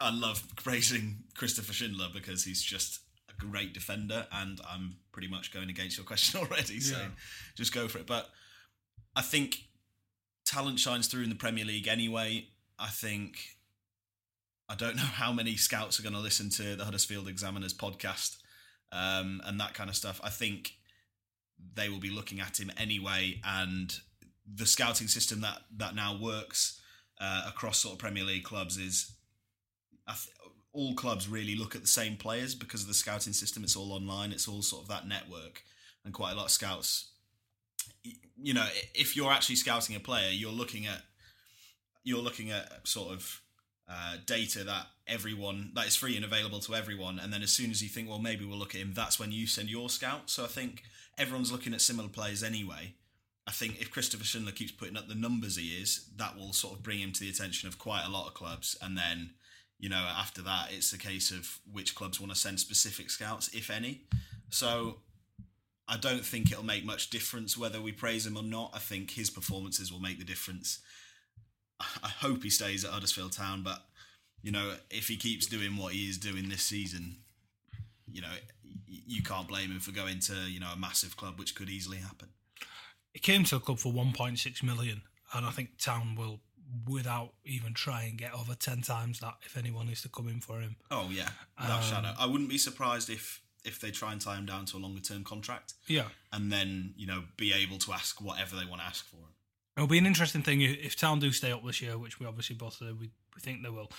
I 0.00 0.10
love 0.10 0.42
praising 0.56 1.24
Christopher 1.36 1.72
Schindler 1.72 2.08
because 2.12 2.44
he's 2.44 2.62
just 2.62 3.00
a 3.30 3.32
great 3.40 3.72
defender, 3.72 4.26
and 4.32 4.60
I'm 4.68 4.96
pretty 5.12 5.28
much 5.28 5.52
going 5.52 5.70
against 5.70 5.96
your 5.96 6.04
question 6.04 6.40
already. 6.42 6.80
So 6.80 6.98
Yeah. 6.98 7.08
just 7.56 7.72
go 7.72 7.88
for 7.88 7.98
it. 7.98 8.06
But 8.06 8.28
I 9.16 9.22
think 9.22 9.56
talent 10.44 10.80
shines 10.80 11.06
through 11.06 11.22
in 11.22 11.28
the 11.30 11.34
Premier 11.34 11.64
League 11.64 11.88
anyway. 11.88 12.48
I 12.78 12.88
think 12.88 13.38
I 14.74 14.76
don't 14.76 14.96
know 14.96 15.02
how 15.02 15.32
many 15.32 15.54
scouts 15.54 16.00
are 16.00 16.02
going 16.02 16.16
to 16.16 16.20
listen 16.20 16.50
to 16.50 16.74
the 16.74 16.84
Huddersfield 16.84 17.28
Examiner's 17.28 17.72
podcast 17.72 18.38
um, 18.90 19.40
and 19.44 19.60
that 19.60 19.72
kind 19.72 19.88
of 19.88 19.94
stuff. 19.94 20.20
I 20.24 20.30
think 20.30 20.72
they 21.76 21.88
will 21.88 22.00
be 22.00 22.10
looking 22.10 22.40
at 22.40 22.58
him 22.58 22.72
anyway, 22.76 23.40
and 23.44 23.96
the 24.52 24.66
scouting 24.66 25.06
system 25.06 25.42
that 25.42 25.60
that 25.76 25.94
now 25.94 26.18
works 26.20 26.80
uh, 27.20 27.44
across 27.46 27.78
sort 27.78 27.92
of 27.92 27.98
Premier 28.00 28.24
League 28.24 28.42
clubs 28.42 28.76
is 28.76 29.12
th- 30.08 30.34
all 30.72 30.96
clubs 30.96 31.28
really 31.28 31.54
look 31.54 31.76
at 31.76 31.82
the 31.82 31.86
same 31.86 32.16
players 32.16 32.56
because 32.56 32.82
of 32.82 32.88
the 32.88 32.94
scouting 32.94 33.32
system. 33.32 33.62
It's 33.62 33.76
all 33.76 33.92
online. 33.92 34.32
It's 34.32 34.48
all 34.48 34.62
sort 34.62 34.82
of 34.82 34.88
that 34.88 35.06
network, 35.06 35.62
and 36.04 36.12
quite 36.12 36.32
a 36.32 36.34
lot 36.34 36.46
of 36.46 36.50
scouts. 36.50 37.12
You 38.42 38.54
know, 38.54 38.66
if 38.92 39.14
you're 39.14 39.30
actually 39.30 39.54
scouting 39.54 39.94
a 39.94 40.00
player, 40.00 40.30
you're 40.32 40.50
looking 40.50 40.84
at 40.84 41.02
you're 42.02 42.22
looking 42.22 42.50
at 42.50 42.88
sort 42.88 43.12
of 43.12 43.40
uh, 43.88 44.16
data 44.26 44.64
that 44.64 44.86
everyone 45.06 45.72
that 45.74 45.86
is 45.86 45.96
free 45.96 46.16
and 46.16 46.24
available 46.24 46.60
to 46.60 46.74
everyone, 46.74 47.18
and 47.18 47.32
then 47.32 47.42
as 47.42 47.52
soon 47.52 47.70
as 47.70 47.82
you 47.82 47.88
think, 47.88 48.08
well, 48.08 48.18
maybe 48.18 48.44
we'll 48.44 48.58
look 48.58 48.74
at 48.74 48.80
him, 48.80 48.92
that's 48.94 49.18
when 49.18 49.32
you 49.32 49.46
send 49.46 49.68
your 49.70 49.88
scout. 49.88 50.30
So 50.30 50.44
I 50.44 50.48
think 50.48 50.82
everyone's 51.18 51.52
looking 51.52 51.74
at 51.74 51.80
similar 51.80 52.08
players 52.08 52.42
anyway. 52.42 52.94
I 53.46 53.50
think 53.50 53.80
if 53.80 53.90
Christopher 53.90 54.24
Schindler 54.24 54.52
keeps 54.52 54.72
putting 54.72 54.96
up 54.96 55.08
the 55.08 55.14
numbers 55.14 55.56
he 55.56 55.68
is, 55.68 56.08
that 56.16 56.36
will 56.36 56.54
sort 56.54 56.74
of 56.74 56.82
bring 56.82 56.98
him 56.98 57.12
to 57.12 57.20
the 57.20 57.28
attention 57.28 57.68
of 57.68 57.78
quite 57.78 58.04
a 58.06 58.10
lot 58.10 58.26
of 58.26 58.34
clubs, 58.34 58.76
and 58.80 58.96
then 58.96 59.30
you 59.78 59.88
know, 59.88 60.08
after 60.18 60.40
that, 60.42 60.68
it's 60.72 60.92
a 60.92 60.98
case 60.98 61.30
of 61.30 61.58
which 61.70 61.94
clubs 61.94 62.20
want 62.20 62.32
to 62.32 62.38
send 62.38 62.60
specific 62.60 63.10
scouts, 63.10 63.48
if 63.52 63.70
any. 63.70 64.02
So 64.48 64.98
I 65.88 65.96
don't 65.96 66.24
think 66.24 66.50
it'll 66.50 66.64
make 66.64 66.84
much 66.84 67.10
difference 67.10 67.58
whether 67.58 67.80
we 67.80 67.92
praise 67.92 68.26
him 68.26 68.36
or 68.36 68.42
not. 68.42 68.70
I 68.72 68.78
think 68.78 69.10
his 69.10 69.30
performances 69.30 69.92
will 69.92 70.00
make 70.00 70.18
the 70.18 70.24
difference. 70.24 70.78
I 71.80 72.08
hope 72.08 72.42
he 72.42 72.50
stays 72.50 72.84
at 72.84 72.90
Huddersfield 72.90 73.32
Town, 73.32 73.62
but 73.62 73.82
you 74.42 74.52
know, 74.52 74.74
if 74.90 75.08
he 75.08 75.16
keeps 75.16 75.46
doing 75.46 75.76
what 75.76 75.92
he 75.92 76.08
is 76.08 76.18
doing 76.18 76.48
this 76.48 76.62
season, 76.62 77.16
you 78.10 78.20
know, 78.20 78.28
you 78.86 79.22
can't 79.22 79.48
blame 79.48 79.70
him 79.70 79.80
for 79.80 79.92
going 79.92 80.20
to 80.20 80.34
you 80.50 80.60
know 80.60 80.70
a 80.74 80.78
massive 80.78 81.16
club, 81.16 81.38
which 81.38 81.54
could 81.54 81.68
easily 81.68 81.98
happen. 81.98 82.28
He 83.12 83.20
came 83.20 83.44
to 83.44 83.56
a 83.56 83.60
club 83.60 83.78
for 83.78 83.92
1.6 83.92 84.62
million, 84.62 85.02
and 85.32 85.46
I 85.46 85.50
think 85.50 85.78
Town 85.78 86.16
will 86.16 86.40
without 86.88 87.34
even 87.44 87.72
trying 87.74 88.16
get 88.16 88.34
over 88.34 88.54
10 88.54 88.82
times 88.82 89.20
that 89.20 89.34
if 89.42 89.56
anyone 89.56 89.88
is 89.88 90.02
to 90.02 90.08
come 90.08 90.28
in 90.28 90.40
for 90.40 90.60
him. 90.60 90.76
Oh 90.90 91.08
yeah, 91.12 91.28
without 91.60 91.78
um, 91.78 91.82
shadow. 91.82 92.14
I 92.18 92.26
wouldn't 92.26 92.50
be 92.50 92.58
surprised 92.58 93.10
if 93.10 93.40
if 93.64 93.80
they 93.80 93.90
try 93.90 94.12
and 94.12 94.20
tie 94.20 94.36
him 94.36 94.46
down 94.46 94.66
to 94.66 94.76
a 94.76 94.78
longer 94.78 95.00
term 95.00 95.24
contract. 95.24 95.74
Yeah. 95.86 96.08
And 96.32 96.52
then, 96.52 96.92
you 96.96 97.06
know, 97.06 97.24
be 97.36 97.52
able 97.52 97.78
to 97.78 97.92
ask 97.92 98.20
whatever 98.20 98.56
they 98.56 98.66
want 98.66 98.82
to 98.82 98.86
ask 98.86 99.06
for 99.06 99.16
him. 99.16 99.32
It'll 99.76 99.88
be 99.88 99.98
an 99.98 100.06
interesting 100.06 100.42
thing 100.42 100.60
if 100.60 100.94
Town 100.94 101.18
do 101.18 101.32
stay 101.32 101.50
up 101.50 101.64
this 101.64 101.82
year, 101.82 101.98
which 101.98 102.20
we 102.20 102.26
obviously 102.26 102.54
both 102.54 102.80
uh, 102.80 102.94
we, 102.94 103.10
we 103.34 103.40
think 103.40 103.62
they 103.64 103.70
will. 103.70 103.90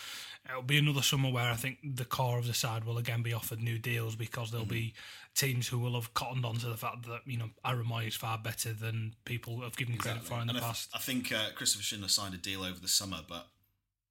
It'll 0.50 0.62
be 0.62 0.78
another 0.78 1.02
summer 1.02 1.30
where 1.30 1.52
I 1.52 1.56
think 1.56 1.80
the 1.84 2.06
core 2.06 2.38
of 2.38 2.48
the 2.48 2.54
side 2.54 2.86
will 2.86 2.98
again 2.98 3.24
be 3.24 3.34
offered 3.34 3.60
new 3.60 3.78
deals 3.78 4.16
because 4.16 4.52
there'll 4.52 4.66
mm-hmm. 4.66 4.74
be 4.74 4.94
teams 5.36 5.68
who 5.68 5.80
will 5.80 5.96
have 5.96 6.14
cottoned 6.14 6.46
on 6.46 6.56
to 6.58 6.68
the 6.68 6.78
fact 6.78 7.06
that 7.08 7.22
you 7.26 7.38
know 7.38 7.50
Aaron 7.66 7.88
Mooy 7.88 8.08
is 8.08 8.16
far 8.16 8.38
better 8.38 8.72
than 8.72 9.16
people 9.26 9.62
have 9.62 9.76
given 9.76 9.98
credit 9.98 10.24
for 10.24 10.36
in 10.36 10.42
and 10.42 10.52
the 10.52 10.58
I 10.58 10.60
past. 10.62 10.92
I 10.94 11.00
think 11.00 11.34
uh, 11.34 11.50
Christopher 11.56 11.84
Schindler 11.84 12.08
signed 12.08 12.34
a 12.34 12.38
deal 12.38 12.64
over 12.64 12.80
the 12.80 12.88
summer, 12.88 13.20
but 13.28 13.48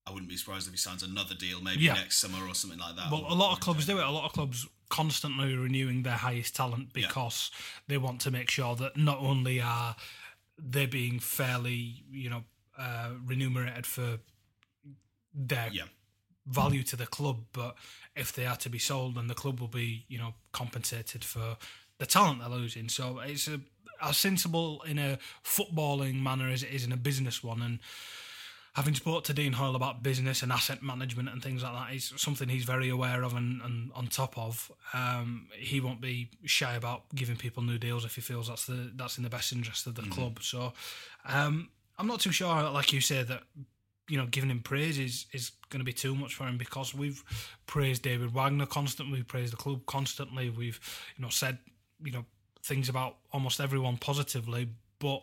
I 0.07 0.11
wouldn't 0.11 0.29
be 0.29 0.37
surprised 0.37 0.67
if 0.67 0.73
he 0.75 0.79
signs 0.79 1.03
another 1.03 1.35
deal 1.35 1.63
maybe 1.63 1.85
yeah. 1.85 1.95
next 1.95 2.19
summer 2.19 2.47
or 2.47 2.55
something 2.55 2.79
like 2.79 2.97
that. 2.97 3.11
Well, 3.11 3.25
a 3.27 3.35
lot 3.35 3.55
of 3.55 3.61
clubs 3.61 3.87
do 3.87 3.99
it. 3.99 4.05
A 4.05 4.11
lot 4.11 4.27
of 4.27 4.33
clubs 4.33 4.67
constantly 4.91 5.57
renewing 5.57 6.03
their 6.03 6.13
highest 6.13 6.55
talent 6.55 6.93
because 6.93 7.51
yeah. 7.53 7.85
they 7.89 7.99
want 7.99 8.21
to 8.21 8.31
make 8.31 8.51
sure 8.51 8.77
that 8.77 8.97
not 8.99 9.19
only 9.19 9.63
are 9.63 9.97
they're 10.59 10.89
being 10.89 11.19
fairly, 11.19 12.05
you 12.11 12.31
know, 12.31 12.45
uh, 12.79 13.11
remunerated 13.25 13.87
for 13.87 14.19
their 15.35 15.69
yeah. 15.73 15.85
value 16.47 16.83
to 16.85 16.97
the 16.97 17.07
club, 17.07 17.39
but 17.53 17.77
if 18.17 18.33
they 18.33 18.47
are 18.47 18.57
to 18.57 18.69
be 18.69 18.79
sold, 18.79 19.17
then 19.17 19.27
the 19.27 19.35
club 19.35 19.61
will 19.61 19.69
be, 19.69 20.05
you 20.09 20.19
know, 20.19 20.35
compensated 20.53 21.25
for 21.25 21.57
the 21.99 22.07
talent 22.07 22.41
they're 22.41 22.49
losing. 22.49 22.89
So 22.89 23.21
it's 23.21 23.49
a, 23.49 23.61
as 24.03 24.17
sensible 24.17 24.83
in 24.87 24.99
a 24.99 25.19
footballing 25.45 26.23
manner 26.23 26.49
as 26.49 26.63
it 26.63 26.71
is 26.71 26.85
in 26.85 26.93
a 26.93 26.97
business 26.97 27.43
one, 27.43 27.63
and 27.63 27.79
having 28.75 28.95
spoke 28.95 29.23
to 29.25 29.33
Dean 29.33 29.53
Hoyle 29.53 29.77
about 29.77 30.03
business 30.03 30.43
and 30.43 30.51
asset 30.51 30.83
management 30.83 31.29
and 31.29 31.41
things 31.41 31.63
like 31.63 31.73
that 31.73 31.95
is 31.95 32.13
something 32.17 32.49
he's 32.49 32.65
very 32.65 32.89
aware 32.89 33.23
of 33.23 33.35
and, 33.35 33.63
and 33.63 33.93
on 33.95 34.09
top 34.09 34.37
of. 34.37 34.71
Um, 34.93 35.47
he 35.57 35.81
won't 35.81 36.01
be 36.01 36.31
shy 36.45 36.75
about 36.75 37.05
giving 37.15 37.37
people 37.37 37.63
new 37.63 37.79
deals 37.79 38.05
if 38.05 38.17
he 38.17 38.21
feels 38.21 38.49
that's 38.49 38.67
the 38.67 38.91
that's 38.97 39.17
in 39.17 39.23
the 39.23 39.31
best 39.31 39.53
interest 39.53 39.87
of 39.87 39.95
the 39.95 40.03
mm-hmm. 40.03 40.13
club. 40.13 40.43
So 40.43 40.73
um, 41.25 41.69
I'm 41.99 42.09
not 42.09 42.21
too 42.21 42.33
sure, 42.33 42.49
like 42.71 42.93
you 42.93 43.01
say, 43.01 43.23
that 43.23 43.43
you 44.09 44.19
know 44.19 44.27
giving 44.27 44.51
him 44.51 44.61
praise 44.61 44.99
is 44.99 45.27
is 45.33 45.53
going 45.71 45.81
to 45.81 45.85
be 45.85 45.93
too 45.93 46.17
much 46.17 46.35
for 46.35 46.45
him 46.45 46.59
because 46.59 46.93
we've 46.93 47.23
praised 47.67 48.03
David 48.03 48.35
Wagner 48.35 48.67
constantly, 48.67 49.19
we've 49.19 49.29
praised 49.29 49.53
the 49.53 49.57
club 49.57 49.87
constantly, 49.87 50.51
we've 50.51 50.81
you 51.17 51.23
know 51.23 51.31
said 51.31 51.59
you 52.03 52.11
know 52.11 52.25
things 52.65 52.89
about 52.89 53.19
almost 53.33 53.61
everyone 53.61 53.99
positively, 53.99 54.69
but 54.99 55.23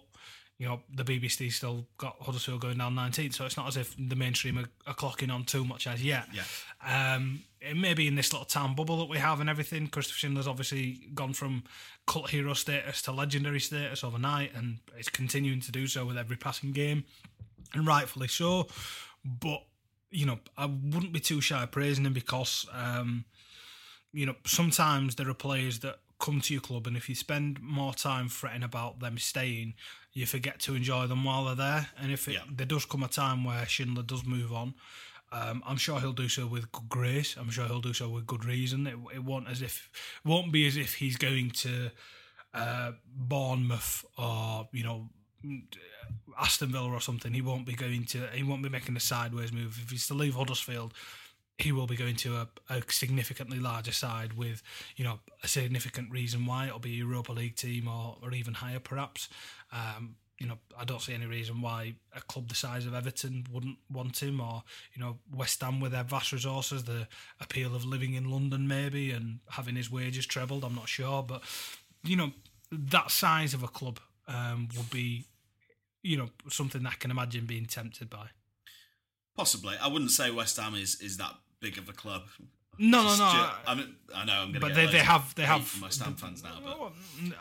you 0.62 0.68
know, 0.68 0.80
the 0.94 1.04
BBC 1.04 1.52
still 1.52 1.88
got 1.98 2.18
Huddersfield 2.22 2.62
going 2.62 2.78
down 2.78 2.94
19th, 2.94 3.34
so 3.34 3.46
it's 3.48 3.58
not 3.58 3.68
as 3.68 3.78
if 3.78 3.96
the 3.98 4.16
mainstream 4.16 4.60
are, 4.60 4.70
are 4.86 4.94
clocking 4.94 5.34
on 5.34 5.44
too 5.44 5.66
much 5.66 5.88
as 5.88 6.04
yet. 6.04 6.28
Yeah. 6.32 7.16
Um, 7.16 7.42
it 7.60 7.76
may 7.76 7.96
be 7.96 8.08
in 8.08 8.14
this 8.14 8.32
little 8.32 8.46
town 8.46 8.76
bubble 8.76 9.00
that 9.00 9.10
we 9.10 9.18
have 9.18 9.40
and 9.40 9.50
everything. 9.50 9.88
Christopher 9.88 10.20
Schindler's 10.20 10.48
obviously 10.48 11.10
gone 11.16 11.34
from 11.34 11.64
cult 12.06 12.30
hero 12.30 12.54
status 12.54 13.02
to 13.02 13.12
legendary 13.12 13.60
status 13.60 14.04
overnight, 14.04 14.54
and 14.54 14.78
it's 14.96 15.10
continuing 15.10 15.62
to 15.62 15.72
do 15.72 15.88
so 15.88 16.06
with 16.06 16.16
every 16.16 16.38
passing 16.38 16.74
game, 16.74 17.06
and 17.74 17.88
rightfully 17.88 18.28
so. 18.28 18.68
But 19.26 19.64
you 20.12 20.28
know, 20.28 20.38
I 20.56 20.68
wouldn't 20.68 21.12
be 21.12 21.20
too 21.20 21.42
shy 21.42 21.64
of 21.64 21.72
praising 21.72 22.06
him 22.06 22.14
because, 22.14 22.68
um, 22.72 23.26
you 24.14 24.28
know, 24.28 24.36
sometimes 24.46 25.16
there 25.16 25.28
are 25.28 25.34
players 25.34 25.80
that 25.80 25.98
come 26.22 26.40
to 26.42 26.54
your 26.54 26.62
club, 26.62 26.88
and 26.88 26.96
if 26.96 27.10
you 27.10 27.16
spend 27.16 27.60
more 27.62 27.94
time 27.94 28.30
fretting 28.30 28.64
about 28.64 29.00
them 29.00 29.18
staying, 29.18 29.74
you 30.14 30.26
forget 30.26 30.60
to 30.60 30.76
enjoy 30.76 31.08
them 31.08 31.24
while 31.24 31.46
they're 31.46 31.56
there. 31.56 31.88
And 32.02 32.12
if 32.12 32.28
it, 32.28 32.34
yeah. 32.34 32.42
there 32.50 32.66
does 32.66 32.86
come 32.86 33.04
a 33.04 33.08
time 33.08 33.44
where 33.44 33.66
Schindler 33.66 34.04
does 34.04 34.26
move 34.26 34.54
on, 34.54 34.76
um, 35.32 35.64
I'm 35.66 35.78
sure 35.78 36.00
he'll 36.00 36.14
do 36.14 36.28
so 36.28 36.46
with 36.46 36.72
good 36.72 36.90
grace. 36.90 37.36
I'm 37.38 37.50
sure 37.50 37.66
he'll 37.66 37.82
do 37.82 37.94
so 37.94 38.10
with 38.10 38.28
good 38.28 38.46
reason. 38.46 38.86
It, 38.88 38.98
it 39.16 39.24
won't 39.24 39.50
as 39.50 39.62
if 39.62 39.90
won't 40.26 40.52
be 40.52 40.68
as 40.68 40.78
if 40.78 40.96
he's 40.96 41.18
going 41.18 41.52
to 41.52 41.92
uh, 42.54 42.92
Bournemouth 43.16 44.06
or 44.18 44.68
you 44.74 44.84
know 44.84 45.10
Aston 46.38 46.72
Villa 46.72 46.92
or 46.92 47.02
something. 47.02 47.34
He 47.34 47.42
won't 47.42 47.66
be 47.66 47.74
going 47.74 48.06
to. 48.06 48.28
He 48.34 48.44
won't 48.44 48.64
be 48.64 48.70
making 48.70 48.96
a 48.98 49.00
sideways 49.00 49.54
move. 49.54 49.80
If 49.82 49.92
he's 49.92 50.08
to 50.08 50.14
leave 50.14 50.36
Huddersfield, 50.36 50.94
he 51.62 51.72
will 51.72 51.88
be 51.88 51.96
going 51.96 52.16
to 52.16 52.38
a, 52.38 52.48
a, 52.70 52.82
significantly 52.90 53.60
larger 53.60 53.92
side 53.92 54.34
with, 54.34 54.64
you 54.96 55.04
know, 55.04 55.20
a 55.44 55.48
significant 55.48 56.12
reason 56.12 56.46
why 56.46 56.68
it'll 56.68 56.80
be 56.80 56.94
a 56.94 56.98
Europa 56.98 57.32
League 57.32 57.56
team 57.56 57.88
or, 57.88 58.18
or 58.22 58.34
even 58.34 58.54
higher 58.54 58.80
perhaps. 58.80 59.30
Um, 59.72 60.16
you 60.42 60.48
know, 60.48 60.58
I 60.76 60.86
don't 60.86 61.04
see 61.04 61.14
any 61.14 61.28
reason 61.28 61.62
why 61.62 61.94
a 62.16 62.22
club 62.22 62.50
the 62.50 62.56
size 62.56 62.88
of 62.88 62.96
Everton 62.96 63.46
wouldn't 63.52 63.78
want 63.92 64.24
him, 64.24 64.42
or 64.42 64.64
you 64.96 65.00
know, 65.00 65.20
West 65.32 65.62
Ham 65.62 65.80
with 65.80 65.92
their 65.92 66.04
vast 66.04 66.32
resources, 66.32 66.86
the 66.86 67.08
appeal 67.40 67.76
of 67.76 67.86
living 67.86 68.16
in 68.16 68.32
London 68.32 68.68
maybe 68.68 69.12
and 69.12 69.40
having 69.52 69.76
his 69.76 69.92
wages 69.92 70.26
trebled. 70.26 70.64
I'm 70.64 70.74
not 70.74 70.90
sure, 70.90 71.22
but 71.22 71.44
you 72.04 72.16
know, 72.16 72.32
that 72.72 73.12
size 73.12 73.54
of 73.54 73.62
a 73.62 73.68
club 73.68 74.00
um, 74.28 74.70
would 74.76 74.90
be, 74.90 75.26
you 76.02 76.18
know, 76.18 76.30
something 76.50 76.88
I 76.88 76.94
can 76.94 77.12
imagine 77.12 77.46
being 77.46 77.68
tempted 77.68 78.10
by. 78.10 78.30
Possibly, 79.38 79.76
I 79.80 79.90
wouldn't 79.90 80.10
say 80.10 80.32
West 80.32 80.58
Ham 80.58 80.74
is 80.74 81.00
is 81.02 81.18
that 81.18 81.36
big 81.62 81.78
of 81.78 81.88
a 81.88 81.94
club. 81.94 82.24
No, 82.78 83.04
no, 83.04 83.16
no. 83.16 83.50
I, 83.68 83.76
mean, 83.76 83.96
I 84.16 84.26
know 84.26 84.34
I'm. 84.34 84.54
But 84.54 84.74
they, 84.74 84.88
they 84.88 85.00
have 85.00 85.36
they 85.36 85.44
have 85.44 85.72
my 85.80 85.88
West 85.88 86.02
Ham 86.02 86.16
fans 86.16 86.44
now. 86.44 86.58
But 86.64 86.94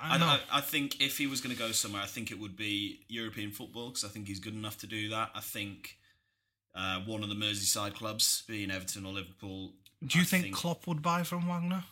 I, 0.02 0.18
I, 0.18 0.40
I, 0.59 0.61
think 0.61 1.00
if 1.00 1.16
he 1.16 1.26
was 1.26 1.40
going 1.40 1.54
to 1.54 1.59
go 1.59 1.72
somewhere, 1.72 2.02
I 2.02 2.06
think 2.06 2.30
it 2.30 2.38
would 2.38 2.56
be 2.56 3.00
European 3.09 3.50
football 3.50 3.88
because 3.88 4.04
I 4.04 4.09
think 4.09 4.26
he's 4.28 4.40
good 4.40 4.54
enough 4.54 4.76
to 4.78 4.87
do 4.87 5.09
that. 5.11 5.30
I 5.35 5.40
think 5.40 5.96
uh, 6.74 7.00
one 7.06 7.22
of 7.22 7.28
the 7.28 7.35
Merseyside 7.35 7.94
clubs, 7.94 8.42
being 8.46 8.70
Everton 8.70 9.06
or 9.06 9.12
Liverpool. 9.12 9.72
Do 10.04 10.18
you 10.18 10.24
think, 10.24 10.44
think 10.44 10.56
Klopp 10.56 10.87
would 10.87 11.00
buy 11.00 11.22
from 11.22 11.46
Wagner? 11.46 11.85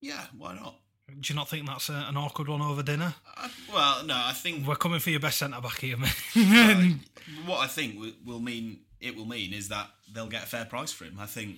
Yeah, 0.00 0.26
why 0.36 0.54
not? 0.54 0.76
Do 1.08 1.32
you 1.32 1.36
not 1.36 1.48
think 1.48 1.66
that's 1.66 1.88
a, 1.88 2.06
an 2.08 2.16
awkward 2.16 2.48
one 2.48 2.62
over 2.62 2.82
dinner? 2.82 3.14
Uh, 3.36 3.48
well, 3.72 4.04
no, 4.04 4.14
I 4.16 4.32
think 4.32 4.66
we're 4.66 4.76
coming 4.76 5.00
for 5.00 5.10
your 5.10 5.20
best 5.20 5.38
centre 5.38 5.60
back 5.60 5.78
here, 5.78 5.96
man. 5.96 6.10
uh, 6.36 7.44
what 7.46 7.60
I 7.60 7.66
think 7.66 7.98
will 8.24 8.40
mean 8.40 8.80
it 9.02 9.16
will 9.16 9.26
mean 9.26 9.52
is 9.52 9.68
that 9.68 9.88
they'll 10.12 10.28
get 10.28 10.44
a 10.44 10.46
fair 10.46 10.64
price 10.64 10.92
for 10.92 11.04
him. 11.04 11.18
I 11.18 11.26
think, 11.26 11.56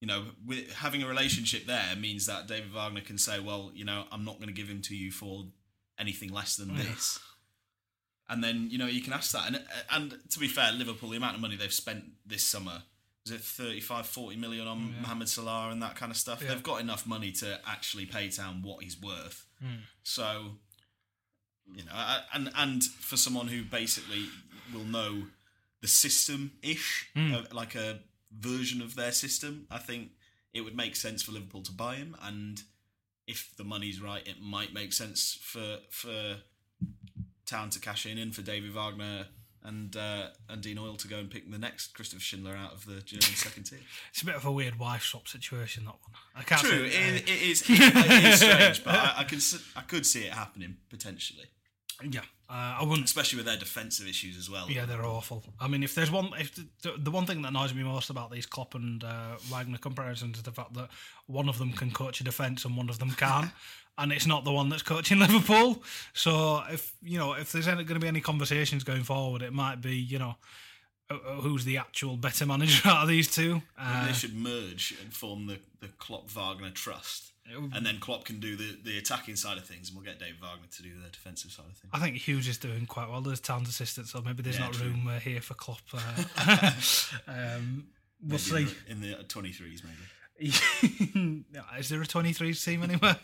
you 0.00 0.08
know, 0.08 0.24
with, 0.46 0.72
having 0.72 1.02
a 1.02 1.06
relationship 1.06 1.66
there 1.66 1.94
means 1.96 2.26
that 2.26 2.46
David 2.46 2.72
Wagner 2.72 3.00
can 3.00 3.18
say, 3.18 3.40
well, 3.40 3.70
you 3.74 3.84
know, 3.84 4.04
I'm 4.10 4.24
not 4.24 4.36
going 4.36 4.48
to 4.48 4.54
give 4.54 4.68
him 4.68 4.82
to 4.82 4.96
you 4.96 5.10
for 5.10 5.44
anything 5.98 6.32
less 6.32 6.56
than 6.56 6.76
this. 6.76 7.18
And 8.28 8.42
then 8.42 8.68
you 8.70 8.78
know 8.78 8.86
you 8.86 9.02
can 9.02 9.12
ask 9.12 9.32
that, 9.32 9.46
and 9.48 9.62
and 9.90 10.18
to 10.30 10.38
be 10.38 10.48
fair, 10.48 10.72
Liverpool, 10.72 11.10
the 11.10 11.16
amount 11.18 11.34
of 11.34 11.42
money 11.42 11.56
they've 11.56 11.72
spent 11.72 12.04
this 12.24 12.42
summer, 12.42 12.82
is 13.26 13.32
it 13.32 13.40
35, 13.40 14.06
40 14.06 14.36
million 14.36 14.66
on 14.66 14.78
yeah. 14.78 15.02
Mohamed 15.02 15.28
Salah 15.28 15.70
and 15.70 15.82
that 15.82 15.94
kind 15.94 16.10
of 16.10 16.16
stuff? 16.16 16.42
Yeah. 16.42 16.48
They've 16.48 16.62
got 16.62 16.80
enough 16.80 17.06
money 17.06 17.32
to 17.32 17.60
actually 17.66 18.06
pay 18.06 18.30
Town 18.30 18.62
what 18.62 18.82
he's 18.82 19.00
worth. 19.00 19.46
Mm. 19.62 19.80
So, 20.04 20.52
you 21.74 21.84
know, 21.84 21.92
and 22.32 22.50
and 22.56 22.82
for 22.82 23.18
someone 23.18 23.48
who 23.48 23.62
basically 23.62 24.24
will 24.72 24.84
know 24.84 25.24
the 25.84 25.88
system 25.88 26.52
ish, 26.62 27.10
mm. 27.14 27.34
uh, 27.34 27.42
like 27.52 27.74
a 27.74 28.00
version 28.34 28.80
of 28.80 28.96
their 28.96 29.12
system. 29.12 29.66
I 29.70 29.76
think 29.76 30.12
it 30.54 30.62
would 30.62 30.74
make 30.74 30.96
sense 30.96 31.22
for 31.22 31.32
Liverpool 31.32 31.60
to 31.60 31.72
buy 31.72 31.96
him, 31.96 32.16
and 32.22 32.62
if 33.26 33.54
the 33.58 33.64
money's 33.64 34.00
right, 34.00 34.26
it 34.26 34.40
might 34.40 34.72
make 34.72 34.94
sense 34.94 35.38
for 35.42 35.80
for 35.90 36.36
Town 37.44 37.68
to 37.68 37.78
cash 37.78 38.06
in 38.06 38.16
and 38.16 38.34
for 38.34 38.40
David 38.40 38.72
Wagner 38.72 39.26
and 39.62 39.94
uh, 39.94 40.28
and 40.48 40.62
Dean 40.62 40.78
Hoyle 40.78 40.96
to 40.96 41.06
go 41.06 41.18
and 41.18 41.30
pick 41.30 41.50
the 41.50 41.58
next 41.58 41.88
Christopher 41.88 42.22
Schindler 42.22 42.56
out 42.56 42.72
of 42.72 42.86
the 42.86 43.02
German 43.02 43.36
second 43.36 43.64
team. 43.64 43.80
It's 44.08 44.22
a 44.22 44.24
bit 44.24 44.36
of 44.36 44.46
a 44.46 44.52
weird 44.52 44.78
wife 44.78 45.02
swap 45.02 45.28
situation. 45.28 45.84
That 45.84 45.96
one. 46.00 46.16
I 46.34 46.44
can't. 46.44 46.62
True, 46.62 46.84
it, 46.86 47.28
it 47.28 47.42
is 47.42 47.62
it 47.68 48.24
is 48.24 48.40
strange, 48.40 48.82
but 48.82 48.94
I, 48.94 49.14
I 49.18 49.24
can 49.24 49.38
I 49.76 49.82
could 49.82 50.06
see 50.06 50.24
it 50.24 50.32
happening 50.32 50.78
potentially, 50.88 51.50
yeah, 52.02 52.20
uh, 52.48 52.78
I 52.80 52.84
wouldn't. 52.84 53.06
especially 53.06 53.38
with 53.38 53.46
their 53.46 53.56
defensive 53.56 54.06
issues 54.06 54.36
as 54.36 54.50
well. 54.50 54.70
Yeah, 54.70 54.84
they're 54.84 55.04
awful. 55.04 55.42
I 55.60 55.68
mean, 55.68 55.82
if 55.82 55.94
there's 55.94 56.10
one, 56.10 56.30
if 56.38 56.54
the, 56.82 56.94
the 56.98 57.10
one 57.10 57.26
thing 57.26 57.42
that 57.42 57.48
annoys 57.48 57.74
me 57.74 57.82
most 57.82 58.10
about 58.10 58.30
these 58.30 58.46
Klopp 58.46 58.74
and 58.74 59.02
uh, 59.02 59.36
Wagner 59.50 59.78
comparisons 59.78 60.38
is 60.38 60.42
the 60.42 60.52
fact 60.52 60.74
that 60.74 60.88
one 61.26 61.48
of 61.48 61.58
them 61.58 61.72
can 61.72 61.90
coach 61.90 62.20
a 62.20 62.24
defence 62.24 62.64
and 62.64 62.76
one 62.76 62.88
of 62.88 62.98
them 62.98 63.10
can, 63.10 63.52
and 63.98 64.12
it's 64.12 64.26
not 64.26 64.44
the 64.44 64.52
one 64.52 64.68
that's 64.68 64.82
coaching 64.82 65.18
Liverpool. 65.18 65.82
So 66.12 66.62
if 66.70 66.94
you 67.02 67.18
know, 67.18 67.34
if 67.34 67.52
there's 67.52 67.66
going 67.66 67.86
to 67.86 67.98
be 67.98 68.08
any 68.08 68.20
conversations 68.20 68.84
going 68.84 69.04
forward, 69.04 69.42
it 69.42 69.52
might 69.52 69.80
be 69.80 69.96
you 69.96 70.18
know. 70.18 70.36
Uh, 71.10 71.14
uh, 71.14 71.40
Who's 71.40 71.64
the 71.64 71.76
actual 71.78 72.16
better 72.16 72.46
manager 72.46 72.88
out 72.88 73.02
of 73.02 73.08
these 73.08 73.30
two? 73.34 73.62
Uh, 73.78 74.06
they 74.06 74.12
should 74.12 74.34
merge 74.34 74.94
and 75.02 75.12
form 75.12 75.46
the, 75.46 75.58
the 75.80 75.88
Klopp 75.98 76.30
Wagner 76.30 76.70
Trust. 76.70 77.30
And 77.46 77.84
then 77.84 77.98
Klopp 78.00 78.24
can 78.24 78.40
do 78.40 78.56
the, 78.56 78.78
the 78.82 78.96
attacking 78.96 79.36
side 79.36 79.58
of 79.58 79.66
things, 79.66 79.90
and 79.90 79.98
we'll 79.98 80.04
get 80.06 80.18
Dave 80.18 80.36
Wagner 80.40 80.66
to 80.76 80.82
do 80.82 80.88
the 81.02 81.10
defensive 81.10 81.50
side 81.52 81.66
of 81.70 81.76
things. 81.76 81.90
I 81.92 81.98
think 81.98 82.16
Hughes 82.16 82.48
is 82.48 82.56
doing 82.56 82.86
quite 82.86 83.10
well. 83.10 83.20
There's 83.20 83.38
Town's 83.38 83.68
assistant, 83.68 84.06
so 84.08 84.22
maybe 84.22 84.42
there's 84.42 84.58
Yeah, 84.58 84.64
not 84.64 84.72
true. 84.72 84.86
room 84.86 85.06
uh, 85.08 85.18
here 85.18 85.42
for 85.42 85.52
Klopp. 85.52 85.80
Uh, 85.92 86.00
um, 87.28 87.84
we'll 88.22 88.38
Maybe 88.50 88.66
see. 88.66 88.74
in 88.88 89.02
the, 89.02 89.08
in 89.08 89.18
the 89.18 89.24
23s, 89.24 89.82
maybe. 89.84 90.52
Is 91.78 91.88
there 91.90 92.00
a 92.00 92.06
23 92.06 92.54
team 92.54 92.82
anywhere? 92.82 93.16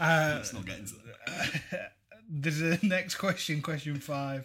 uh, 0.00 0.32
Let's 0.36 0.52
not 0.52 0.66
get 0.66 0.80
into 0.80 0.94
that. 0.96 1.92
There's 2.28 2.60
a 2.62 2.78
next 2.84 3.16
question, 3.16 3.62
question 3.62 3.96
five, 4.00 4.44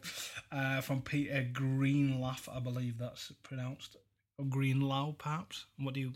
uh, 0.51 0.81
from 0.81 1.01
Peter 1.01 1.45
Greenlaugh, 1.51 2.37
I 2.53 2.59
believe 2.59 2.97
that's 2.97 3.31
pronounced. 3.43 3.97
Or 4.37 4.45
Greenlaw, 4.45 5.13
perhaps? 5.13 5.65
What 5.77 5.93
do 5.93 5.99
you. 5.99 6.13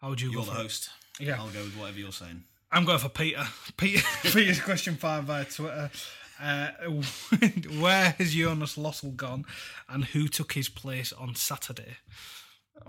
How 0.00 0.10
would 0.10 0.20
you 0.20 0.30
You're 0.30 0.42
go 0.44 0.50
the 0.50 0.58
it? 0.58 0.62
host. 0.62 0.90
Yeah. 1.18 1.36
I'll 1.38 1.48
go 1.50 1.60
with 1.62 1.76
whatever 1.76 1.98
you're 1.98 2.12
saying. 2.12 2.44
I'm 2.70 2.84
going 2.84 2.98
for 2.98 3.08
Peter. 3.08 3.44
Peter 3.76 4.02
Peter's 4.22 4.60
question 4.60 4.96
five 4.96 5.24
via 5.24 5.44
Twitter. 5.44 5.90
Uh, 6.40 6.68
where 7.78 8.10
has 8.18 8.34
Jonas 8.34 8.76
Lössl 8.76 9.14
gone 9.14 9.44
and 9.88 10.04
who 10.06 10.26
took 10.26 10.54
his 10.54 10.68
place 10.68 11.12
on 11.12 11.34
Saturday? 11.36 11.96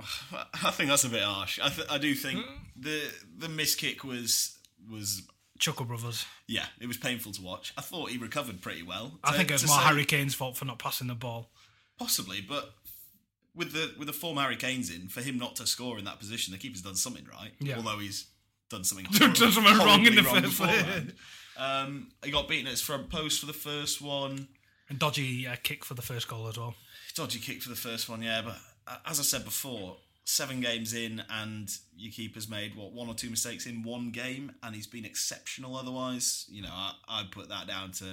I 0.63 0.71
think 0.71 0.89
that's 0.89 1.03
a 1.03 1.09
bit 1.09 1.21
harsh. 1.21 1.59
I, 1.61 1.69
th- 1.69 1.87
I 1.89 1.97
do 1.99 2.15
think 2.15 2.43
the 2.75 3.01
the 3.37 3.49
miss 3.49 3.75
kick 3.75 4.03
was 4.03 4.57
was 4.89 5.23
Chuckle 5.63 5.85
Brothers. 5.85 6.25
yeah, 6.47 6.65
it 6.81 6.87
was 6.87 6.97
painful 6.97 7.31
to 7.33 7.41
watch. 7.41 7.73
I 7.77 7.81
thought 7.81 8.09
he 8.09 8.17
recovered 8.17 8.61
pretty 8.61 8.83
well. 8.83 9.19
I 9.23 9.31
To- 9.31 9.37
think 9.37 9.49
it 9.49 9.53
was 9.53 9.65
more 9.67 9.77
say- 9.77 9.83
Harry 9.85 10.05
Kane's 10.05 10.35
fault 10.35 10.57
for 10.57 10.65
not 10.65 10.77
passing 10.79 11.07
the 11.07 11.15
ball. 11.15 11.49
possibly, 11.97 12.41
but 12.41 12.73
with 13.55 13.71
the 13.71 13.93
with 13.97 14.07
the 14.07 14.13
form 14.13 14.37
Harry 14.37 14.55
Kane's 14.57 14.89
in, 14.89 15.07
for 15.09 15.21
him 15.21 15.37
not 15.37 15.55
to 15.57 15.67
score 15.67 15.97
in 15.99 16.05
that 16.05 16.19
position, 16.19 16.51
the 16.51 16.57
keeper's 16.57 16.81
done 16.81 16.95
something 16.95 17.25
right. 17.31 17.51
Yeah. 17.59 17.77
Although 17.77 17.99
he's 17.99 18.27
done 18.69 18.83
something 18.83 19.05
Done 19.11 19.35
something 19.35 19.77
wrong 19.77 20.05
in 20.05 20.15
the 20.15 20.23
first 20.23 20.57
place. 20.57 21.11
Um, 21.55 22.09
he 22.23 22.31
got 22.31 22.47
beaten 22.47 22.65
at 22.65 22.71
his 22.71 22.81
front 22.81 23.09
post 23.09 23.39
for 23.39 23.45
the 23.45 23.53
first 23.53 24.01
one. 24.01 24.47
And 24.89 24.97
dodgy 24.99 25.47
uh, 25.47 25.55
kick 25.61 25.85
for 25.85 25.93
the 25.93 26.01
first 26.01 26.27
goal 26.27 26.47
as 26.47 26.57
well. 26.57 26.73
Dodgy 27.15 27.39
kick 27.39 27.61
for 27.61 27.69
the 27.69 27.75
first 27.75 28.09
one, 28.09 28.21
yeah. 28.23 28.41
But 28.43 28.57
uh, 28.87 28.97
as 29.05 29.19
I 29.19 29.23
said 29.23 29.45
before, 29.45 29.97
seven 30.25 30.61
games 30.61 30.93
in, 30.93 31.21
and 31.29 31.69
your 31.95 32.11
keeper's 32.11 32.49
made 32.49 32.75
what 32.75 32.93
one 32.93 33.07
or 33.07 33.13
two 33.13 33.29
mistakes 33.29 33.65
in 33.65 33.83
one 33.83 34.11
game, 34.11 34.51
and 34.63 34.75
he's 34.75 34.87
been 34.87 35.05
exceptional. 35.05 35.75
Otherwise, 35.75 36.45
you 36.49 36.61
know, 36.61 36.71
I, 36.71 36.93
I'd 37.09 37.31
put 37.31 37.49
that 37.49 37.67
down 37.67 37.91
to 37.93 38.05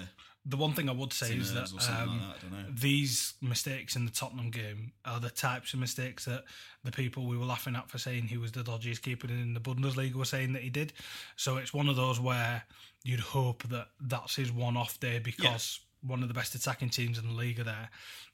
The 0.46 0.56
one 0.56 0.72
thing 0.72 0.88
I 0.88 0.92
would 0.92 1.12
say 1.12 1.34
is 1.36 1.52
that, 1.52 1.60
nerves 1.60 1.74
or 1.74 1.80
something 1.80 2.08
um, 2.08 2.20
like 2.20 2.40
that. 2.40 2.46
I 2.46 2.50
don't 2.50 2.66
know. 2.66 2.74
these 2.80 3.34
mistakes 3.40 3.94
in 3.94 4.06
the 4.06 4.10
Tottenham 4.10 4.50
game 4.50 4.92
are 5.04 5.20
the 5.20 5.30
types 5.30 5.74
of 5.74 5.80
mistakes 5.80 6.24
that 6.24 6.44
the 6.82 6.90
people 6.90 7.26
we 7.26 7.36
were 7.36 7.44
laughing 7.44 7.76
at 7.76 7.90
for 7.90 7.98
saying 7.98 8.24
he 8.24 8.38
was 8.38 8.52
the 8.52 8.62
dodgiest 8.62 9.02
keeper 9.02 9.28
in 9.28 9.54
the 9.54 9.60
Bundesliga 9.60 10.14
were 10.14 10.24
saying 10.24 10.54
that 10.54 10.62
he 10.62 10.70
did. 10.70 10.92
So 11.36 11.58
it's 11.58 11.74
one 11.74 11.88
of 11.88 11.96
those 11.96 12.18
where 12.18 12.64
you'd 13.04 13.20
hope 13.20 13.62
that 13.68 13.88
that's 14.00 14.34
his 14.34 14.50
one-off 14.50 14.98
day 14.98 15.18
because 15.18 15.80
one 16.02 16.22
of 16.22 16.28
the 16.28 16.34
best 16.34 16.54
attacking 16.54 16.90
teams 16.90 17.18
in 17.18 17.26
the 17.28 17.34
league 17.34 17.60
are 17.60 17.64
there, 17.64 17.90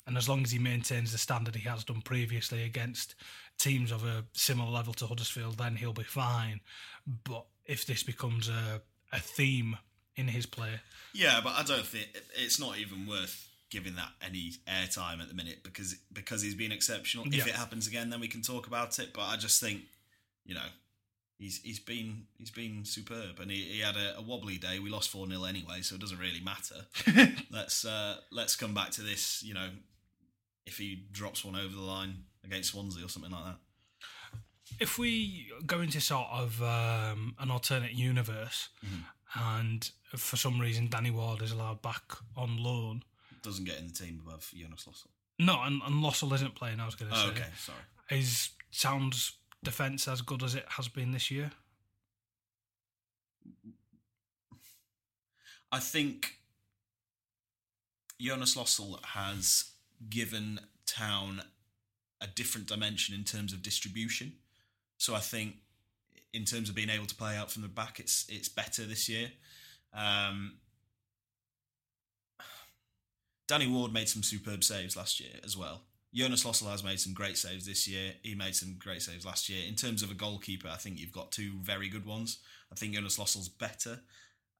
and 0.06 0.16
as 0.16 0.28
long 0.28 0.42
as 0.42 0.50
he 0.52 0.58
maintains 0.58 1.12
the 1.12 1.18
standard 1.18 1.54
he 1.56 1.68
has 1.68 1.84
done 1.84 2.00
previously 2.02 2.62
against 2.62 3.14
teams 3.58 3.90
of 3.90 4.04
a 4.04 4.24
similar 4.32 4.70
level 4.70 4.92
to 4.94 5.06
Huddersfield, 5.06 5.58
then 5.58 5.76
he'll 5.76 5.92
be 5.92 6.02
fine. 6.04 6.60
But 7.24 7.46
if 7.64 7.84
this 7.86 8.02
becomes 8.02 8.48
a 8.48 8.82
a 9.12 9.20
theme 9.20 9.76
in 10.16 10.28
his 10.28 10.46
play, 10.46 10.80
Yeah, 11.12 11.40
but 11.42 11.54
I 11.54 11.62
don't 11.62 11.86
think 11.86 12.08
it's 12.36 12.58
not 12.58 12.76
even 12.78 13.06
worth 13.06 13.48
giving 13.70 13.94
that 13.96 14.10
any 14.22 14.52
airtime 14.66 15.20
at 15.20 15.28
the 15.28 15.34
minute 15.34 15.62
because 15.62 15.94
because 16.12 16.42
he's 16.42 16.54
been 16.54 16.72
exceptional. 16.72 17.26
If 17.26 17.34
Yeah. 17.34 17.46
it 17.46 17.54
happens 17.54 17.86
again, 17.86 18.10
then 18.10 18.20
we 18.20 18.28
can 18.28 18.42
talk 18.42 18.66
about 18.66 18.98
it. 18.98 19.12
But 19.12 19.22
I 19.22 19.36
just 19.36 19.60
think, 19.60 19.82
you 20.44 20.54
know, 20.54 20.68
he's 21.38 21.60
he's 21.62 21.78
been 21.80 22.24
he's 22.38 22.50
been 22.50 22.84
superb, 22.84 23.40
and 23.40 23.50
he, 23.50 23.62
he 23.62 23.80
had 23.80 23.96
a, 23.96 24.18
a 24.18 24.22
wobbly 24.22 24.58
day. 24.58 24.78
We 24.78 24.90
lost 24.90 25.10
four 25.10 25.26
0 25.28 25.44
anyway, 25.44 25.80
so 25.82 25.94
it 25.94 26.00
doesn't 26.00 26.18
really 26.18 26.40
matter. 26.40 26.86
let's 27.50 27.84
uh, 27.84 28.16
let's 28.30 28.56
come 28.56 28.74
back 28.74 28.90
to 28.92 29.02
this. 29.02 29.42
You 29.42 29.54
know, 29.54 29.68
if 30.66 30.78
he 30.78 31.04
drops 31.12 31.44
one 31.44 31.56
over 31.56 31.74
the 31.74 31.82
line 31.82 32.24
against 32.44 32.70
Swansea 32.70 33.04
or 33.04 33.08
something 33.08 33.32
like 33.32 33.44
that. 33.44 33.58
if 34.80 34.98
we 34.98 35.48
go 35.66 35.80
into 35.80 36.00
sort 36.00 36.26
of 36.30 36.60
um, 36.62 37.34
an 37.38 37.50
alternate 37.50 37.92
universe 37.92 38.68
and 39.34 39.90
for 40.16 40.36
some 40.36 40.60
reason 40.60 40.88
Danny 40.88 41.10
Ward 41.10 41.42
is 41.42 41.52
allowed 41.52 41.82
back 41.82 42.02
on 42.36 42.56
loan. 42.62 43.02
Doesn't 43.42 43.64
get 43.64 43.78
in 43.78 43.88
the 43.88 43.92
team 43.92 44.22
above 44.26 44.50
Jonas 44.54 44.86
Lössl. 44.88 45.06
No, 45.38 45.60
and, 45.62 45.80
and 45.84 46.02
Lössl 46.02 46.32
isn't 46.34 46.54
playing, 46.54 46.80
I 46.80 46.86
was 46.86 46.94
going 46.94 47.10
to 47.12 47.16
Oh, 47.16 47.22
say. 47.26 47.30
okay, 47.30 47.48
sorry. 47.58 47.78
Is 48.20 48.50
Sound's 48.70 49.32
defence 49.62 50.08
as 50.08 50.22
good 50.22 50.42
as 50.42 50.54
it 50.54 50.64
has 50.68 50.88
been 50.88 51.12
this 51.12 51.30
year? 51.30 51.50
I 55.72 55.78
think 55.78 56.36
Jonas 58.20 58.54
Lössl 58.54 59.04
has 59.04 59.72
given 60.08 60.60
Town 60.86 61.42
a 62.20 62.26
different 62.26 62.66
dimension 62.66 63.14
in 63.14 63.24
terms 63.24 63.52
of 63.52 63.62
distribution. 63.62 64.32
So 64.98 65.14
I 65.14 65.18
think 65.18 65.56
in 66.32 66.44
terms 66.44 66.68
of 66.68 66.74
being 66.74 66.90
able 66.90 67.06
to 67.06 67.14
play 67.14 67.36
out 67.36 67.50
from 67.50 67.62
the 67.62 67.68
back, 67.68 68.00
it's 68.00 68.26
it's 68.28 68.48
better 68.48 68.84
this 68.84 69.08
year. 69.08 69.30
Um, 69.92 70.54
Danny 73.48 73.66
Ward 73.66 73.92
made 73.92 74.08
some 74.08 74.22
superb 74.22 74.64
saves 74.64 74.96
last 74.96 75.20
year 75.20 75.38
as 75.44 75.56
well. 75.56 75.82
Jonas 76.16 76.44
Lössl 76.44 76.70
has 76.70 76.82
made 76.82 76.98
some 76.98 77.12
great 77.12 77.36
saves 77.36 77.66
this 77.66 77.86
year. 77.86 78.14
He 78.22 78.34
made 78.34 78.54
some 78.56 78.76
great 78.78 79.02
saves 79.02 79.26
last 79.26 79.48
year. 79.48 79.66
In 79.68 79.74
terms 79.74 80.02
of 80.02 80.10
a 80.10 80.14
goalkeeper, 80.14 80.68
I 80.68 80.76
think 80.76 80.98
you've 80.98 81.12
got 81.12 81.30
two 81.30 81.52
very 81.60 81.88
good 81.88 82.06
ones. 82.06 82.38
I 82.72 82.74
think 82.74 82.94
Jonas 82.94 83.18
Lössl's 83.18 83.48
better. 83.48 84.00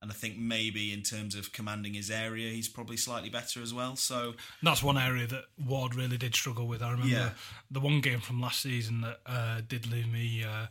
And 0.03 0.11
I 0.11 0.14
think 0.14 0.37
maybe 0.37 0.92
in 0.92 1.03
terms 1.03 1.35
of 1.35 1.53
commanding 1.53 1.95
his 1.95 2.11
area, 2.11 2.51
he's 2.53 2.69
probably 2.69 2.99
slightly 2.99 3.31
better 3.31 3.62
as 3.62 3.73
well. 3.73 3.97
So 3.97 4.35
That's 4.62 4.83
one 4.83 4.99
area 4.99 5.27
that 5.29 5.45
Ward 5.66 5.95
really 5.95 6.19
did 6.19 6.35
struggle 6.35 6.66
with. 6.69 6.83
I 6.83 6.90
remember 6.90 7.14
Yeah. 7.14 7.31
the 7.71 7.81
one 7.81 8.03
game 8.03 8.21
from 8.21 8.38
last 8.40 8.61
season 8.61 9.01
that 9.01 9.21
uh, 9.25 9.62
did 9.66 9.90
leave 9.90 10.12
me 10.12 10.45
uh, 10.45 10.66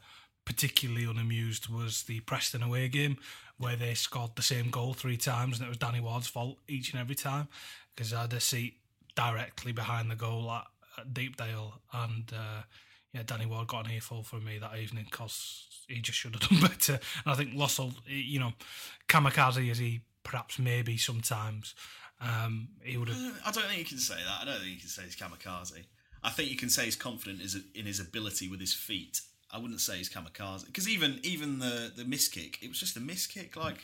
particularly 0.46 1.06
unamused 1.06 1.68
was 1.70 2.04
the 2.04 2.20
Preston 2.20 2.62
away 2.62 2.88
game 2.88 3.18
where 3.58 3.76
they 3.76 3.96
scored 3.96 4.36
the 4.36 4.44
same 4.44 4.70
goal 4.70 4.94
three 4.94 5.18
times 5.18 5.58
and 5.58 5.66
it 5.66 5.70
was 5.70 5.78
Danny 5.80 6.00
Ward's 6.00 6.28
fault 6.28 6.60
each 6.68 6.92
and 6.92 7.02
every 7.02 7.16
time 7.16 7.48
because 7.96 8.14
I 8.14 8.22
had 8.22 8.34
a 8.34 8.40
seat 8.40 8.78
directly 9.16 9.72
behind 9.72 10.12
the 10.12 10.16
goal 10.16 10.52
at 10.52 10.68
Deepdale 11.12 11.82
and 11.94 12.32
uh, 12.34 12.62
yeah, 13.14 13.24
Danny 13.26 13.46
Ward 13.46 13.68
got 13.68 13.86
an 13.86 13.94
earful 13.94 14.24
from 14.24 14.44
me 14.44 14.58
that 14.58 14.78
evening 14.78 15.06
because 15.10 15.68
he 15.88 16.02
just 16.02 16.18
should 16.18 16.36
have 16.36 16.50
done 16.50 16.62
better. 16.62 16.94
And 16.94 17.34
I 17.34 17.36
think 17.36 17.54
Lössl, 17.54 17.94
you 18.06 18.40
know, 18.40 18.54
kamikaze 19.08 19.72
as 19.72 19.78
he 19.78 20.02
perhaps 20.24 20.60
maybe 20.60 20.98
sometimes, 20.98 21.76
um, 22.20 22.70
he 22.84 22.98
would 22.98 23.10
have 23.10 23.18
I 23.46 23.52
don't 23.52 23.66
think 23.66 23.80
you 23.80 23.86
can 23.86 23.98
say 24.00 24.16
that. 24.16 24.42
I 24.42 24.46
don't 24.46 24.60
think 24.60 24.74
you 24.74 24.80
can 24.80 24.90
say 24.90 25.04
he's 25.04 25.16
kamikaze. 25.16 25.86
I 26.24 26.30
think 26.30 26.50
you 26.50 26.58
can 26.58 26.70
say 26.70 26.86
he's 26.86 26.96
confident 26.96 27.42
in 27.76 27.86
his 27.86 28.00
ability 28.00 28.50
with 28.50 28.60
his 28.60 28.74
feet. 28.74 29.22
I 29.52 29.60
wouldn't 29.60 29.80
say 29.80 29.98
he's 29.98 30.10
kamikaze 30.10 30.66
because 30.66 30.90
even 30.90 31.20
even 31.24 31.60
the 31.60 31.92
the 31.96 32.04
miss 32.04 32.28
kick, 32.28 32.60
it 32.62 32.68
was 32.68 32.80
just 32.80 32.98
a 32.98 33.00
miss 33.00 33.28
kick. 33.28 33.56
Like 33.56 33.78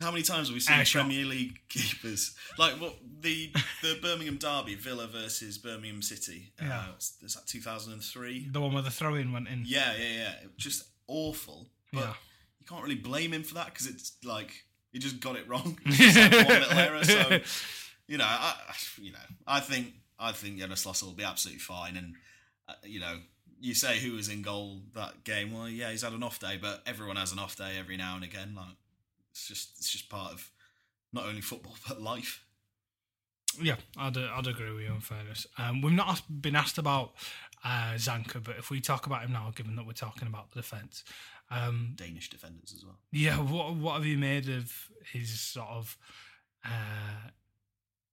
how 0.00 0.10
many 0.10 0.22
times 0.22 0.48
have 0.48 0.54
we 0.54 0.60
seen. 0.60 0.84
Premier 0.84 1.24
League 1.24 1.58
keepers 1.68 2.34
like 2.58 2.74
what 2.74 2.94
the 3.20 3.50
the 3.82 3.98
Birmingham 4.00 4.36
derby, 4.36 4.74
Villa 4.76 5.06
versus 5.06 5.58
Birmingham 5.58 6.02
City? 6.02 6.52
Yeah. 6.60 6.78
uh, 6.90 6.92
is 6.98 7.34
that 7.34 7.46
two 7.46 7.60
thousand 7.60 7.92
and 7.94 8.02
three? 8.02 8.48
the 8.50 8.60
one 8.60 8.72
where 8.72 8.82
the 8.82 8.90
throw 8.90 9.14
in 9.14 9.32
went 9.32 9.48
in. 9.48 9.64
Yeah, 9.66 9.94
yeah, 9.98 10.14
yeah. 10.14 10.32
Just 10.56 10.84
awful. 11.06 11.68
But 11.92 12.00
Yeah. 12.00 12.14
you 12.60 12.66
can't 12.66 12.82
really 12.82 12.94
blame 12.94 13.32
him 13.32 13.42
for 13.42 13.54
that 13.54 13.66
because 13.66 13.86
it's 13.86 14.12
like 14.24 14.52
he 14.92 14.98
just 14.98 15.20
got 15.20 15.36
it 15.36 15.48
wrong. 15.48 15.78
Just 15.86 16.16
like 16.16 16.32
one 16.48 16.60
little 16.60 16.78
error. 16.78 17.04
So 17.04 17.38
you 18.06 18.16
know, 18.18 18.24
I, 18.26 18.54
you 19.00 19.12
know, 19.12 19.18
I 19.46 19.60
think 19.60 19.92
I 20.18 20.32
think 20.32 20.58
Jonas 20.58 20.84
Lössl 20.86 21.04
will 21.04 21.12
be 21.12 21.24
absolutely 21.24 21.60
fine. 21.60 21.96
And 21.96 22.14
uh, 22.68 22.74
you 22.84 23.00
know, 23.00 23.18
you 23.60 23.74
say 23.74 23.98
who 23.98 24.12
was 24.12 24.28
in 24.28 24.42
goal 24.42 24.80
that 24.94 25.24
game? 25.24 25.52
Well, 25.52 25.68
yeah, 25.68 25.90
he's 25.90 26.02
had 26.02 26.12
an 26.12 26.22
off 26.22 26.38
day, 26.38 26.58
but 26.60 26.82
everyone 26.86 27.16
has 27.16 27.32
an 27.32 27.38
off 27.38 27.56
day 27.56 27.76
every 27.78 27.96
now 27.96 28.14
and 28.14 28.24
again. 28.24 28.54
Like 28.56 28.76
it's 29.38 29.46
just 29.46 29.78
it's 29.78 29.90
just 29.90 30.08
part 30.08 30.32
of 30.32 30.50
not 31.12 31.26
only 31.26 31.40
football 31.40 31.76
but 31.88 32.00
life. 32.00 32.44
Yeah, 33.60 33.76
I'd, 33.96 34.16
I'd 34.16 34.46
agree 34.46 34.72
with 34.72 34.84
you 34.84 34.92
in 34.92 35.00
fairness. 35.00 35.46
Um, 35.56 35.80
we've 35.80 35.92
not 35.92 36.20
been 36.28 36.54
asked 36.54 36.78
about 36.78 37.14
uh, 37.64 37.94
Zanka, 37.94 38.44
but 38.44 38.56
if 38.58 38.70
we 38.70 38.80
talk 38.80 39.06
about 39.06 39.22
him 39.22 39.32
now, 39.32 39.50
given 39.54 39.74
that 39.76 39.86
we're 39.86 39.92
talking 39.94 40.28
about 40.28 40.50
the 40.50 40.60
defence, 40.60 41.02
um, 41.50 41.92
Danish 41.96 42.28
defenders 42.28 42.74
as 42.76 42.84
well. 42.84 42.98
yeah, 43.10 43.36
what 43.36 43.74
what 43.74 43.94
have 43.94 44.04
you 44.04 44.18
made 44.18 44.48
of 44.48 44.72
his 45.12 45.40
sort 45.40 45.68
of 45.68 45.96
uh, 46.64 47.30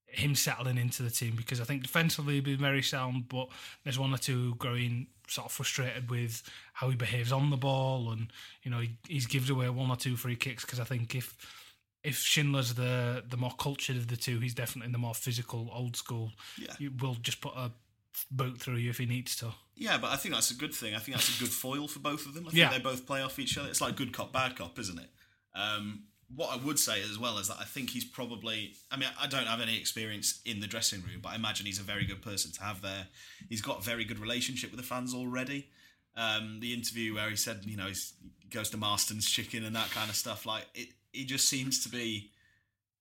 him 0.05 0.35
settling 0.35 0.77
into 0.77 1.03
the 1.03 1.11
team? 1.11 1.33
Because 1.35 1.59
I 1.59 1.65
think 1.65 1.83
defensively 1.83 2.35
he's 2.35 2.43
been 2.43 2.57
very 2.57 2.81
sound, 2.81 3.27
but 3.27 3.49
there's 3.83 3.99
one 3.99 4.13
or 4.13 4.17
two 4.17 4.55
growing 4.55 5.07
sort 5.27 5.45
of 5.47 5.51
frustrated 5.51 6.09
with 6.09 6.43
how 6.73 6.89
he 6.89 6.95
behaves 6.95 7.31
on 7.31 7.49
the 7.49 7.57
ball, 7.57 8.11
and 8.11 8.27
you 8.63 8.71
know 8.71 8.79
he, 8.79 8.97
he's 9.07 9.25
gives 9.25 9.49
away 9.49 9.69
one 9.69 9.89
or 9.89 9.95
two 9.95 10.15
free 10.15 10.35
kicks. 10.35 10.63
Because 10.65 10.79
I 10.79 10.83
think 10.83 11.15
if 11.15 11.35
if 12.03 12.17
Schindler's 12.19 12.73
the 12.75 13.23
the 13.27 13.37
more 13.37 13.53
cultured 13.57 13.97
of 13.97 14.07
the 14.07 14.17
two, 14.17 14.39
he's 14.39 14.53
definitely 14.53 14.91
the 14.91 14.97
more 14.97 15.15
physical, 15.15 15.69
old 15.73 15.95
school. 15.95 16.31
Yeah. 16.57 16.73
You 16.79 16.91
will 17.01 17.15
just 17.15 17.41
put 17.41 17.53
a 17.55 17.71
boot 18.31 18.59
through 18.59 18.75
you 18.75 18.89
if 18.89 18.97
he 18.97 19.05
needs 19.05 19.35
to. 19.37 19.53
Yeah, 19.75 19.97
but 19.97 20.11
I 20.11 20.15
think 20.15 20.33
that's 20.35 20.51
a 20.51 20.55
good 20.55 20.73
thing. 20.73 20.95
I 20.95 20.99
think 20.99 21.17
that's 21.17 21.35
a 21.35 21.39
good 21.43 21.51
foil 21.51 21.87
for 21.89 21.99
both 21.99 22.25
of 22.25 22.33
them. 22.33 22.45
I 22.47 22.51
think 22.51 22.59
Yeah. 22.59 22.69
they 22.69 22.79
both 22.79 23.05
play 23.05 23.21
off 23.21 23.39
each 23.39 23.57
other. 23.57 23.67
It's 23.67 23.81
like 23.81 23.97
good 23.97 24.13
cop, 24.13 24.31
bad 24.31 24.55
cop, 24.55 24.79
isn't 24.79 24.97
it? 24.99 25.09
Um, 25.53 26.03
what 26.33 26.51
I 26.51 26.63
would 26.63 26.79
say 26.79 27.01
as 27.01 27.19
well 27.19 27.37
is 27.37 27.47
that 27.47 27.57
I 27.59 27.65
think 27.65 27.91
he's 27.91 28.05
probably. 28.05 28.73
I 28.91 28.97
mean, 28.97 29.09
I 29.19 29.27
don't 29.27 29.47
have 29.47 29.61
any 29.61 29.77
experience 29.77 30.41
in 30.45 30.59
the 30.59 30.67
dressing 30.67 31.01
room, 31.01 31.19
but 31.21 31.29
I 31.29 31.35
imagine 31.35 31.65
he's 31.65 31.79
a 31.79 31.83
very 31.83 32.05
good 32.05 32.21
person 32.21 32.51
to 32.53 32.63
have 32.63 32.81
there. 32.81 33.07
He's 33.49 33.61
got 33.61 33.79
a 33.79 33.81
very 33.81 34.05
good 34.05 34.19
relationship 34.19 34.71
with 34.71 34.79
the 34.79 34.85
fans 34.85 35.13
already. 35.13 35.67
Um, 36.17 36.59
the 36.61 36.73
interview 36.73 37.15
where 37.15 37.29
he 37.29 37.35
said, 37.35 37.61
you 37.65 37.77
know, 37.77 37.87
he 37.87 37.95
goes 38.49 38.69
to 38.71 38.77
Marston's 38.77 39.29
Chicken 39.29 39.65
and 39.65 39.75
that 39.75 39.91
kind 39.91 40.09
of 40.09 40.15
stuff. 40.15 40.45
Like 40.45 40.65
it, 40.73 40.89
he 41.11 41.25
just 41.25 41.47
seems 41.47 41.83
to 41.83 41.89
be 41.89 42.31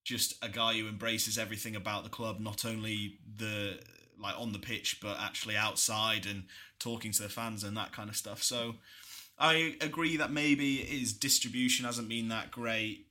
just 0.03 0.35
a 0.45 0.49
guy 0.49 0.75
who 0.75 0.89
embraces 0.89 1.39
everything 1.39 1.77
about 1.77 2.05
the 2.05 2.11
club, 2.11 2.41
not 2.41 2.65
only 2.65 3.19
the 3.39 3.79
like 4.21 4.39
on 4.39 4.53
the 4.53 4.59
pitch, 4.59 5.01
but 5.01 5.19
actually 5.21 5.57
outside 5.57 6.27
and 6.27 6.45
talking 6.79 7.13
to 7.13 7.23
the 7.23 7.29
fans 7.29 7.65
and 7.65 7.77
that 7.77 7.93
kind 7.93 8.11
of 8.11 8.17
stuff. 8.17 8.43
So 8.43 8.75
I 9.39 9.77
agree 9.81 10.17
that 10.19 10.31
maybe 10.31 10.77
his 10.77 11.13
distribution 11.13 11.85
hasn't 11.85 12.09
been 12.09 12.29
that 12.29 12.51
great. 12.51 13.07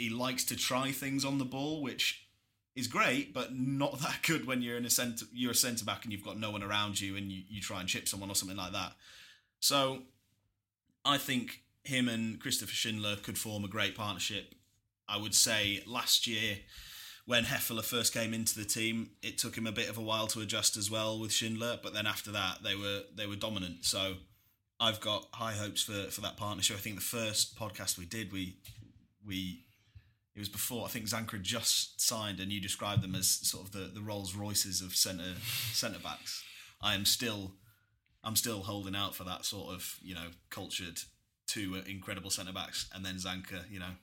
He 0.00 0.08
likes 0.08 0.44
to 0.44 0.56
try 0.56 0.92
things 0.92 1.26
on 1.26 1.36
the 1.36 1.44
ball, 1.44 1.82
which 1.82 2.26
is 2.74 2.86
great, 2.86 3.34
but 3.34 3.54
not 3.54 3.98
that 4.00 4.20
good 4.26 4.46
when 4.46 4.62
you're 4.62 4.78
in 4.78 4.86
a 4.86 4.90
centre 4.90 5.26
you're 5.32 5.52
a 5.52 5.54
centre 5.54 5.84
back 5.84 6.04
and 6.04 6.12
you've 6.12 6.24
got 6.24 6.38
no 6.38 6.50
one 6.50 6.62
around 6.62 7.00
you 7.00 7.16
and 7.16 7.30
you, 7.30 7.42
you 7.48 7.60
try 7.60 7.80
and 7.80 7.88
chip 7.88 8.08
someone 8.08 8.30
or 8.30 8.34
something 8.34 8.56
like 8.56 8.72
that. 8.72 8.92
So 9.60 10.02
I 11.04 11.18
think 11.18 11.60
him 11.84 12.08
and 12.08 12.40
Christopher 12.40 12.72
Schindler 12.72 13.16
could 13.16 13.36
form 13.36 13.64
a 13.64 13.68
great 13.68 13.94
partnership. 13.94 14.54
I 15.06 15.18
would 15.18 15.34
say 15.34 15.82
last 15.86 16.26
year 16.26 16.58
when 17.26 17.44
Hefele 17.44 17.84
first 17.84 18.14
came 18.14 18.32
into 18.32 18.58
the 18.58 18.64
team, 18.64 19.10
it 19.22 19.36
took 19.36 19.56
him 19.56 19.66
a 19.66 19.72
bit 19.72 19.90
of 19.90 19.98
a 19.98 20.00
while 20.00 20.26
to 20.28 20.40
adjust 20.40 20.78
as 20.78 20.90
well 20.90 21.18
with 21.18 21.32
Schindler, 21.32 21.78
but 21.82 21.92
then 21.92 22.06
after 22.06 22.30
that 22.32 22.62
they 22.62 22.74
were 22.74 23.02
they 23.14 23.26
were 23.26 23.36
dominant. 23.36 23.84
So 23.84 24.14
I've 24.80 25.00
got 25.00 25.28
high 25.32 25.52
hopes 25.52 25.82
for, 25.82 26.10
for 26.10 26.22
that 26.22 26.38
partnership. 26.38 26.76
I 26.76 26.80
think 26.80 26.94
the 26.94 27.02
first 27.02 27.58
podcast 27.58 27.98
we 27.98 28.06
did, 28.06 28.32
we 28.32 28.56
we 29.26 29.64
it 30.34 30.38
was 30.38 30.48
before 30.48 30.84
I 30.84 30.88
think 30.88 31.06
Zanka 31.06 31.32
had 31.32 31.42
just 31.42 32.00
signed, 32.00 32.40
and 32.40 32.52
you 32.52 32.60
described 32.60 33.02
them 33.02 33.14
as 33.14 33.28
sort 33.28 33.66
of 33.66 33.72
the, 33.72 33.90
the 33.92 34.00
Rolls 34.00 34.34
Royces 34.34 34.80
of 34.80 34.94
centre 34.94 35.34
centre 35.72 35.98
backs. 35.98 36.42
I 36.80 36.94
am 36.94 37.04
still 37.04 37.54
I'm 38.22 38.36
still 38.36 38.62
holding 38.62 38.94
out 38.94 39.14
for 39.14 39.24
that 39.24 39.44
sort 39.44 39.74
of 39.74 39.98
you 40.02 40.14
know 40.14 40.28
cultured 40.50 41.00
two 41.46 41.82
incredible 41.86 42.30
centre 42.30 42.52
backs, 42.52 42.88
and 42.94 43.04
then 43.04 43.16
Zanka, 43.16 43.68
you 43.70 43.80
know, 43.80 43.94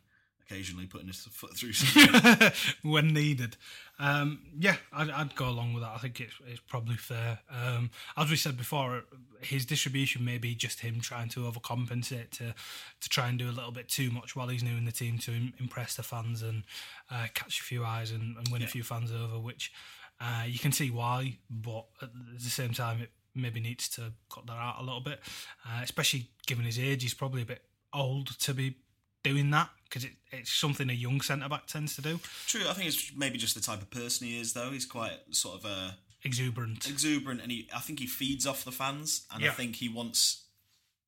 occasionally 0.49 0.85
putting 0.85 1.07
his 1.07 1.17
foot 1.17 1.55
through. 1.55 1.73
Something. 1.73 2.51
when 2.83 3.13
needed. 3.13 3.57
Um, 3.99 4.39
yeah, 4.57 4.75
I'd, 4.93 5.09
I'd 5.09 5.35
go 5.35 5.49
along 5.49 5.73
with 5.73 5.83
that. 5.83 5.91
I 5.93 5.97
think 5.97 6.19
it's, 6.19 6.33
it's 6.47 6.59
probably 6.59 6.95
fair. 6.95 7.39
Um, 7.49 7.89
as 8.15 8.29
we 8.29 8.35
said 8.35 8.57
before, 8.57 9.03
his 9.41 9.65
distribution 9.65 10.23
may 10.23 10.37
be 10.37 10.55
just 10.55 10.81
him 10.81 10.99
trying 10.99 11.29
to 11.29 11.41
overcompensate 11.41 12.31
to 12.31 12.53
to 12.99 13.09
try 13.09 13.27
and 13.27 13.37
do 13.37 13.49
a 13.49 13.51
little 13.51 13.71
bit 13.71 13.89
too 13.89 14.11
much 14.11 14.35
while 14.35 14.47
he's 14.47 14.63
new 14.63 14.77
in 14.77 14.85
the 14.85 14.91
team 14.91 15.17
to 15.19 15.31
impress 15.59 15.95
the 15.95 16.03
fans 16.03 16.41
and 16.41 16.63
uh, 17.11 17.27
catch 17.33 17.59
a 17.59 17.63
few 17.63 17.83
eyes 17.83 18.11
and, 18.11 18.37
and 18.37 18.47
win 18.49 18.63
a 18.63 18.67
few 18.67 18.83
fans 18.83 19.11
over, 19.11 19.39
which 19.39 19.71
uh, 20.19 20.43
you 20.47 20.59
can 20.59 20.71
see 20.71 20.89
why, 20.89 21.37
but 21.49 21.85
at 22.01 22.09
the 22.39 22.49
same 22.49 22.73
time, 22.73 23.01
it 23.01 23.11
maybe 23.35 23.59
needs 23.59 23.87
to 23.87 24.13
cut 24.33 24.47
that 24.47 24.53
out 24.53 24.77
a 24.79 24.83
little 24.83 25.01
bit, 25.01 25.19
uh, 25.65 25.81
especially 25.83 26.27
given 26.47 26.65
his 26.65 26.79
age. 26.79 27.03
He's 27.03 27.13
probably 27.13 27.43
a 27.43 27.45
bit 27.45 27.61
old 27.93 28.39
to 28.39 28.53
be 28.53 28.77
doing 29.23 29.51
that 29.51 29.69
because 29.89 30.03
it, 30.05 30.11
it's 30.31 30.51
something 30.51 30.89
a 30.89 30.93
young 30.93 31.21
centre 31.21 31.49
back 31.49 31.67
tends 31.67 31.95
to 31.95 32.01
do. 32.01 32.19
True, 32.45 32.67
I 32.69 32.73
think 32.73 32.87
it's 32.89 33.11
maybe 33.15 33.37
just 33.37 33.55
the 33.55 33.61
type 33.61 33.81
of 33.81 33.89
person 33.89 34.27
he 34.27 34.39
is, 34.39 34.53
though. 34.53 34.71
He's 34.71 34.85
quite 34.85 35.13
sort 35.31 35.59
of 35.59 35.65
uh, 35.65 35.91
Exuberant. 36.23 36.89
exuberant, 36.89 37.41
and 37.41 37.51
he 37.51 37.69
I 37.75 37.79
think 37.79 37.99
he 37.99 38.07
feeds 38.07 38.45
off 38.47 38.63
the 38.65 38.71
fans, 38.71 39.25
and 39.31 39.43
Yeah. 39.43 39.51
I 39.51 39.53
think 39.53 39.75
he 39.77 39.87
wants 39.89 40.43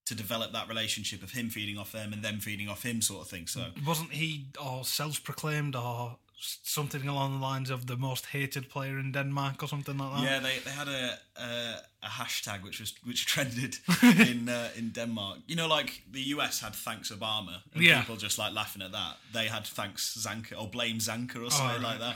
to 0.05 0.15
develop 0.15 0.51
that 0.53 0.67
relationship 0.67 1.21
of 1.21 1.31
him 1.31 1.49
feeding 1.49 1.77
off 1.77 1.91
them 1.91 2.13
and 2.13 2.23
them 2.23 2.39
feeding 2.39 2.67
off 2.69 2.83
him, 2.83 3.01
sort 3.01 3.21
of 3.21 3.27
thing. 3.29 3.45
So 3.47 3.67
Wasn't 3.85 4.11
he 4.11 4.47
or 4.59 4.83
self-proclaimed 4.83 5.75
or 5.75 6.17
something 6.63 7.07
along 7.07 7.39
the 7.39 7.45
lines 7.47 7.69
of 7.69 7.85
the 7.85 7.97
most 7.97 8.25
hated 8.27 8.69
player 8.69 8.99
in 8.99 9.11
Denmark 9.11 9.61
or 9.63 9.67
something 9.67 9.97
like 9.97 10.11
that? 10.13 10.23
yeah, 10.23 10.39
they, 10.39 10.59
they 10.59 10.71
had 10.71 10.87
a, 10.87 11.17
a 11.35 11.75
a 12.03 12.07
hashtag 12.07 12.63
which 12.63 12.79
was 12.79 12.93
which 13.05 13.25
trended 13.25 13.75
in 14.03 14.49
uh, 14.49 14.69
in 14.77 14.91
Denmark. 14.91 15.37
You 15.47 15.55
know, 15.55 15.67
like 15.67 16.01
the 16.11 16.21
US 16.35 16.61
had 16.61 16.73
thanks 16.75 17.11
Obama, 17.11 17.61
and 17.73 17.83
Yeah. 17.83 17.99
people 18.01 18.15
just 18.17 18.37
like 18.37 18.53
laughing 18.53 18.81
at 18.83 18.91
that. 18.91 19.17
They 19.33 19.47
had 19.49 19.65
thanks 19.67 20.17
Zanka 20.27 20.53
or 20.61 20.67
blame 20.69 20.99
Zanka 20.99 21.35
or 21.45 21.51
something 21.51 21.81
right. 21.83 21.91
like 21.91 21.99
that. 21.99 22.15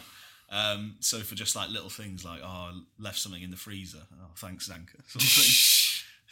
Um, 0.49 0.95
so 0.99 1.17
for 1.19 1.35
just 1.35 1.55
like 1.55 1.69
little 1.69 1.89
things 1.89 2.23
like 2.23 2.41
oh, 2.43 2.47
I 2.47 2.71
left 2.99 3.17
something 3.19 3.43
in 3.43 3.51
the 3.51 3.57
freezer. 3.57 4.03
Oh, 4.21 4.31
thanks 4.35 4.67
Zanka. 4.69 4.97
Something. 5.07 5.53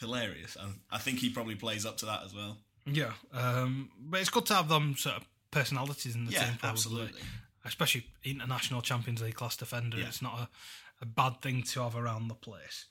Hilarious. 0.00 0.56
And 0.56 0.74
I 0.90 0.98
think 0.98 1.18
he 1.20 1.30
probably 1.30 1.54
plays 1.54 1.86
up 1.86 1.96
to 1.98 2.06
that 2.06 2.22
as 2.24 2.32
well. 2.34 2.56
Yeah, 2.86 3.12
um, 3.32 3.90
but 4.10 4.20
it's 4.20 4.30
good 4.30 4.46
to 4.46 4.54
have 4.54 4.68
them 4.68 4.96
sort 4.96 5.16
of 5.16 5.24
personalities 5.50 6.14
in 6.16 6.24
the 6.24 6.32
Yeah, 6.32 6.40
team. 6.44 6.54
Probably. 6.58 6.70
absolutely. 6.70 7.20
Especially 7.64 8.06
international 8.24 8.82
Champions 8.82 9.22
League 9.22 9.34
class 9.34 9.56
defender. 9.56 9.98
Yeah. 9.98 10.06
It's 10.06 10.22
not 10.22 10.38
a, 10.38 10.48
a 11.00 11.06
bad 11.06 11.40
thing 11.40 11.62
to 11.62 11.82
have 11.82 11.96
around 11.96 12.28
the 12.28 12.34
place. 12.34 12.86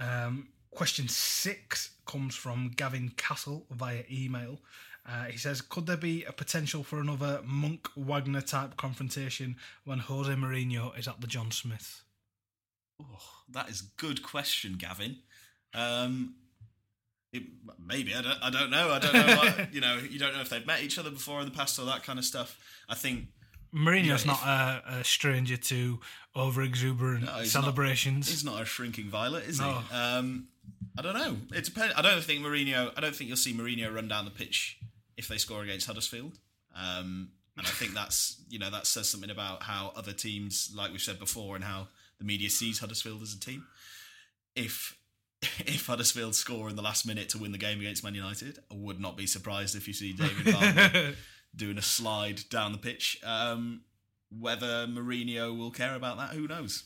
Um, 0.00 0.48
question 0.70 1.08
six 1.08 1.90
comes 2.06 2.34
from 2.34 2.72
Gavin 2.76 3.10
Castle 3.16 3.66
via 3.70 4.04
email. 4.10 4.60
Uh, 5.08 5.24
he 5.24 5.38
says, 5.38 5.60
"Could 5.60 5.86
there 5.86 5.96
be 5.96 6.24
a 6.24 6.32
potential 6.32 6.82
for 6.82 7.00
another 7.00 7.40
Monk 7.44 7.88
Wagner 7.96 8.40
type 8.40 8.76
confrontation 8.76 9.56
when 9.84 10.00
Jose 10.00 10.32
Mourinho 10.32 10.98
is 10.98 11.06
at 11.06 11.20
the 11.20 11.26
John 11.26 11.50
Smith?" 11.50 12.02
Oh, 13.00 13.44
that 13.50 13.68
is 13.68 13.82
a 13.82 14.00
good 14.00 14.22
question, 14.22 14.74
Gavin. 14.74 15.18
Um, 15.74 16.34
it, 17.32 17.44
maybe 17.84 18.14
I 18.14 18.22
don't. 18.22 18.38
I 18.42 18.50
don't 18.50 18.70
know. 18.70 18.90
I 18.90 18.98
don't 18.98 19.12
know. 19.14 19.36
What, 19.36 19.74
you 19.74 19.80
know, 19.80 19.96
you 19.96 20.18
don't 20.18 20.34
know 20.34 20.40
if 20.40 20.48
they've 20.48 20.66
met 20.66 20.82
each 20.82 20.98
other 20.98 21.10
before 21.10 21.40
in 21.40 21.44
the 21.44 21.52
past 21.52 21.78
or 21.78 21.84
that 21.86 22.02
kind 22.02 22.18
of 22.18 22.24
stuff. 22.24 22.58
I 22.88 22.94
think 22.94 23.26
Mourinho's 23.76 24.24
Yeah, 24.24 24.32
not 24.32 24.42
a, 24.42 24.82
a 25.00 25.04
stranger 25.04 25.56
to 25.56 26.00
over 26.34 26.62
exuberant 26.62 27.24
No, 27.24 27.42
celebrations. 27.44 28.28
he's 28.28 28.44
not 28.44 28.60
a 28.62 28.64
shrinking 28.64 29.08
violet, 29.10 29.44
is 29.44 29.60
No. 29.60 29.80
he? 29.90 29.94
Um, 29.94 30.48
I 30.98 31.02
don't 31.02 31.14
know. 31.14 31.36
It 31.54 31.64
depends. 31.64 31.94
I 31.96 32.02
don't 32.02 32.22
think 32.24 32.40
Mourinho. 32.42 32.92
I 32.96 33.00
don't 33.00 33.14
think 33.14 33.28
you'll 33.28 33.36
see 33.36 33.52
Mourinho 33.54 33.94
run 33.94 34.08
down 34.08 34.24
the 34.24 34.30
pitch 34.30 34.78
if 35.16 35.28
they 35.28 35.38
score 35.38 35.62
against 35.62 35.86
Huddersfield. 35.86 36.38
Um, 36.74 37.30
and 37.56 37.66
I 37.66 37.70
think 37.70 37.94
that's 37.94 38.42
you 38.48 38.58
know 38.58 38.70
that 38.70 38.86
says 38.86 39.08
something 39.08 39.30
about 39.30 39.62
how 39.62 39.92
other 39.96 40.12
teams, 40.12 40.72
like 40.74 40.90
we've 40.92 41.00
said 41.00 41.18
before, 41.18 41.54
and 41.56 41.64
how 41.64 41.88
the 42.18 42.24
media 42.24 42.50
sees 42.50 42.78
Huddersfield 42.80 43.22
as 43.22 43.34
a 43.34 43.40
team. 43.40 43.64
If 44.54 44.96
if 45.42 45.86
Huddersfield 45.86 46.34
score 46.34 46.68
in 46.68 46.76
the 46.76 46.82
last 46.82 47.06
minute 47.06 47.28
to 47.30 47.38
win 47.38 47.52
the 47.52 47.58
game 47.58 47.78
against 47.80 48.02
Man 48.04 48.14
United, 48.14 48.58
I 48.70 48.74
would 48.74 49.00
not 49.00 49.16
be 49.16 49.26
surprised 49.26 49.76
if 49.76 49.86
you 49.86 49.94
see 49.94 50.12
David 50.12 50.54
doing 51.56 51.78
a 51.78 51.82
slide 51.82 52.42
down 52.50 52.72
the 52.72 52.78
pitch. 52.78 53.20
Um, 53.24 53.82
whether 54.30 54.86
Mourinho 54.86 55.56
will 55.56 55.70
care 55.70 55.94
about 55.94 56.18
that, 56.18 56.30
who 56.30 56.46
knows? 56.46 56.84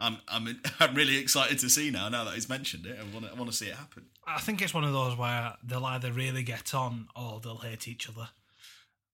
I'm 0.00 0.18
I'm 0.28 0.60
I'm 0.80 0.94
really 0.94 1.18
excited 1.18 1.58
to 1.60 1.70
see 1.70 1.90
now. 1.90 2.08
Now 2.08 2.24
that 2.24 2.34
he's 2.34 2.48
mentioned 2.48 2.86
it, 2.86 2.98
I 2.98 3.04
want 3.14 3.26
to 3.26 3.32
I 3.32 3.34
want 3.34 3.50
to 3.50 3.56
see 3.56 3.66
it 3.66 3.74
happen. 3.74 4.06
I 4.26 4.40
think 4.40 4.62
it's 4.62 4.74
one 4.74 4.84
of 4.84 4.92
those 4.92 5.16
where 5.16 5.54
they'll 5.62 5.84
either 5.84 6.12
really 6.12 6.42
get 6.42 6.74
on 6.74 7.08
or 7.16 7.40
they'll 7.40 7.56
hate 7.58 7.88
each 7.88 8.08
other. 8.08 8.28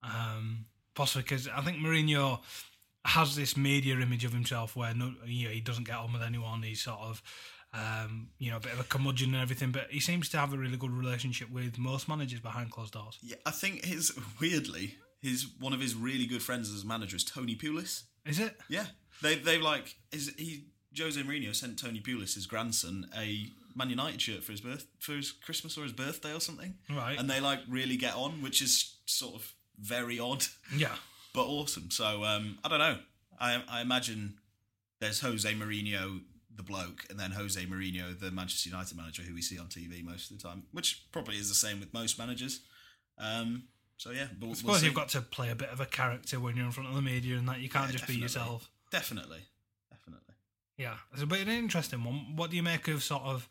Um, 0.02 0.66
possibly 0.94 1.22
because 1.22 1.48
I 1.48 1.60
think 1.62 1.78
Mourinho 1.78 2.40
has 3.04 3.36
this 3.36 3.56
media 3.56 3.94
image 3.94 4.24
of 4.24 4.32
himself 4.32 4.76
where 4.76 4.92
no, 4.94 5.14
you 5.24 5.46
know, 5.46 5.54
he 5.54 5.60
doesn't 5.60 5.86
get 5.86 5.96
on 5.96 6.12
with 6.12 6.22
anyone. 6.22 6.62
He's 6.62 6.82
sort 6.82 7.00
of, 7.00 7.22
um, 7.76 8.28
you 8.38 8.50
know, 8.50 8.56
a 8.56 8.60
bit 8.60 8.72
of 8.72 8.80
a 8.80 8.84
curmudgeon 8.84 9.34
and 9.34 9.42
everything. 9.42 9.70
But 9.72 9.90
he 9.90 10.00
seems 10.00 10.28
to 10.30 10.38
have 10.38 10.52
a 10.52 10.56
really 10.58 10.76
good 10.76 10.90
relationship 10.92 11.50
with 11.50 11.78
most 11.78 12.08
managers 12.08 12.40
behind 12.40 12.70
closed 12.70 12.92
doors. 12.94 13.18
Yeah, 13.22 13.36
I 13.44 13.50
think 13.50 13.84
his 13.84 14.12
weirdly 14.40 14.96
his 15.22 15.46
one 15.60 15.72
of 15.72 15.80
his 15.80 15.94
really 15.94 16.26
good 16.26 16.42
friends 16.42 16.72
as 16.72 16.82
a 16.84 16.86
manager 16.86 17.16
is 17.16 17.24
Tony 17.24 17.54
Pulis. 17.56 18.04
Is 18.24 18.38
it? 18.38 18.56
Yeah, 18.68 18.86
they 19.22 19.34
they 19.36 19.58
like 19.58 19.96
is 20.12 20.32
he 20.38 20.64
Jose 20.98 21.20
Mourinho 21.20 21.54
sent 21.54 21.78
Tony 21.78 22.00
Pulis 22.00 22.34
his 22.34 22.46
grandson 22.46 23.08
a 23.16 23.46
Man 23.74 23.90
United 23.90 24.20
shirt 24.22 24.42
for 24.42 24.52
his 24.52 24.60
birth 24.62 24.86
for 24.98 25.12
his 25.12 25.32
Christmas 25.32 25.76
or 25.76 25.82
his 25.82 25.92
birthday 25.92 26.32
or 26.34 26.40
something, 26.40 26.74
Right. 26.88 27.18
and 27.18 27.28
they 27.28 27.40
like 27.40 27.60
really 27.68 27.96
get 27.98 28.14
on, 28.14 28.40
which 28.42 28.62
is 28.62 28.96
sort 29.04 29.34
of 29.34 29.52
very 29.78 30.18
odd. 30.18 30.44
Yeah. 30.74 30.96
but 31.34 31.44
awesome. 31.46 31.90
So 31.90 32.24
um, 32.24 32.58
I 32.64 32.68
don't 32.68 32.78
know. 32.78 32.98
I 33.38 33.62
I 33.68 33.80
imagine 33.82 34.38
there's 35.00 35.20
Jose 35.20 35.52
Mourinho, 35.52 36.22
the 36.56 36.62
bloke, 36.62 37.04
and 37.10 37.18
then 37.18 37.32
Jose 37.32 37.60
Mourinho, 37.66 38.18
the 38.18 38.30
Manchester 38.30 38.68
United 38.70 38.96
manager, 38.96 39.22
who 39.22 39.34
we 39.34 39.42
see 39.42 39.58
on 39.58 39.66
TV 39.66 40.02
most 40.04 40.30
of 40.30 40.38
the 40.38 40.42
time, 40.48 40.64
which 40.72 41.04
probably 41.12 41.36
is 41.36 41.48
the 41.48 41.54
same 41.54 41.80
with 41.80 41.92
most 41.92 42.18
managers. 42.18 42.60
Um, 43.18 43.64
so 43.96 44.10
yeah, 44.10 44.26
but 44.38 44.46
I 44.46 44.54
we'll 44.64 44.82
you've 44.82 44.94
got 44.94 45.08
to 45.10 45.20
play 45.22 45.50
a 45.50 45.54
bit 45.54 45.70
of 45.70 45.80
a 45.80 45.86
character 45.86 46.38
when 46.40 46.56
you're 46.56 46.66
in 46.66 46.72
front 46.72 46.88
of 46.88 46.94
the 46.94 47.02
media, 47.02 47.36
and 47.36 47.48
that 47.48 47.60
you 47.60 47.68
can't 47.68 47.86
Yeah, 47.86 47.92
just 47.98 48.06
be 48.06 48.14
yourself. 48.16 48.70
definitely, 48.90 49.40
definitely. 49.90 50.34
Yeah, 50.76 50.96
it's 51.12 51.22
a 51.22 51.26
bit 51.26 51.40
an 51.40 51.48
interesting 51.48 52.04
one. 52.04 52.36
What 52.36 52.50
do 52.50 52.56
you 52.56 52.62
make 52.62 52.88
of 52.88 53.02
sort 53.02 53.22
of 53.22 53.48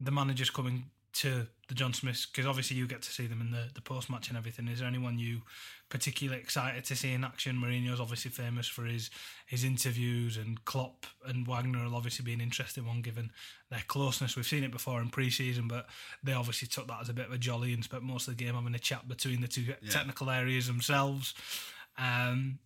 the 0.00 0.12
managers 0.12 0.50
coming 0.50 0.90
to 1.14 1.46
the 1.68 1.74
John 1.74 1.92
Smiths? 1.92 2.26
Because 2.26 2.46
obviously 2.46 2.76
you 2.76 2.86
get 2.86 3.02
to 3.02 3.10
see 3.10 3.26
them 3.26 3.40
in 3.40 3.50
the, 3.50 3.68
the 3.74 3.80
post 3.80 4.10
match 4.10 4.28
and 4.28 4.36
everything. 4.36 4.68
Is 4.68 4.80
there 4.80 4.88
anyone 4.88 5.18
you 5.18 5.42
particularly 5.88 6.40
excited 6.40 6.84
to 6.84 6.96
see 6.96 7.12
in 7.12 7.24
action? 7.24 7.56
Mourinho's 7.56 8.00
obviously 8.00 8.30
famous 8.30 8.66
for 8.66 8.84
his 8.84 9.10
his 9.46 9.64
interviews, 9.64 10.36
and 10.36 10.64
Klopp 10.64 11.06
and 11.26 11.46
Wagner 11.46 11.84
will 11.84 11.96
obviously 11.96 12.24
be 12.24 12.32
an 12.32 12.40
interesting 12.40 12.86
one 12.86 13.02
given 13.02 13.30
their 13.70 13.84
closeness. 13.86 14.36
We've 14.36 14.46
seen 14.46 14.64
it 14.64 14.72
before 14.72 15.00
in 15.00 15.08
pre-season, 15.08 15.68
but 15.68 15.86
they 16.22 16.32
obviously 16.32 16.68
took 16.68 16.86
that 16.88 17.00
as 17.02 17.08
a 17.08 17.14
bit 17.14 17.26
of 17.26 17.32
a 17.32 17.38
jolly 17.38 17.72
and 17.72 17.84
spent 17.84 18.02
most 18.02 18.28
of 18.28 18.36
the 18.36 18.44
game 18.44 18.54
having 18.54 18.74
a 18.74 18.78
chat 18.78 19.08
between 19.08 19.40
the 19.40 19.48
two 19.48 19.74
technical 19.90 20.30
areas 20.30 20.66
themselves. 20.66 21.34
Um, 21.96 22.58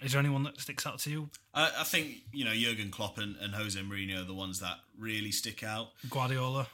is 0.00 0.12
there 0.12 0.20
anyone 0.20 0.44
that 0.44 0.60
sticks 0.60 0.86
out 0.86 1.00
to 1.00 1.10
you? 1.10 1.30
I, 1.54 1.72
I 1.80 1.84
think 1.84 2.18
you 2.32 2.44
know 2.44 2.54
Jurgen 2.54 2.90
Klopp 2.90 3.18
and, 3.18 3.36
and 3.40 3.54
Jose 3.54 3.78
Mourinho 3.80 4.22
are 4.22 4.24
the 4.24 4.34
ones 4.34 4.60
that 4.60 4.76
really 4.96 5.32
stick 5.32 5.64
out. 5.64 5.88
Guardiola. 6.08 6.68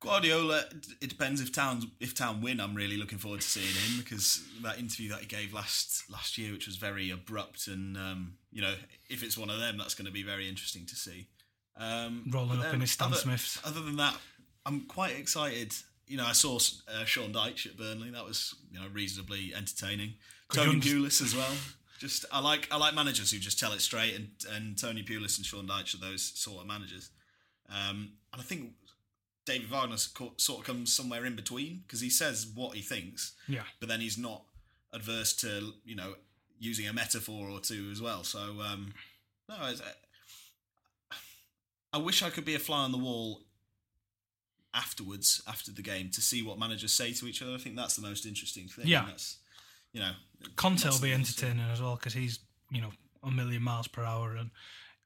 Guardiola, 0.00 0.64
it 1.02 1.10
depends 1.10 1.42
if 1.42 1.52
Town 1.52 1.90
if 2.00 2.14
Town 2.14 2.40
win. 2.40 2.58
I'm 2.58 2.74
really 2.74 2.96
looking 2.96 3.18
forward 3.18 3.42
to 3.42 3.46
seeing 3.46 3.66
him 3.66 4.02
because 4.02 4.42
that 4.62 4.78
interview 4.78 5.10
that 5.10 5.20
he 5.20 5.26
gave 5.26 5.52
last 5.52 6.10
last 6.10 6.38
year, 6.38 6.52
which 6.52 6.66
was 6.66 6.76
very 6.76 7.10
abrupt, 7.10 7.66
and 7.66 7.98
um, 7.98 8.34
you 8.50 8.62
know 8.62 8.74
if 9.10 9.22
it's 9.22 9.36
one 9.36 9.50
of 9.50 9.60
them, 9.60 9.76
that's 9.76 9.94
going 9.94 10.06
to 10.06 10.12
be 10.12 10.22
very 10.22 10.48
interesting 10.48 10.86
to 10.86 10.96
see. 10.96 11.28
Um, 11.76 12.24
Rolling 12.30 12.58
up 12.58 12.64
then 12.64 12.76
in 12.76 12.80
his 12.80 12.92
Stan 12.92 13.08
other, 13.08 13.16
Smiths. 13.16 13.60
Other 13.64 13.82
than 13.82 13.96
that, 13.96 14.16
I'm 14.64 14.82
quite 14.82 15.16
excited. 15.16 15.74
You 16.06 16.16
know, 16.16 16.26
I 16.26 16.32
saw 16.32 16.56
uh, 16.56 17.04
Sean 17.04 17.32
Dyche 17.32 17.66
at 17.66 17.76
Burnley. 17.76 18.10
That 18.10 18.24
was 18.24 18.54
you 18.72 18.80
know 18.80 18.86
reasonably 18.92 19.52
entertaining. 19.54 20.14
Could 20.48 20.64
Tony 20.64 20.80
Pulis 20.80 21.20
as 21.22 21.36
well. 21.36 21.52
Just 21.98 22.24
I 22.32 22.40
like 22.40 22.68
I 22.72 22.78
like 22.78 22.94
managers 22.94 23.32
who 23.32 23.38
just 23.38 23.60
tell 23.60 23.72
it 23.72 23.82
straight, 23.82 24.14
and 24.14 24.28
and 24.50 24.78
Tony 24.78 25.02
Pulis 25.02 25.36
and 25.36 25.44
Sean 25.44 25.66
Dyche 25.66 25.94
are 25.94 25.98
those 25.98 26.22
sort 26.22 26.62
of 26.62 26.66
managers. 26.66 27.10
Um, 27.68 28.12
and 28.32 28.40
I 28.40 28.44
think 28.44 28.72
David 29.50 29.68
Wagner 29.70 29.96
sort 29.96 30.60
of 30.60 30.64
comes 30.64 30.92
somewhere 30.92 31.24
in 31.24 31.34
between 31.36 31.82
because 31.86 32.00
he 32.00 32.10
says 32.10 32.46
what 32.54 32.76
he 32.76 32.82
thinks, 32.82 33.32
Yeah. 33.48 33.62
but 33.80 33.88
then 33.88 34.00
he's 34.00 34.16
not 34.18 34.44
adverse 34.92 35.32
to 35.36 35.72
you 35.84 35.96
know 35.96 36.14
using 36.58 36.86
a 36.86 36.92
metaphor 36.92 37.48
or 37.48 37.60
two 37.60 37.88
as 37.90 38.00
well. 38.00 38.22
So 38.24 38.38
um, 38.38 38.92
no, 39.48 39.56
I 41.92 41.98
wish 41.98 42.22
I 42.22 42.30
could 42.30 42.44
be 42.44 42.54
a 42.54 42.58
fly 42.58 42.84
on 42.84 42.92
the 42.92 42.98
wall 42.98 43.42
afterwards 44.72 45.42
after 45.48 45.72
the 45.72 45.82
game 45.82 46.10
to 46.10 46.20
see 46.20 46.42
what 46.42 46.58
managers 46.58 46.92
say 46.92 47.12
to 47.14 47.26
each 47.26 47.42
other. 47.42 47.54
I 47.54 47.58
think 47.58 47.76
that's 47.76 47.96
the 47.96 48.02
most 48.02 48.26
interesting 48.26 48.68
thing. 48.68 48.86
Yeah. 48.86 49.04
that's, 49.06 49.38
you 49.92 50.00
know, 50.00 50.12
Conte 50.56 50.88
will 50.88 51.00
be 51.00 51.12
entertaining 51.12 51.66
as 51.72 51.80
well 51.82 51.96
because 51.96 52.14
he's 52.14 52.38
you 52.70 52.80
know 52.80 52.90
a 53.24 53.30
million 53.30 53.62
miles 53.62 53.88
per 53.88 54.04
hour, 54.04 54.36
and 54.36 54.50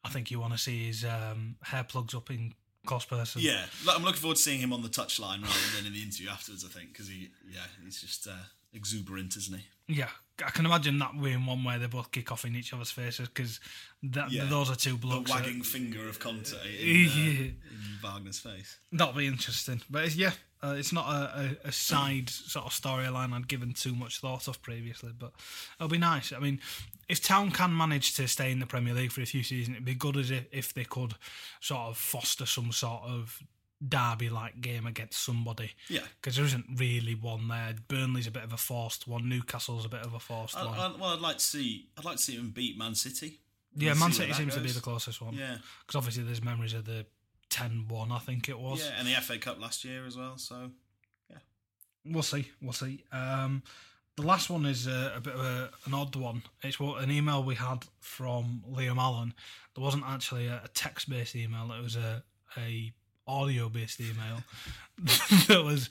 I 0.04 0.10
think 0.10 0.30
you 0.30 0.38
want 0.38 0.52
to 0.52 0.58
see 0.58 0.86
his 0.86 1.04
um, 1.04 1.56
hair 1.62 1.84
plugs 1.84 2.14
up 2.14 2.30
in 2.30 2.52
cost 2.86 3.08
person. 3.08 3.42
Yeah, 3.42 3.64
I'm 3.90 4.02
looking 4.02 4.20
forward 4.20 4.36
to 4.36 4.42
seeing 4.42 4.60
him 4.60 4.72
on 4.72 4.82
the 4.82 4.88
touchline 4.88 5.42
rather 5.42 5.76
than 5.76 5.86
in 5.86 5.92
the 5.92 6.02
interview 6.02 6.28
afterwards. 6.30 6.64
I 6.64 6.68
think 6.68 6.92
because 6.92 7.08
he, 7.08 7.30
yeah, 7.50 7.60
he's 7.84 8.00
just 8.00 8.26
uh, 8.26 8.32
exuberant, 8.74 9.36
isn't 9.36 9.58
he? 9.58 9.94
yeah. 9.94 10.08
I 10.44 10.50
can 10.50 10.66
imagine 10.66 10.98
that 10.98 11.12
being 11.22 11.46
one 11.46 11.62
where 11.62 11.78
they 11.78 11.86
both 11.86 12.10
kick 12.10 12.32
off 12.32 12.44
in 12.44 12.56
each 12.56 12.72
other's 12.72 12.90
faces 12.90 13.28
because 13.28 13.60
Yeah. 14.02 14.46
those 14.46 14.68
are 14.68 14.74
two 14.74 14.92
The 14.92 14.96
blokes. 14.96 15.30
that- 15.30 15.44
wagging 15.44 15.62
finger 15.62 16.08
of 16.08 16.18
Conte 16.18 16.54
in, 16.80 17.06
uh, 17.08 17.20
in 17.20 17.98
Wagner's 18.02 18.40
face. 18.40 18.78
That'll 18.90 19.14
be 19.14 19.28
interesting, 19.28 19.80
but 19.88 20.04
it's, 20.06 20.16
yeah, 20.16 20.32
uh, 20.60 20.74
it's 20.76 20.92
not 20.92 21.06
a, 21.06 21.56
a, 21.64 21.68
a 21.68 21.72
side 21.72 22.28
sort 22.30 22.66
of 22.66 22.72
storyline 22.72 23.32
I'd 23.32 23.46
given 23.46 23.74
too 23.74 23.94
much 23.94 24.18
thought 24.18 24.48
of 24.48 24.60
previously, 24.60 25.12
but 25.16 25.30
it'll 25.78 25.88
be 25.88 25.98
nice. 25.98 26.32
I 26.32 26.40
mean, 26.40 26.60
if 27.08 27.22
Town 27.22 27.52
can 27.52 27.76
manage 27.76 28.14
to 28.16 28.26
stay 28.26 28.50
in 28.50 28.58
the 28.58 28.66
Premier 28.66 28.92
League 28.94 29.12
for 29.12 29.20
a 29.20 29.26
few 29.26 29.44
seasons, 29.44 29.76
it'd 29.76 29.84
be 29.84 29.94
good 29.94 30.16
as 30.16 30.32
if, 30.32 30.46
if 30.50 30.74
they 30.74 30.84
could 30.84 31.14
sort 31.60 31.82
of 31.90 31.96
foster 31.96 32.44
some 32.46 32.72
sort 32.72 33.04
of 33.04 33.40
derby-like 33.86 34.60
game 34.60 34.86
against 34.86 35.22
somebody. 35.22 35.72
Yeah. 35.88 36.00
because 36.20 36.36
there 36.36 36.44
isn't 36.44 36.66
really 36.76 37.14
one 37.14 37.48
there. 37.48 37.74
Burnley's 37.88 38.26
a 38.26 38.30
bit 38.30 38.44
of 38.44 38.52
a 38.52 38.56
forced 38.56 39.06
one. 39.06 39.28
Newcastle's 39.28 39.84
a 39.84 39.88
bit 39.88 40.00
of 40.00 40.14
a 40.14 40.18
forced 40.18 40.56
I, 40.56 40.64
one. 40.64 40.78
I, 40.78 40.92
well, 40.98 41.10
I'd 41.14 41.20
like 41.20 41.38
to 41.38 41.44
see. 41.44 41.88
I'd 41.98 42.04
like 42.04 42.16
to 42.16 42.22
see 42.22 42.36
him 42.36 42.50
beat 42.50 42.78
Man 42.78 42.94
City. 42.94 43.40
yeah, 43.76 43.92
We'll 43.92 44.00
Man 44.00 44.12
City 44.12 44.32
seems 44.32 44.54
to 44.54 44.60
be 44.60 44.70
the 44.70 44.80
closest 44.80 45.20
one. 45.20 45.34
Yeah, 45.34 45.56
because 45.86 45.96
obviously 45.98 46.22
there's 46.24 46.42
memories 46.42 46.74
of 46.74 46.84
the 46.84 47.06
10-1, 47.50 48.10
I 48.10 48.18
think 48.18 48.48
it 48.48 48.58
was. 48.58 48.80
yeah, 48.84 48.92
and 48.98 49.06
the 49.06 49.12
FA 49.20 49.38
Cup 49.38 49.60
last 49.60 49.84
year 49.84 50.06
as 50.06 50.16
well. 50.16 50.38
So 50.38 50.70
yeah, 51.30 51.36
We'll 52.04 52.22
see. 52.22 52.50
We'll 52.62 52.72
see. 52.72 53.04
Um, 53.12 53.62
the 54.16 54.22
last 54.22 54.48
one 54.48 54.64
is 54.64 54.86
a, 54.86 55.14
a 55.16 55.20
bit 55.20 55.34
of 55.34 55.40
a, 55.40 55.70
an 55.86 55.94
odd 55.94 56.14
one. 56.16 56.42
It's 56.62 56.78
what 56.78 57.02
an 57.02 57.10
email 57.10 57.42
we 57.42 57.56
had 57.56 57.84
from 58.00 58.62
Liam 58.70 58.96
Allen. 58.96 59.34
There 59.74 59.82
wasn't 59.84 60.04
actually 60.06 60.46
a, 60.46 60.62
a 60.64 60.68
text-based 60.68 61.34
email. 61.36 61.70
It 61.72 61.82
was 61.82 61.96
a 61.96 62.22
a 62.56 62.92
audio-based 63.26 64.00
email 64.00 64.44
that 65.48 65.62
was 65.64 65.90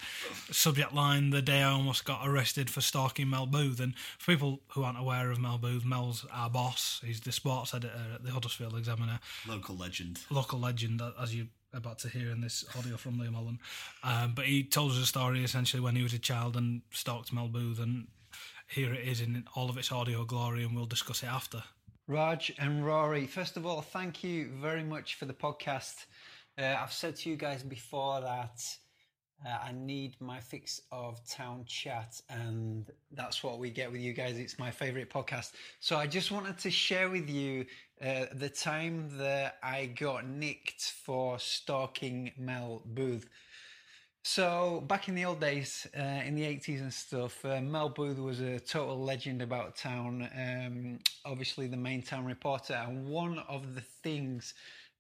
subject 0.49 0.93
line: 0.93 1.31
"The 1.31 1.41
day 1.41 1.61
I 1.61 1.71
almost 1.71 2.05
got 2.05 2.25
arrested 2.25 2.69
for 2.69 2.79
stalking 2.79 3.29
Mel 3.29 3.45
Booth." 3.45 3.81
And 3.81 3.95
for 4.17 4.31
people 4.31 4.61
who 4.69 4.83
aren't 4.83 4.97
aware 4.97 5.29
of 5.29 5.39
Mel 5.39 5.57
Booth, 5.57 5.83
Mel's 5.83 6.25
our 6.31 6.49
boss. 6.49 7.01
He's 7.05 7.19
the 7.19 7.33
sports 7.33 7.73
editor 7.73 7.93
at 8.15 8.23
the 8.23 8.31
Huddersfield 8.31 8.77
Examiner 8.77 9.19
local 9.45 9.75
legend. 9.75 10.21
local 10.29 10.57
legend, 10.59 11.01
as 11.19 11.35
you're 11.35 11.47
about 11.73 11.99
to 11.99 12.07
hear 12.07 12.29
in 12.29 12.39
this 12.39 12.63
audio 12.77 12.95
from 12.95 13.17
Liam 13.17 13.35
Allen. 13.35 13.59
Um, 14.03 14.33
but 14.35 14.45
he 14.45 14.63
told 14.63 14.91
us 14.91 14.97
a 14.97 15.05
story 15.05 15.43
essentially 15.43 15.81
when 15.81 15.95
he 15.97 16.03
was 16.03 16.13
a 16.13 16.19
child 16.19 16.55
and 16.55 16.81
stalked 16.91 17.33
Mel 17.33 17.49
Booth, 17.49 17.79
and 17.79 18.07
here 18.67 18.93
it 18.93 19.05
is 19.05 19.19
in 19.19 19.43
all 19.53 19.69
of 19.69 19.77
its 19.77 19.91
audio 19.91 20.23
glory, 20.23 20.63
and 20.63 20.73
we'll 20.75 20.85
discuss 20.85 21.23
it 21.23 21.27
after. 21.27 21.63
Raj 22.07 22.53
and 22.57 22.85
Rory, 22.85 23.27
first 23.27 23.57
of 23.57 23.65
all, 23.65 23.81
thank 23.81 24.23
you 24.23 24.49
very 24.61 24.83
much 24.83 25.15
for 25.15 25.25
the 25.25 25.33
podcast. 25.33 26.05
Uh, 26.57 26.75
I've 26.79 26.93
said 26.93 27.15
to 27.17 27.29
you 27.29 27.35
guys 27.35 27.63
before 27.63 28.21
that 28.21 28.61
uh, 29.45 29.57
I 29.61 29.71
need 29.73 30.15
my 30.21 30.39
fix 30.39 30.81
of 30.91 31.19
town 31.27 31.65
chat, 31.65 32.21
and 32.29 32.89
that's 33.11 33.43
what 33.43 33.59
we 33.59 33.69
get 33.69 33.91
with 33.91 34.01
you 34.01 34.13
guys. 34.13 34.37
It's 34.37 34.59
my 34.59 34.71
favorite 34.71 35.09
podcast. 35.09 35.53
So 35.79 35.97
I 35.97 36.07
just 36.07 36.31
wanted 36.31 36.57
to 36.59 36.71
share 36.71 37.09
with 37.09 37.29
you 37.29 37.65
uh, 38.01 38.25
the 38.33 38.49
time 38.49 39.09
that 39.17 39.57
I 39.63 39.87
got 39.87 40.27
nicked 40.27 40.93
for 41.03 41.39
stalking 41.39 42.31
Mel 42.37 42.83
Booth. 42.85 43.27
So 44.25 44.85
back 44.87 45.09
in 45.09 45.15
the 45.15 45.25
old 45.25 45.41
days, 45.41 45.85
uh, 45.97 46.01
in 46.01 46.35
the 46.35 46.45
eighties 46.45 46.79
and 46.79 46.93
stuff, 46.93 47.43
uh, 47.43 47.59
Mel 47.59 47.89
Booth 47.89 48.19
was 48.19 48.39
a 48.39 48.59
total 48.59 49.03
legend 49.03 49.41
about 49.41 49.75
town. 49.75 50.29
Um, 50.37 50.99
obviously, 51.25 51.67
the 51.67 51.77
main 51.77 52.01
town 52.01 52.23
reporter, 52.25 52.75
and 52.75 53.09
one 53.09 53.39
of 53.49 53.75
the 53.75 53.81
things 53.81 54.53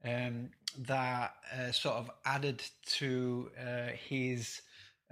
um, 0.03 0.49
that 0.87 1.35
uh, 1.55 1.71
sort 1.71 1.95
of 1.95 2.11
added 2.25 2.61
to 2.85 3.49
uh, 3.59 3.87
his 4.07 4.61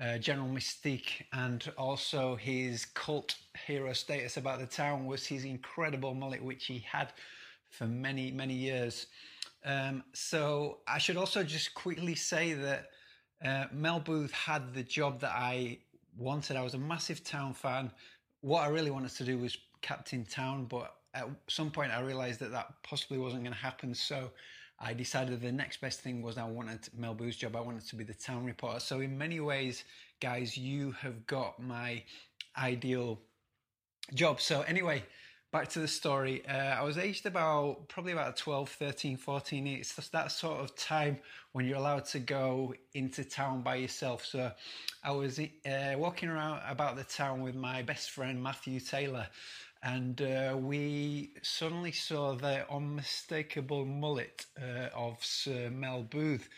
uh, 0.01 0.17
general 0.17 0.47
mystique 0.47 1.23
and 1.33 1.71
also 1.77 2.35
his 2.35 2.85
cult 2.85 3.35
hero 3.67 3.93
status 3.93 4.37
about 4.37 4.59
the 4.59 4.65
town 4.65 5.05
was 5.05 5.25
his 5.25 5.45
incredible 5.45 6.13
mullet, 6.13 6.43
which 6.43 6.65
he 6.65 6.79
had 6.79 7.13
for 7.69 7.85
many 7.85 8.31
many 8.31 8.53
years. 8.53 9.07
Um, 9.63 10.03
so 10.13 10.79
I 10.87 10.97
should 10.97 11.17
also 11.17 11.43
just 11.43 11.73
quickly 11.75 12.15
say 12.15 12.53
that 12.53 12.89
uh, 13.45 13.65
Mel 13.71 13.99
Booth 13.99 14.31
had 14.31 14.73
the 14.73 14.83
job 14.83 15.21
that 15.21 15.31
I 15.31 15.79
wanted. 16.17 16.57
I 16.57 16.63
was 16.63 16.73
a 16.73 16.79
massive 16.79 17.23
town 17.23 17.53
fan. 17.53 17.91
What 18.41 18.63
I 18.63 18.67
really 18.67 18.91
wanted 18.91 19.11
to 19.11 19.23
do 19.23 19.37
was 19.37 19.57
captain 19.81 20.25
town, 20.25 20.65
but 20.65 20.95
at 21.13 21.27
some 21.47 21.69
point 21.69 21.91
I 21.91 22.01
realized 22.01 22.39
that 22.39 22.51
that 22.51 22.73
possibly 22.83 23.17
wasn't 23.17 23.43
going 23.43 23.53
to 23.53 23.59
happen. 23.59 23.93
So 23.93 24.31
I 24.83 24.93
decided 24.93 25.41
the 25.41 25.51
next 25.51 25.79
best 25.79 26.01
thing 26.01 26.21
was 26.21 26.37
I 26.37 26.45
wanted 26.45 26.89
Mel 26.97 27.13
Booth's 27.13 27.37
job. 27.37 27.55
I 27.55 27.61
wanted 27.61 27.85
to 27.87 27.95
be 27.95 28.03
the 28.03 28.15
town 28.15 28.45
reporter. 28.45 28.79
So 28.79 28.99
in 28.99 29.15
many 29.17 29.39
ways, 29.39 29.83
guys, 30.19 30.57
you 30.57 30.91
have 31.01 31.27
got 31.27 31.61
my 31.61 32.03
ideal 32.57 33.19
job. 34.15 34.41
So 34.41 34.61
anyway, 34.61 35.03
back 35.51 35.67
to 35.69 35.79
the 35.79 35.87
story. 35.87 36.43
Uh, 36.47 36.53
I 36.53 36.81
was 36.81 36.97
aged 36.97 37.27
about 37.27 37.89
probably 37.89 38.13
about 38.13 38.37
12, 38.37 38.69
13, 38.69 39.17
14. 39.17 39.67
It's 39.67 39.95
just 39.95 40.11
that 40.13 40.31
sort 40.31 40.59
of 40.59 40.75
time 40.75 41.19
when 41.51 41.65
you're 41.65 41.77
allowed 41.77 42.05
to 42.05 42.19
go 42.19 42.73
into 42.93 43.23
town 43.23 43.61
by 43.61 43.75
yourself. 43.75 44.25
So 44.25 44.51
I 45.03 45.11
was 45.11 45.39
uh, 45.39 45.93
walking 45.97 46.29
around 46.29 46.61
about 46.67 46.95
the 46.95 47.03
town 47.03 47.41
with 47.41 47.55
my 47.55 47.83
best 47.83 48.11
friend 48.11 48.41
Matthew 48.41 48.79
Taylor. 48.79 49.27
And 49.83 50.21
uh, 50.21 50.55
we 50.57 51.31
suddenly 51.41 51.91
saw 51.91 52.35
the 52.35 52.71
unmistakable 52.71 53.85
mullet 53.85 54.45
uh, 54.61 54.89
of 54.95 55.17
Sir 55.23 55.71
Mel 55.71 56.03
Booth. 56.03 56.49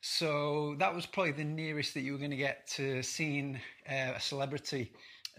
So 0.00 0.76
that 0.78 0.94
was 0.94 1.06
probably 1.06 1.32
the 1.32 1.44
nearest 1.44 1.94
that 1.94 2.02
you 2.02 2.12
were 2.12 2.18
going 2.18 2.30
to 2.30 2.36
get 2.36 2.68
to 2.76 3.02
seeing 3.02 3.60
uh, 3.90 4.12
a 4.14 4.20
celebrity 4.20 4.92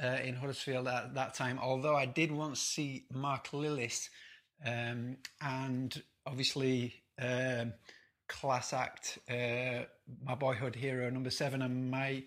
uh, 0.04 0.18
in 0.24 0.36
Huddersfield 0.36 0.88
at 0.88 1.14
that 1.16 1.34
time. 1.34 1.60
Although 1.62 1.96
I 1.96 2.06
did 2.06 2.32
once 2.32 2.60
see 2.60 3.06
Mark 3.14 3.48
Lillis 3.52 4.10
um, 4.66 5.18
and 5.42 6.02
obviously 6.26 7.04
um, 7.22 7.74
class 8.28 8.74
act, 8.74 9.20
uh, 9.30 9.86
my 10.26 10.36
boyhood 10.38 10.76
hero 10.76 11.10
number 11.10 11.30
seven, 11.30 11.62
and 11.62 11.90
my 11.90 12.24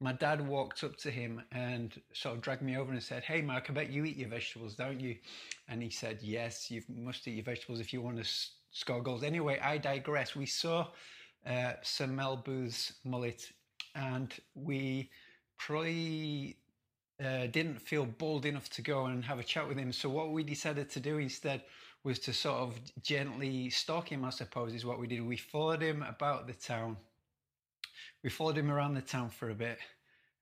my 0.00 0.12
dad 0.12 0.46
walked 0.46 0.84
up 0.84 0.96
to 0.96 1.10
him 1.10 1.42
and 1.52 2.00
sort 2.12 2.36
of 2.36 2.42
dragged 2.42 2.62
me 2.62 2.76
over 2.76 2.92
and 2.92 3.02
said, 3.02 3.24
"Hey, 3.24 3.40
Mark, 3.40 3.70
I 3.70 3.72
bet 3.72 3.90
you 3.90 4.04
eat 4.04 4.16
your 4.16 4.28
vegetables, 4.28 4.74
don't 4.74 5.00
you?" 5.00 5.16
And 5.68 5.82
he 5.82 5.90
said, 5.90 6.22
"Yes, 6.22 6.70
you 6.70 6.82
must 6.88 7.26
eat 7.26 7.32
your 7.36 7.44
vegetables 7.44 7.80
if 7.80 7.92
you 7.92 8.02
want 8.02 8.16
to 8.16 8.22
s- 8.22 8.50
score 8.70 9.02
goals." 9.02 9.22
Anyway, 9.22 9.58
I 9.60 9.78
digress. 9.78 10.36
We 10.36 10.46
saw 10.46 10.88
uh, 11.46 11.74
Sir 11.82 12.06
Mel 12.06 12.36
Booth's 12.36 12.94
mullet, 13.04 13.50
and 13.94 14.34
we 14.54 15.10
probably 15.58 16.58
uh, 17.24 17.46
didn't 17.46 17.80
feel 17.80 18.04
bold 18.04 18.44
enough 18.44 18.68
to 18.70 18.82
go 18.82 19.06
and 19.06 19.24
have 19.24 19.38
a 19.38 19.44
chat 19.44 19.66
with 19.66 19.78
him. 19.78 19.92
So 19.92 20.10
what 20.10 20.32
we 20.32 20.44
decided 20.44 20.90
to 20.90 21.00
do 21.00 21.18
instead 21.18 21.62
was 22.04 22.18
to 22.20 22.32
sort 22.32 22.58
of 22.58 22.78
gently 23.02 23.70
stalk 23.70 24.10
him. 24.12 24.24
I 24.24 24.30
suppose 24.30 24.74
is 24.74 24.84
what 24.84 24.98
we 24.98 25.06
did. 25.06 25.24
We 25.24 25.38
followed 25.38 25.80
him 25.80 26.02
about 26.02 26.46
the 26.46 26.52
town 26.52 26.98
we 28.22 28.30
followed 28.30 28.56
him 28.56 28.70
around 28.70 28.94
the 28.94 29.02
town 29.02 29.30
for 29.30 29.50
a 29.50 29.54
bit, 29.54 29.78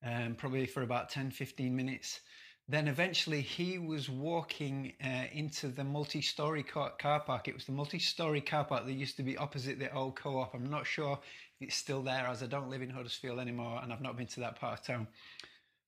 um, 0.05 0.35
probably 0.35 0.67
for 0.67 0.83
about 0.83 1.11
10, 1.11 1.31
15 1.31 1.75
minutes. 1.75 2.21
Then 2.67 2.89
eventually 2.89 3.43
he 3.43 3.79
was 3.79 4.09
walking 4.09 4.95
uh, 5.05 5.25
into 5.33 5.69
the 5.69 5.85
multi 5.85 6.23
story 6.23 6.63
car, 6.63 6.93
car 6.99 7.21
park. 7.21 7.47
It 7.47 7.55
was 7.55 7.67
the 7.67 7.73
multi 7.73 7.99
story 7.99 8.41
car 8.41 8.65
park 8.65 8.87
that 8.87 8.93
used 8.93 9.19
to 9.19 9.23
be 9.23 9.37
opposite 9.37 9.79
the 9.79 9.93
old 9.95 10.17
co 10.17 10.39
op. 10.39 10.55
I'm 10.55 10.71
not 10.71 10.87
sure 10.87 11.19
if 11.61 11.69
it's 11.69 11.77
still 11.77 12.03
there 12.03 12.27
as 12.27 12.43
I 12.43 12.47
don't 12.47 12.71
live 12.71 12.81
in 12.81 12.89
Huddersfield 12.89 13.39
anymore 13.39 13.81
and 13.83 13.93
I've 13.93 14.01
not 14.01 14.17
been 14.17 14.27
to 14.29 14.41
that 14.41 14.57
part 14.57 14.81
of 14.81 14.87
town 14.87 15.09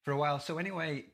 for 0.04 0.12
a 0.12 0.18
while. 0.18 0.38
So, 0.38 0.58
anyway, 0.58 1.06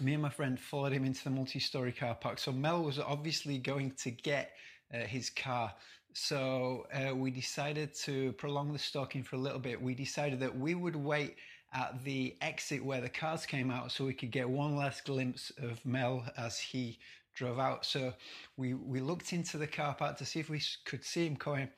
me 0.00 0.14
and 0.14 0.22
my 0.22 0.30
friend 0.30 0.58
followed 0.58 0.92
him 0.92 1.04
into 1.04 1.22
the 1.24 1.30
multi 1.30 1.58
story 1.58 1.92
car 1.92 2.14
park. 2.14 2.38
So, 2.38 2.50
Mel 2.50 2.82
was 2.82 2.98
obviously 2.98 3.58
going 3.58 3.92
to 4.02 4.10
get 4.10 4.52
uh, 4.94 5.00
his 5.00 5.28
car. 5.28 5.74
So 6.14 6.86
uh, 6.94 7.14
we 7.14 7.32
decided 7.32 7.92
to 8.04 8.32
prolong 8.34 8.72
the 8.72 8.78
stalking 8.78 9.24
for 9.24 9.34
a 9.34 9.38
little 9.38 9.58
bit. 9.58 9.82
We 9.82 9.96
decided 9.96 10.38
that 10.40 10.56
we 10.56 10.76
would 10.76 10.94
wait 10.94 11.36
at 11.72 12.04
the 12.04 12.36
exit 12.40 12.84
where 12.84 13.00
the 13.00 13.08
cars 13.08 13.44
came 13.44 13.68
out 13.68 13.90
so 13.90 14.04
we 14.04 14.14
could 14.14 14.30
get 14.30 14.48
one 14.48 14.76
last 14.76 15.04
glimpse 15.04 15.50
of 15.58 15.84
Mel 15.84 16.24
as 16.36 16.60
he 16.60 17.00
drove 17.34 17.58
out. 17.58 17.84
So 17.84 18.14
we, 18.56 18.74
we 18.74 19.00
looked 19.00 19.32
into 19.32 19.58
the 19.58 19.66
car 19.66 19.92
park 19.92 20.16
to 20.18 20.24
see 20.24 20.38
if 20.38 20.48
we 20.48 20.62
could 20.84 21.04
see 21.04 21.26
him 21.26 21.34
coming. 21.34 21.68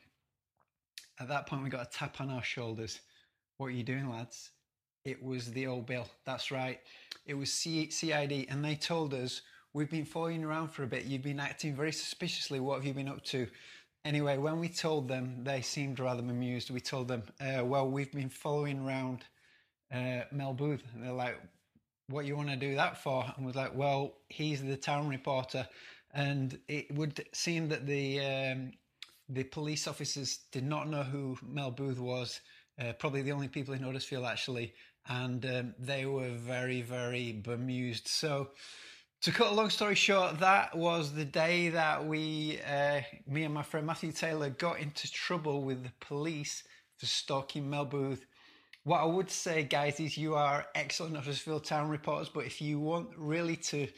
At 1.19 1.29
that 1.29 1.47
point, 1.47 1.65
we 1.65 1.71
got 1.71 1.87
a 1.87 1.91
tap 1.91 2.21
on 2.21 2.29
our 2.29 2.43
shoulders. 2.43 3.01
What 3.57 3.69
are 3.69 3.71
you 3.71 3.85
doing, 3.85 4.11
lads? 4.11 4.51
It 5.07 5.23
was 5.23 5.51
the 5.51 5.67
old 5.67 5.87
Bill. 5.87 6.07
That's 6.27 6.51
right. 6.51 6.79
It 7.25 7.35
was 7.35 7.51
C- 7.51 7.89
CID, 7.89 8.49
and 8.51 8.63
they 8.63 8.75
told 8.75 9.15
us, 9.15 9.41
We've 9.77 9.91
been 9.91 10.07
following 10.07 10.43
around 10.43 10.69
for 10.69 10.85
a 10.85 10.87
bit. 10.87 11.05
You've 11.05 11.21
been 11.21 11.39
acting 11.39 11.77
very 11.77 11.93
suspiciously. 11.93 12.61
What 12.61 12.77
have 12.77 12.87
you 12.87 12.95
been 12.95 13.11
up 13.11 13.23
to? 13.25 13.47
Anyway, 14.07 14.39
when 14.39 14.61
we 14.61 14.69
told 14.69 15.09
them, 15.09 15.43
they 15.43 15.61
seemed 15.61 15.99
rather 15.99 16.21
amused. 16.21 16.71
We 16.71 16.79
told 16.79 17.09
them, 17.09 17.25
uh, 17.41 17.65
well, 17.65 17.91
we've 17.91 18.13
been 18.13 18.29
following 18.29 18.87
around 18.87 19.25
uh, 19.93 20.21
Mel 20.31 20.55
Booth. 20.55 20.85
And 20.95 21.03
they're 21.03 21.13
like, 21.13 21.37
what 22.07 22.25
you 22.25 22.37
want 22.37 22.51
to 22.51 22.57
do 22.57 22.77
that 22.77 23.03
for? 23.03 23.25
And 23.37 23.45
was 23.45 23.57
like, 23.57 23.75
well, 23.75 24.19
he's 24.29 24.63
the 24.63 24.77
town 24.77 25.09
reporter. 25.09 25.67
And 26.15 26.57
it 26.69 26.95
would 26.95 27.27
seem 27.33 27.69
that 27.71 27.85
the 27.85 28.21
um, 28.21 28.73
the 29.29 29.43
police 29.43 29.89
officers 29.89 30.39
did 30.53 30.65
not 30.65 30.89
know 30.89 31.03
who 31.03 31.37
Mel 31.45 31.73
Booth 31.73 31.99
was. 31.99 32.41
Uh, 32.81 32.93
probably 32.93 33.23
the 33.23 33.33
only 33.33 33.49
people 33.49 33.75
in 33.75 33.83
Huddersfield, 33.83 34.25
actually. 34.25 34.73
And 35.09 35.45
um, 35.47 35.75
they 35.81 36.07
were 36.07 36.31
very, 36.31 36.81
very 36.81 37.33
bemused. 37.33 38.07
So, 38.07 38.51
to 39.23 39.33
cut 39.33 39.49
a 39.49 39.55
long 39.55 39.71
story 39.71 39.95
short, 39.95 40.39
that 40.41 40.77
was 40.77 41.13
the 41.13 41.25
day 41.25 41.71
that 41.71 42.07
we, 42.07 42.61
uh, 42.69 43.01
me 43.27 43.45
and 43.45 43.55
my 43.55 43.63
friend 43.63 43.87
Matthew 43.87 44.13
Taylor, 44.13 44.51
got 44.51 44.79
into 44.79 45.11
trouble 45.11 45.63
with 45.63 45.83
the 45.83 45.93
police 46.01 46.63
for 46.97 47.07
stalking 47.07 47.69
Mel 47.69 47.85
Booth. 47.85 48.27
What 48.85 49.01
I 49.01 49.05
would 49.05 49.31
say, 49.31 49.65
guys, 49.65 49.99
is 49.99 50.17
you 50.17 50.35
are 50.35 50.67
excellent 50.75 51.17
Huddersfield 51.17 51.65
Town 51.65 51.89
reporters, 51.89 52.29
but 52.29 52.45
if 52.45 52.61
you 52.61 52.79
want 52.79 53.09
really 53.17 53.57
to 53.57 53.89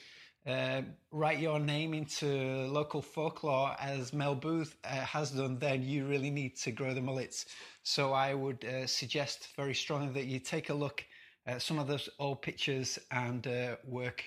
uh, 0.47 0.83
write 1.11 1.41
your 1.41 1.59
name 1.59 1.93
into 1.93 2.27
local 2.69 3.03
folklore 3.03 3.77
as 3.79 4.15
Mel 4.15 4.35
Booth 4.35 4.77
uh, 4.85 4.89
has 4.89 5.33
done, 5.33 5.59
then 5.59 5.83
you 5.83 6.07
really 6.07 6.31
need 6.31 6.57
to 6.59 6.71
grow 6.71 6.95
the 6.95 7.03
mullets. 7.03 7.45
So 7.83 8.13
I 8.13 8.33
would 8.33 8.65
uh, 8.65 8.87
suggest 8.87 9.49
very 9.57 9.75
strongly 9.75 10.13
that 10.15 10.27
you 10.27 10.39
take 10.39 10.71
a 10.71 10.75
look 10.75 11.05
at 11.45 11.61
some 11.61 11.79
of 11.79 11.87
those 11.87 12.09
old 12.19 12.41
pictures 12.41 12.99
and 13.11 13.47
uh, 13.47 13.77
work 13.85 14.25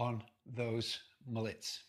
on 0.00 0.22
those 0.46 0.98
mullets. 1.26 1.84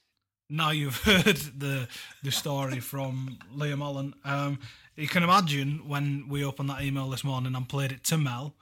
Now 0.49 0.72
you've 0.72 0.97
heard 1.03 1.38
the 1.57 1.88
the 2.22 2.32
story 2.32 2.80
from 2.80 3.39
Liam 3.55 3.82
Allen. 3.82 4.14
Um, 4.26 4.59
you 4.95 5.07
can 5.07 5.24
imagine 5.24 5.88
when 5.88 6.28
we 6.28 6.43
opened 6.43 6.70
that 6.70 6.84
email 6.84 7.09
this 7.09 7.24
morning 7.24 7.55
and 7.55 7.68
played 7.68 7.91
it 7.91 8.03
to 8.05 8.18
Mel 8.18 8.55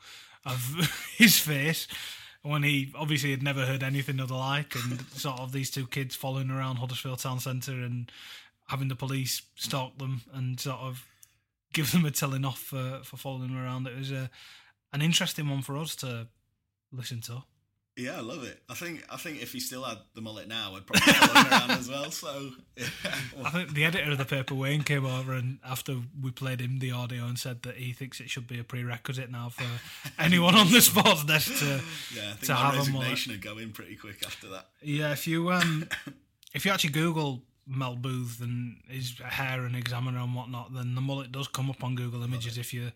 of 0.46 1.10
his 1.18 1.40
face 1.40 1.88
when 2.42 2.64
he 2.64 2.94
obviously 2.96 3.32
had 3.32 3.44
never 3.44 3.66
heard 3.66 3.84
anything 3.84 4.20
of 4.20 4.30
the 4.30 4.36
like, 4.36 4.76
and 4.76 5.02
sort 5.12 5.40
of 5.40 5.52
these 5.52 5.70
two 5.70 5.88
kids 5.88 6.16
following 6.16 6.50
around 6.50 6.78
Huddersfield 6.78 7.20
Town 7.20 7.40
Centre 7.40 7.74
and 7.74 8.10
having 8.68 8.88
the 8.88 8.96
police 8.96 9.42
stalk 9.56 9.98
them 9.98 10.22
and 10.32 10.60
sort 10.60 10.80
of 10.80 11.06
give 11.74 11.92
them 11.92 12.06
a 12.06 12.12
telling 12.12 12.46
off 12.46 12.60
for, 12.60 13.02
for 13.04 13.18
following 13.18 13.50
them 13.50 13.58
around. 13.58 13.88
It 13.88 13.98
was 13.98 14.12
a 14.12 14.30
an 14.92 15.02
interesting 15.02 15.48
one 15.48 15.62
for 15.62 15.78
us 15.78 15.96
to 15.98 16.28
listen 16.92 17.22
to. 17.22 17.44
Yeah, 18.00 18.18
I 18.18 18.22
love 18.22 18.44
it. 18.46 18.62
I 18.70 18.76
think 18.76 19.04
I 19.10 19.18
think 19.18 19.42
if 19.42 19.52
he 19.52 19.60
still 19.60 19.84
had 19.84 19.98
the 20.16 20.22
mullet 20.22 20.48
now, 20.48 20.76
I'd 20.76 20.86
probably 20.86 21.12
follow 21.14 21.42
him 21.42 21.52
around 21.52 21.72
as 21.72 21.90
well. 21.90 22.12
So 22.12 22.52
yeah. 22.78 22.86
I 23.44 23.50
think 23.50 23.74
the 23.74 23.84
editor 23.84 24.12
of 24.12 24.18
the 24.18 24.26
paper, 24.26 24.56
Wayne, 24.56 24.84
came 24.84 25.06
over 25.06 25.34
and 25.34 25.60
after 25.66 25.98
we 26.22 26.32
played 26.32 26.62
him 26.62 26.80
the 26.80 26.92
audio 26.92 27.26
and 27.26 27.38
said 27.38 27.64
that 27.64 27.76
he 27.76 27.92
thinks 27.92 28.22
it 28.22 28.30
should 28.30 28.48
be 28.48 28.58
a 28.58 28.64
prerequisite 28.64 29.30
now 29.30 29.50
for 29.50 29.66
anyone 30.20 30.56
on 30.56 30.72
the 30.72 30.82
sports 30.82 31.26
desk 31.26 31.60
to 31.60 31.66
yeah, 32.16 32.30
I 32.30 32.34
think 32.34 32.40
to 32.42 32.54
my 32.54 32.60
have 32.60 32.88
a 32.88 32.92
mullet. 32.92 33.28
would 33.28 33.42
go 33.42 33.58
in 33.58 33.72
pretty 33.72 33.98
quick 33.98 34.26
after 34.26 34.48
that. 34.50 34.68
Yeah, 34.82 35.12
if 35.12 35.28
you 35.28 35.52
um, 35.52 35.90
if 36.54 36.66
you 36.66 36.72
actually 36.72 36.92
Google 36.92 37.44
Mel 37.68 37.96
Booth 37.96 38.42
and 38.42 38.78
his 38.88 39.20
hair 39.20 39.66
and 39.66 39.76
examiner 39.76 40.20
and 40.20 40.34
whatnot, 40.34 40.74
then 40.74 40.96
the 40.96 41.02
mullet 41.02 41.32
does 41.34 41.50
come 41.50 41.70
up 41.70 41.84
on 41.84 41.96
Google 41.96 42.24
Images. 42.24 42.58
If 42.58 42.74
you 42.74 42.92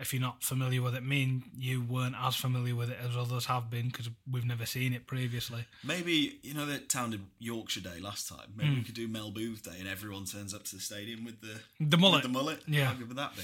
if 0.00 0.12
you're 0.12 0.20
not 0.22 0.42
familiar 0.42 0.82
with 0.82 0.94
it, 0.94 1.02
me 1.04 1.22
and 1.22 1.42
you 1.56 1.82
weren't 1.82 2.16
as 2.20 2.34
familiar 2.36 2.74
with 2.74 2.90
it 2.90 2.98
as 3.08 3.16
others 3.16 3.46
have 3.46 3.70
been 3.70 3.88
because 3.88 4.10
we've 4.30 4.44
never 4.44 4.66
seen 4.66 4.92
it 4.92 5.06
previously. 5.06 5.64
Maybe 5.84 6.38
you 6.42 6.54
know 6.54 6.66
that 6.66 6.88
town 6.88 7.10
did 7.10 7.20
Yorkshire 7.38 7.80
Day 7.80 8.00
last 8.00 8.28
time. 8.28 8.52
Maybe 8.56 8.70
Hmm. 8.70 8.74
we 8.76 8.82
could 8.82 8.94
do 8.94 9.06
Mel 9.08 9.30
Booth 9.30 9.62
Day, 9.62 9.76
and 9.78 9.88
everyone 9.88 10.24
turns 10.24 10.52
up 10.54 10.64
to 10.64 10.76
the 10.76 10.82
stadium 10.82 11.24
with 11.24 11.40
the 11.40 11.60
The 11.80 11.96
mullet. 11.98 12.22
The 12.22 12.28
mullet. 12.28 12.62
Yeah. 12.66 12.86
How 12.86 12.94
good 12.94 13.08
would 13.08 13.16
that 13.18 13.36
be? 13.36 13.42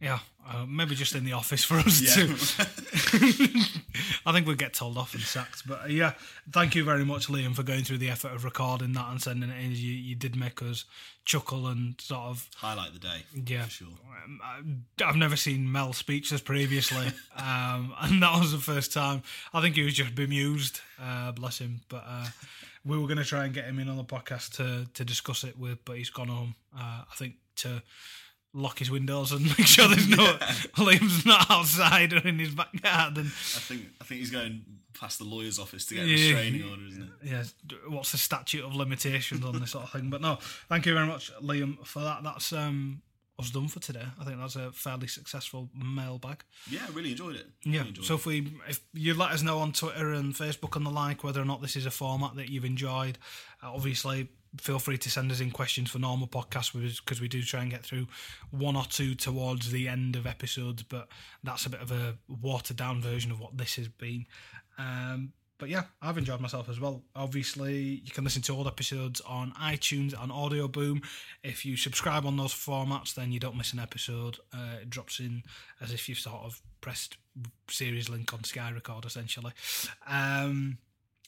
Yeah, 0.00 0.20
uh, 0.48 0.64
maybe 0.66 0.94
just 0.94 1.14
in 1.14 1.24
the 1.24 1.34
office 1.34 1.62
for 1.62 1.76
us 1.78 2.00
Yeah. 2.00 2.14
too. 2.14 2.34
I 4.26 4.32
think 4.32 4.46
we'd 4.48 4.58
get 4.58 4.74
told 4.74 4.98
off 4.98 5.14
and 5.14 5.22
sacked. 5.22 5.66
But 5.68 5.84
uh, 5.84 5.86
yeah, 5.86 6.14
thank 6.50 6.74
you 6.74 6.82
very 6.82 7.04
much, 7.04 7.28
Liam, 7.28 7.54
for 7.54 7.62
going 7.62 7.84
through 7.84 7.98
the 7.98 8.10
effort 8.10 8.32
of 8.32 8.44
recording 8.44 8.92
that 8.94 9.08
and 9.08 9.22
sending 9.22 9.50
it 9.50 9.64
in. 9.64 9.70
You, 9.70 9.92
you 9.92 10.16
did 10.16 10.34
make 10.34 10.60
us 10.62 10.84
chuckle 11.24 11.68
and 11.68 12.00
sort 12.00 12.22
of 12.22 12.48
Highlight 12.56 12.92
the 12.92 12.98
day. 12.98 13.22
Yeah, 13.46 13.62
for 13.64 13.70
sure. 13.70 13.88
Um, 14.24 14.40
I- 14.42 15.04
I've 15.04 15.16
never 15.16 15.36
seen 15.36 15.70
Mel 15.70 15.92
speechless 15.92 16.40
previously, 16.40 17.06
um, 17.36 17.94
and 18.00 18.20
that 18.22 18.38
was 18.40 18.50
the 18.50 18.58
first 18.58 18.92
time. 18.92 19.22
I 19.54 19.60
think 19.60 19.76
he 19.76 19.82
was 19.82 19.94
just 19.94 20.14
bemused, 20.16 20.80
uh, 21.00 21.30
bless 21.32 21.58
him. 21.60 21.82
But 21.88 22.04
uh, 22.06 22.26
we 22.84 22.98
were 22.98 23.06
going 23.06 23.18
to 23.18 23.24
try 23.24 23.44
and 23.44 23.54
get 23.54 23.66
him 23.66 23.78
in 23.78 23.88
on 23.88 23.96
the 23.96 24.04
podcast 24.04 24.56
to 24.56 24.86
to 24.94 25.04
discuss 25.04 25.44
it 25.44 25.56
with, 25.56 25.84
but 25.84 25.98
he's 25.98 26.10
gone 26.10 26.28
home. 26.28 26.54
Uh, 26.76 27.02
I 27.10 27.14
think 27.14 27.34
to 27.56 27.80
lock 28.56 28.78
his 28.78 28.90
windows 28.90 29.32
and 29.32 29.44
make 29.58 29.66
sure 29.66 29.86
there's 29.86 30.08
no 30.08 30.24
Liam's 30.76 31.24
not 31.32 31.50
outside 31.50 32.12
or 32.12 32.26
in 32.26 32.38
his 32.38 32.54
backyard. 32.54 33.18
And 33.18 33.26
I 33.26 33.60
think 33.60 33.82
I 34.00 34.04
think 34.04 34.20
he's 34.20 34.30
going 34.30 34.62
past 34.98 35.18
the 35.18 35.24
lawyer's 35.24 35.58
office 35.58 35.84
to 35.86 35.94
get 35.94 36.04
a 36.04 36.08
Yeah. 36.08 36.32
restraining 36.32 36.70
order, 36.70 36.86
isn't 36.88 37.02
it? 37.02 37.08
yeah, 37.22 37.44
what's 37.88 38.12
the 38.12 38.18
statute 38.18 38.64
of 38.64 38.74
limitations 38.74 39.44
on 39.44 39.60
this 39.60 39.72
sort 39.72 39.84
of 39.84 39.90
thing? 39.92 40.08
But 40.08 40.22
no, 40.22 40.38
thank 40.70 40.86
you 40.86 40.94
very 40.94 41.06
much, 41.06 41.30
Liam, 41.42 41.84
for 41.86 42.00
that. 42.00 42.22
That's 42.22 42.50
um, 42.54 43.02
us 43.38 43.50
done 43.50 43.68
for 43.68 43.80
today. 43.80 44.06
I 44.20 44.24
think 44.24 44.38
that's 44.38 44.56
a 44.56 44.72
fairly 44.72 45.08
successful 45.08 45.68
mailbag. 45.74 46.42
Yeah, 46.70 46.80
I 46.88 46.92
really 46.92 47.10
enjoyed 47.10 47.36
it. 47.36 47.46
Yeah. 47.64 47.84
Enjoyed 47.84 48.04
So 48.04 48.14
if 48.14 48.26
we, 48.26 48.52
if 48.68 48.80
you 48.94 49.14
let 49.14 49.32
us 49.32 49.42
know 49.42 49.58
on 49.58 49.72
Twitter 49.72 50.12
and 50.12 50.34
Facebook 50.34 50.76
and 50.76 50.86
the 50.86 50.90
like 50.90 51.22
whether 51.22 51.40
or 51.40 51.44
not 51.44 51.60
this 51.60 51.76
is 51.76 51.86
a 51.86 51.90
format 51.90 52.36
that 52.36 52.48
you've 52.48 52.64
enjoyed, 52.64 53.18
uh, 53.62 53.72
obviously 53.72 54.28
feel 54.60 54.78
free 54.78 54.96
to 54.96 55.10
send 55.10 55.30
us 55.30 55.40
in 55.40 55.50
questions 55.50 55.90
for 55.90 55.98
normal 55.98 56.26
podcasts 56.26 56.72
because 57.04 57.20
we 57.20 57.28
do 57.28 57.42
try 57.42 57.60
and 57.60 57.70
get 57.70 57.84
through 57.84 58.06
one 58.50 58.76
or 58.76 58.84
two 58.84 59.14
towards 59.14 59.70
the 59.70 59.88
end 59.88 60.16
of 60.16 60.26
episodes, 60.26 60.82
but 60.82 61.08
that's 61.44 61.66
a 61.66 61.70
bit 61.70 61.80
of 61.80 61.92
a 61.92 62.16
watered 62.28 62.76
down 62.76 63.00
version 63.00 63.30
of 63.30 63.40
what 63.40 63.58
this 63.58 63.76
has 63.76 63.88
been. 63.88 64.26
Um, 64.78 65.32
but 65.58 65.68
yeah, 65.68 65.84
I've 66.02 66.18
enjoyed 66.18 66.40
myself 66.40 66.68
as 66.68 66.78
well. 66.78 67.02
Obviously, 67.14 67.76
you 68.04 68.10
can 68.10 68.24
listen 68.24 68.42
to 68.42 68.54
all 68.54 68.68
episodes 68.68 69.20
on 69.22 69.52
iTunes 69.52 70.14
and 70.20 70.30
Audio 70.30 70.68
Boom. 70.68 71.02
If 71.42 71.64
you 71.64 71.76
subscribe 71.76 72.26
on 72.26 72.36
those 72.36 72.52
formats, 72.52 73.14
then 73.14 73.32
you 73.32 73.40
don't 73.40 73.56
miss 73.56 73.72
an 73.72 73.78
episode. 73.78 74.36
Uh, 74.52 74.80
it 74.82 74.90
drops 74.90 75.18
in 75.20 75.42
as 75.80 75.92
if 75.92 76.08
you've 76.08 76.18
sort 76.18 76.42
of 76.42 76.60
pressed 76.80 77.16
series 77.68 78.08
link 78.08 78.32
on 78.32 78.44
Sky 78.44 78.70
Record, 78.70 79.04
essentially. 79.04 79.52
Um, 80.06 80.78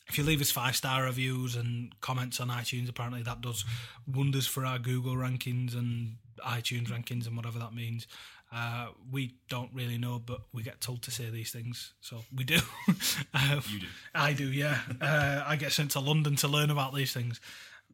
if 0.09 0.17
you 0.17 0.25
leave 0.25 0.41
us 0.41 0.51
five 0.51 0.77
star 0.77 1.05
reviews 1.05 1.57
and 1.57 1.99
comments 2.01 2.41
on 2.41 2.49
iTunes, 2.49 2.89
apparently 2.89 3.23
that 3.23 3.41
does 3.41 3.65
wonders 4.07 4.47
for 4.47 4.65
our 4.65 4.79
Google 4.79 5.15
rankings 5.15 5.75
and 5.75 6.17
iTunes 6.41 6.89
rankings 6.89 7.27
and 7.27 7.37
whatever 7.37 7.59
that 7.59 7.73
means. 7.75 8.07
Uh, 8.51 8.89
we 9.13 9.35
don't 9.51 9.71
really 9.75 9.99
know, 9.99 10.19
but 10.19 10.41
we 10.55 10.63
get 10.63 10.81
told 10.81 11.03
to 11.03 11.11
say 11.11 11.29
these 11.29 11.51
things, 11.51 11.93
so 12.01 12.21
we 12.35 12.45
do. 12.45 12.59
uh, 13.35 13.61
You 13.69 13.81
do. 13.81 13.87
I 14.15 14.33
do, 14.33 14.51
yeah. 14.51 14.79
Uh, 15.01 15.43
I 15.47 15.57
get 15.57 15.73
sent 15.73 15.91
to 15.93 16.01
London 16.01 16.35
to 16.37 16.49
learn 16.49 16.71
about 16.71 16.95
these 16.95 17.13
things. 17.13 17.41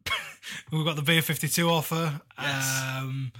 We've 0.71 0.85
got 0.85 0.95
the 0.95 1.01
Beer 1.01 1.21
52 1.21 1.69
offer. 1.69 2.21
Yes. 2.39 2.83
Um, 2.99 3.31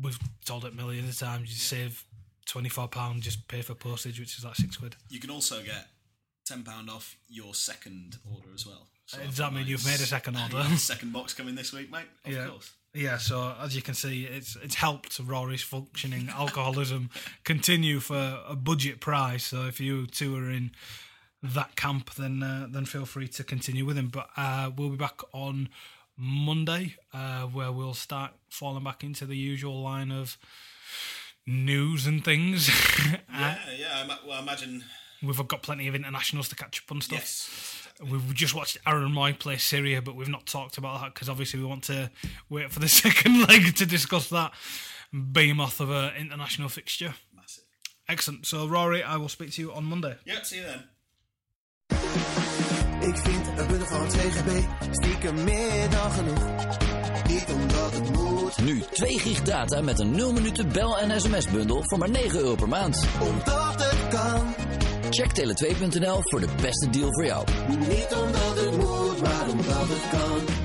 we've 0.00 0.18
told 0.44 0.64
it 0.64 0.74
millions 0.74 1.08
of 1.10 1.18
times. 1.28 1.50
You 1.50 1.56
save 1.56 2.04
£24, 2.48 3.20
just 3.20 3.46
pay 3.48 3.62
for 3.62 3.74
postage, 3.74 4.18
which 4.18 4.38
is 4.38 4.44
like 4.44 4.56
six 4.56 4.76
quid. 4.76 4.96
You 5.08 5.20
can 5.20 5.30
also 5.30 5.62
get 5.62 5.86
ten 6.46 6.62
pound 6.64 6.88
off 6.88 7.14
your 7.28 7.54
second 7.54 8.16
order 8.28 8.48
as 8.54 8.66
well. 8.66 8.88
So 9.06 9.18
Does 9.18 9.36
that 9.36 9.52
mean 9.52 9.66
you've 9.66 9.84
made 9.84 9.94
a 10.00 10.06
second 10.06 10.36
order? 10.54 10.64
second 10.76 11.12
box 11.12 11.34
coming 11.34 11.54
this 11.54 11.72
week, 11.72 11.90
mate? 11.92 12.06
Of 12.24 12.32
Yeah. 12.32 12.46
course. 12.48 12.72
Yeah, 12.98 13.18
so 13.18 13.54
as 13.60 13.76
you 13.76 13.82
can 13.82 13.94
see, 13.94 14.24
it's 14.24 14.56
it's 14.56 14.74
helped 14.74 15.20
Rory's 15.20 15.62
functioning 15.62 16.28
alcoholism 16.34 17.10
continue 17.44 18.00
for 18.00 18.40
a 18.48 18.56
budget 18.56 19.00
price. 19.00 19.44
So 19.46 19.66
if 19.66 19.78
you 19.78 20.06
two 20.06 20.36
are 20.36 20.50
in 20.50 20.72
that 21.42 21.76
camp, 21.76 22.14
then 22.14 22.42
uh, 22.42 22.66
then 22.68 22.86
feel 22.86 23.06
free 23.06 23.28
to 23.28 23.44
continue 23.44 23.84
with 23.84 23.96
him. 23.96 24.08
But 24.08 24.28
uh, 24.36 24.72
we'll 24.76 24.90
be 24.90 24.96
back 24.96 25.20
on 25.32 25.68
Monday, 26.16 26.96
uh, 27.14 27.42
where 27.42 27.70
we'll 27.70 27.94
start 27.94 28.32
falling 28.50 28.82
back 28.82 29.04
into 29.04 29.26
the 29.26 29.36
usual 29.36 29.80
line 29.80 30.10
of 30.10 30.36
news 31.46 32.06
and 32.06 32.24
things. 32.24 32.68
Uh, 33.32 33.54
Yeah, 33.70 33.70
yeah. 33.78 34.04
I 34.04 34.26
well, 34.26 34.38
I 34.38 34.42
imagine. 34.42 34.84
We've 35.22 35.46
got 35.46 35.62
plenty 35.62 35.86
of 35.86 35.94
internationals 35.94 36.48
to 36.48 36.56
catch 36.56 36.82
up 36.82 36.90
on 36.92 37.00
stuff. 37.00 37.18
Yes. 37.20 37.77
We've 38.00 38.34
just 38.34 38.54
watched 38.54 38.78
Aaron 38.86 39.12
Mooy 39.12 39.32
play 39.38 39.56
Syria, 39.58 40.00
but 40.02 40.14
we've 40.14 40.28
not 40.30 40.46
talked 40.46 40.78
about 40.78 41.00
that 41.00 41.14
because 41.14 41.28
obviously 41.28 41.58
we 41.60 41.66
want 41.66 41.84
to 41.84 42.10
wait 42.48 42.70
for 42.72 42.80
the 42.80 42.88
second 43.02 43.48
leg 43.48 43.74
to 43.76 43.86
discuss 43.86 44.28
that 44.28 44.52
behemoth 45.12 45.80
of 45.80 45.90
an 45.90 46.12
international 46.16 46.68
fixture. 46.68 47.14
Massive. 47.34 47.64
Excellent. 48.08 48.46
So, 48.46 48.66
Rory, 48.68 49.02
I 49.02 49.16
will 49.16 49.28
speak 49.28 49.50
to 49.52 49.60
you 49.62 49.72
on 49.72 49.84
Monday. 49.84 50.16
Yeah. 50.24 50.42
See 50.42 50.58
you 50.58 50.66
then. 50.66 50.84
Ik 53.00 53.16
vind 53.16 53.46
het 53.46 53.66
bundel 53.68 53.86
van 53.86 54.00
het 54.06 54.12
CGB 54.16 54.62
stiekem 54.90 55.44
meer 55.44 55.90
dan 55.90 56.10
genoeg. 56.10 56.44
Niet 57.26 57.44
omdat 57.52 57.92
het 57.92 58.10
moet, 58.12 58.58
Nu 58.58 58.82
2 58.92 59.18
gig 59.18 59.42
data 59.42 59.80
met 59.80 59.98
een 59.98 60.10
0 60.10 60.32
minuten 60.32 60.72
bel- 60.72 60.98
en 60.98 61.20
sms-bundel 61.20 61.80
voor 61.84 61.98
maar 61.98 62.10
9 62.10 62.38
euro 62.38 62.54
per 62.54 62.68
maand. 62.68 63.06
omdat 63.20 63.82
het 63.92 64.08
kan. 64.08 64.54
Check 65.10 65.30
tele2.nl 65.40 66.20
voor 66.22 66.40
de 66.40 66.48
beste 66.62 66.90
deal 66.90 67.12
voor 67.12 67.24
jou. 67.24 67.44
Niet 67.68 68.14
het 69.88 70.10
kan. 70.10 70.57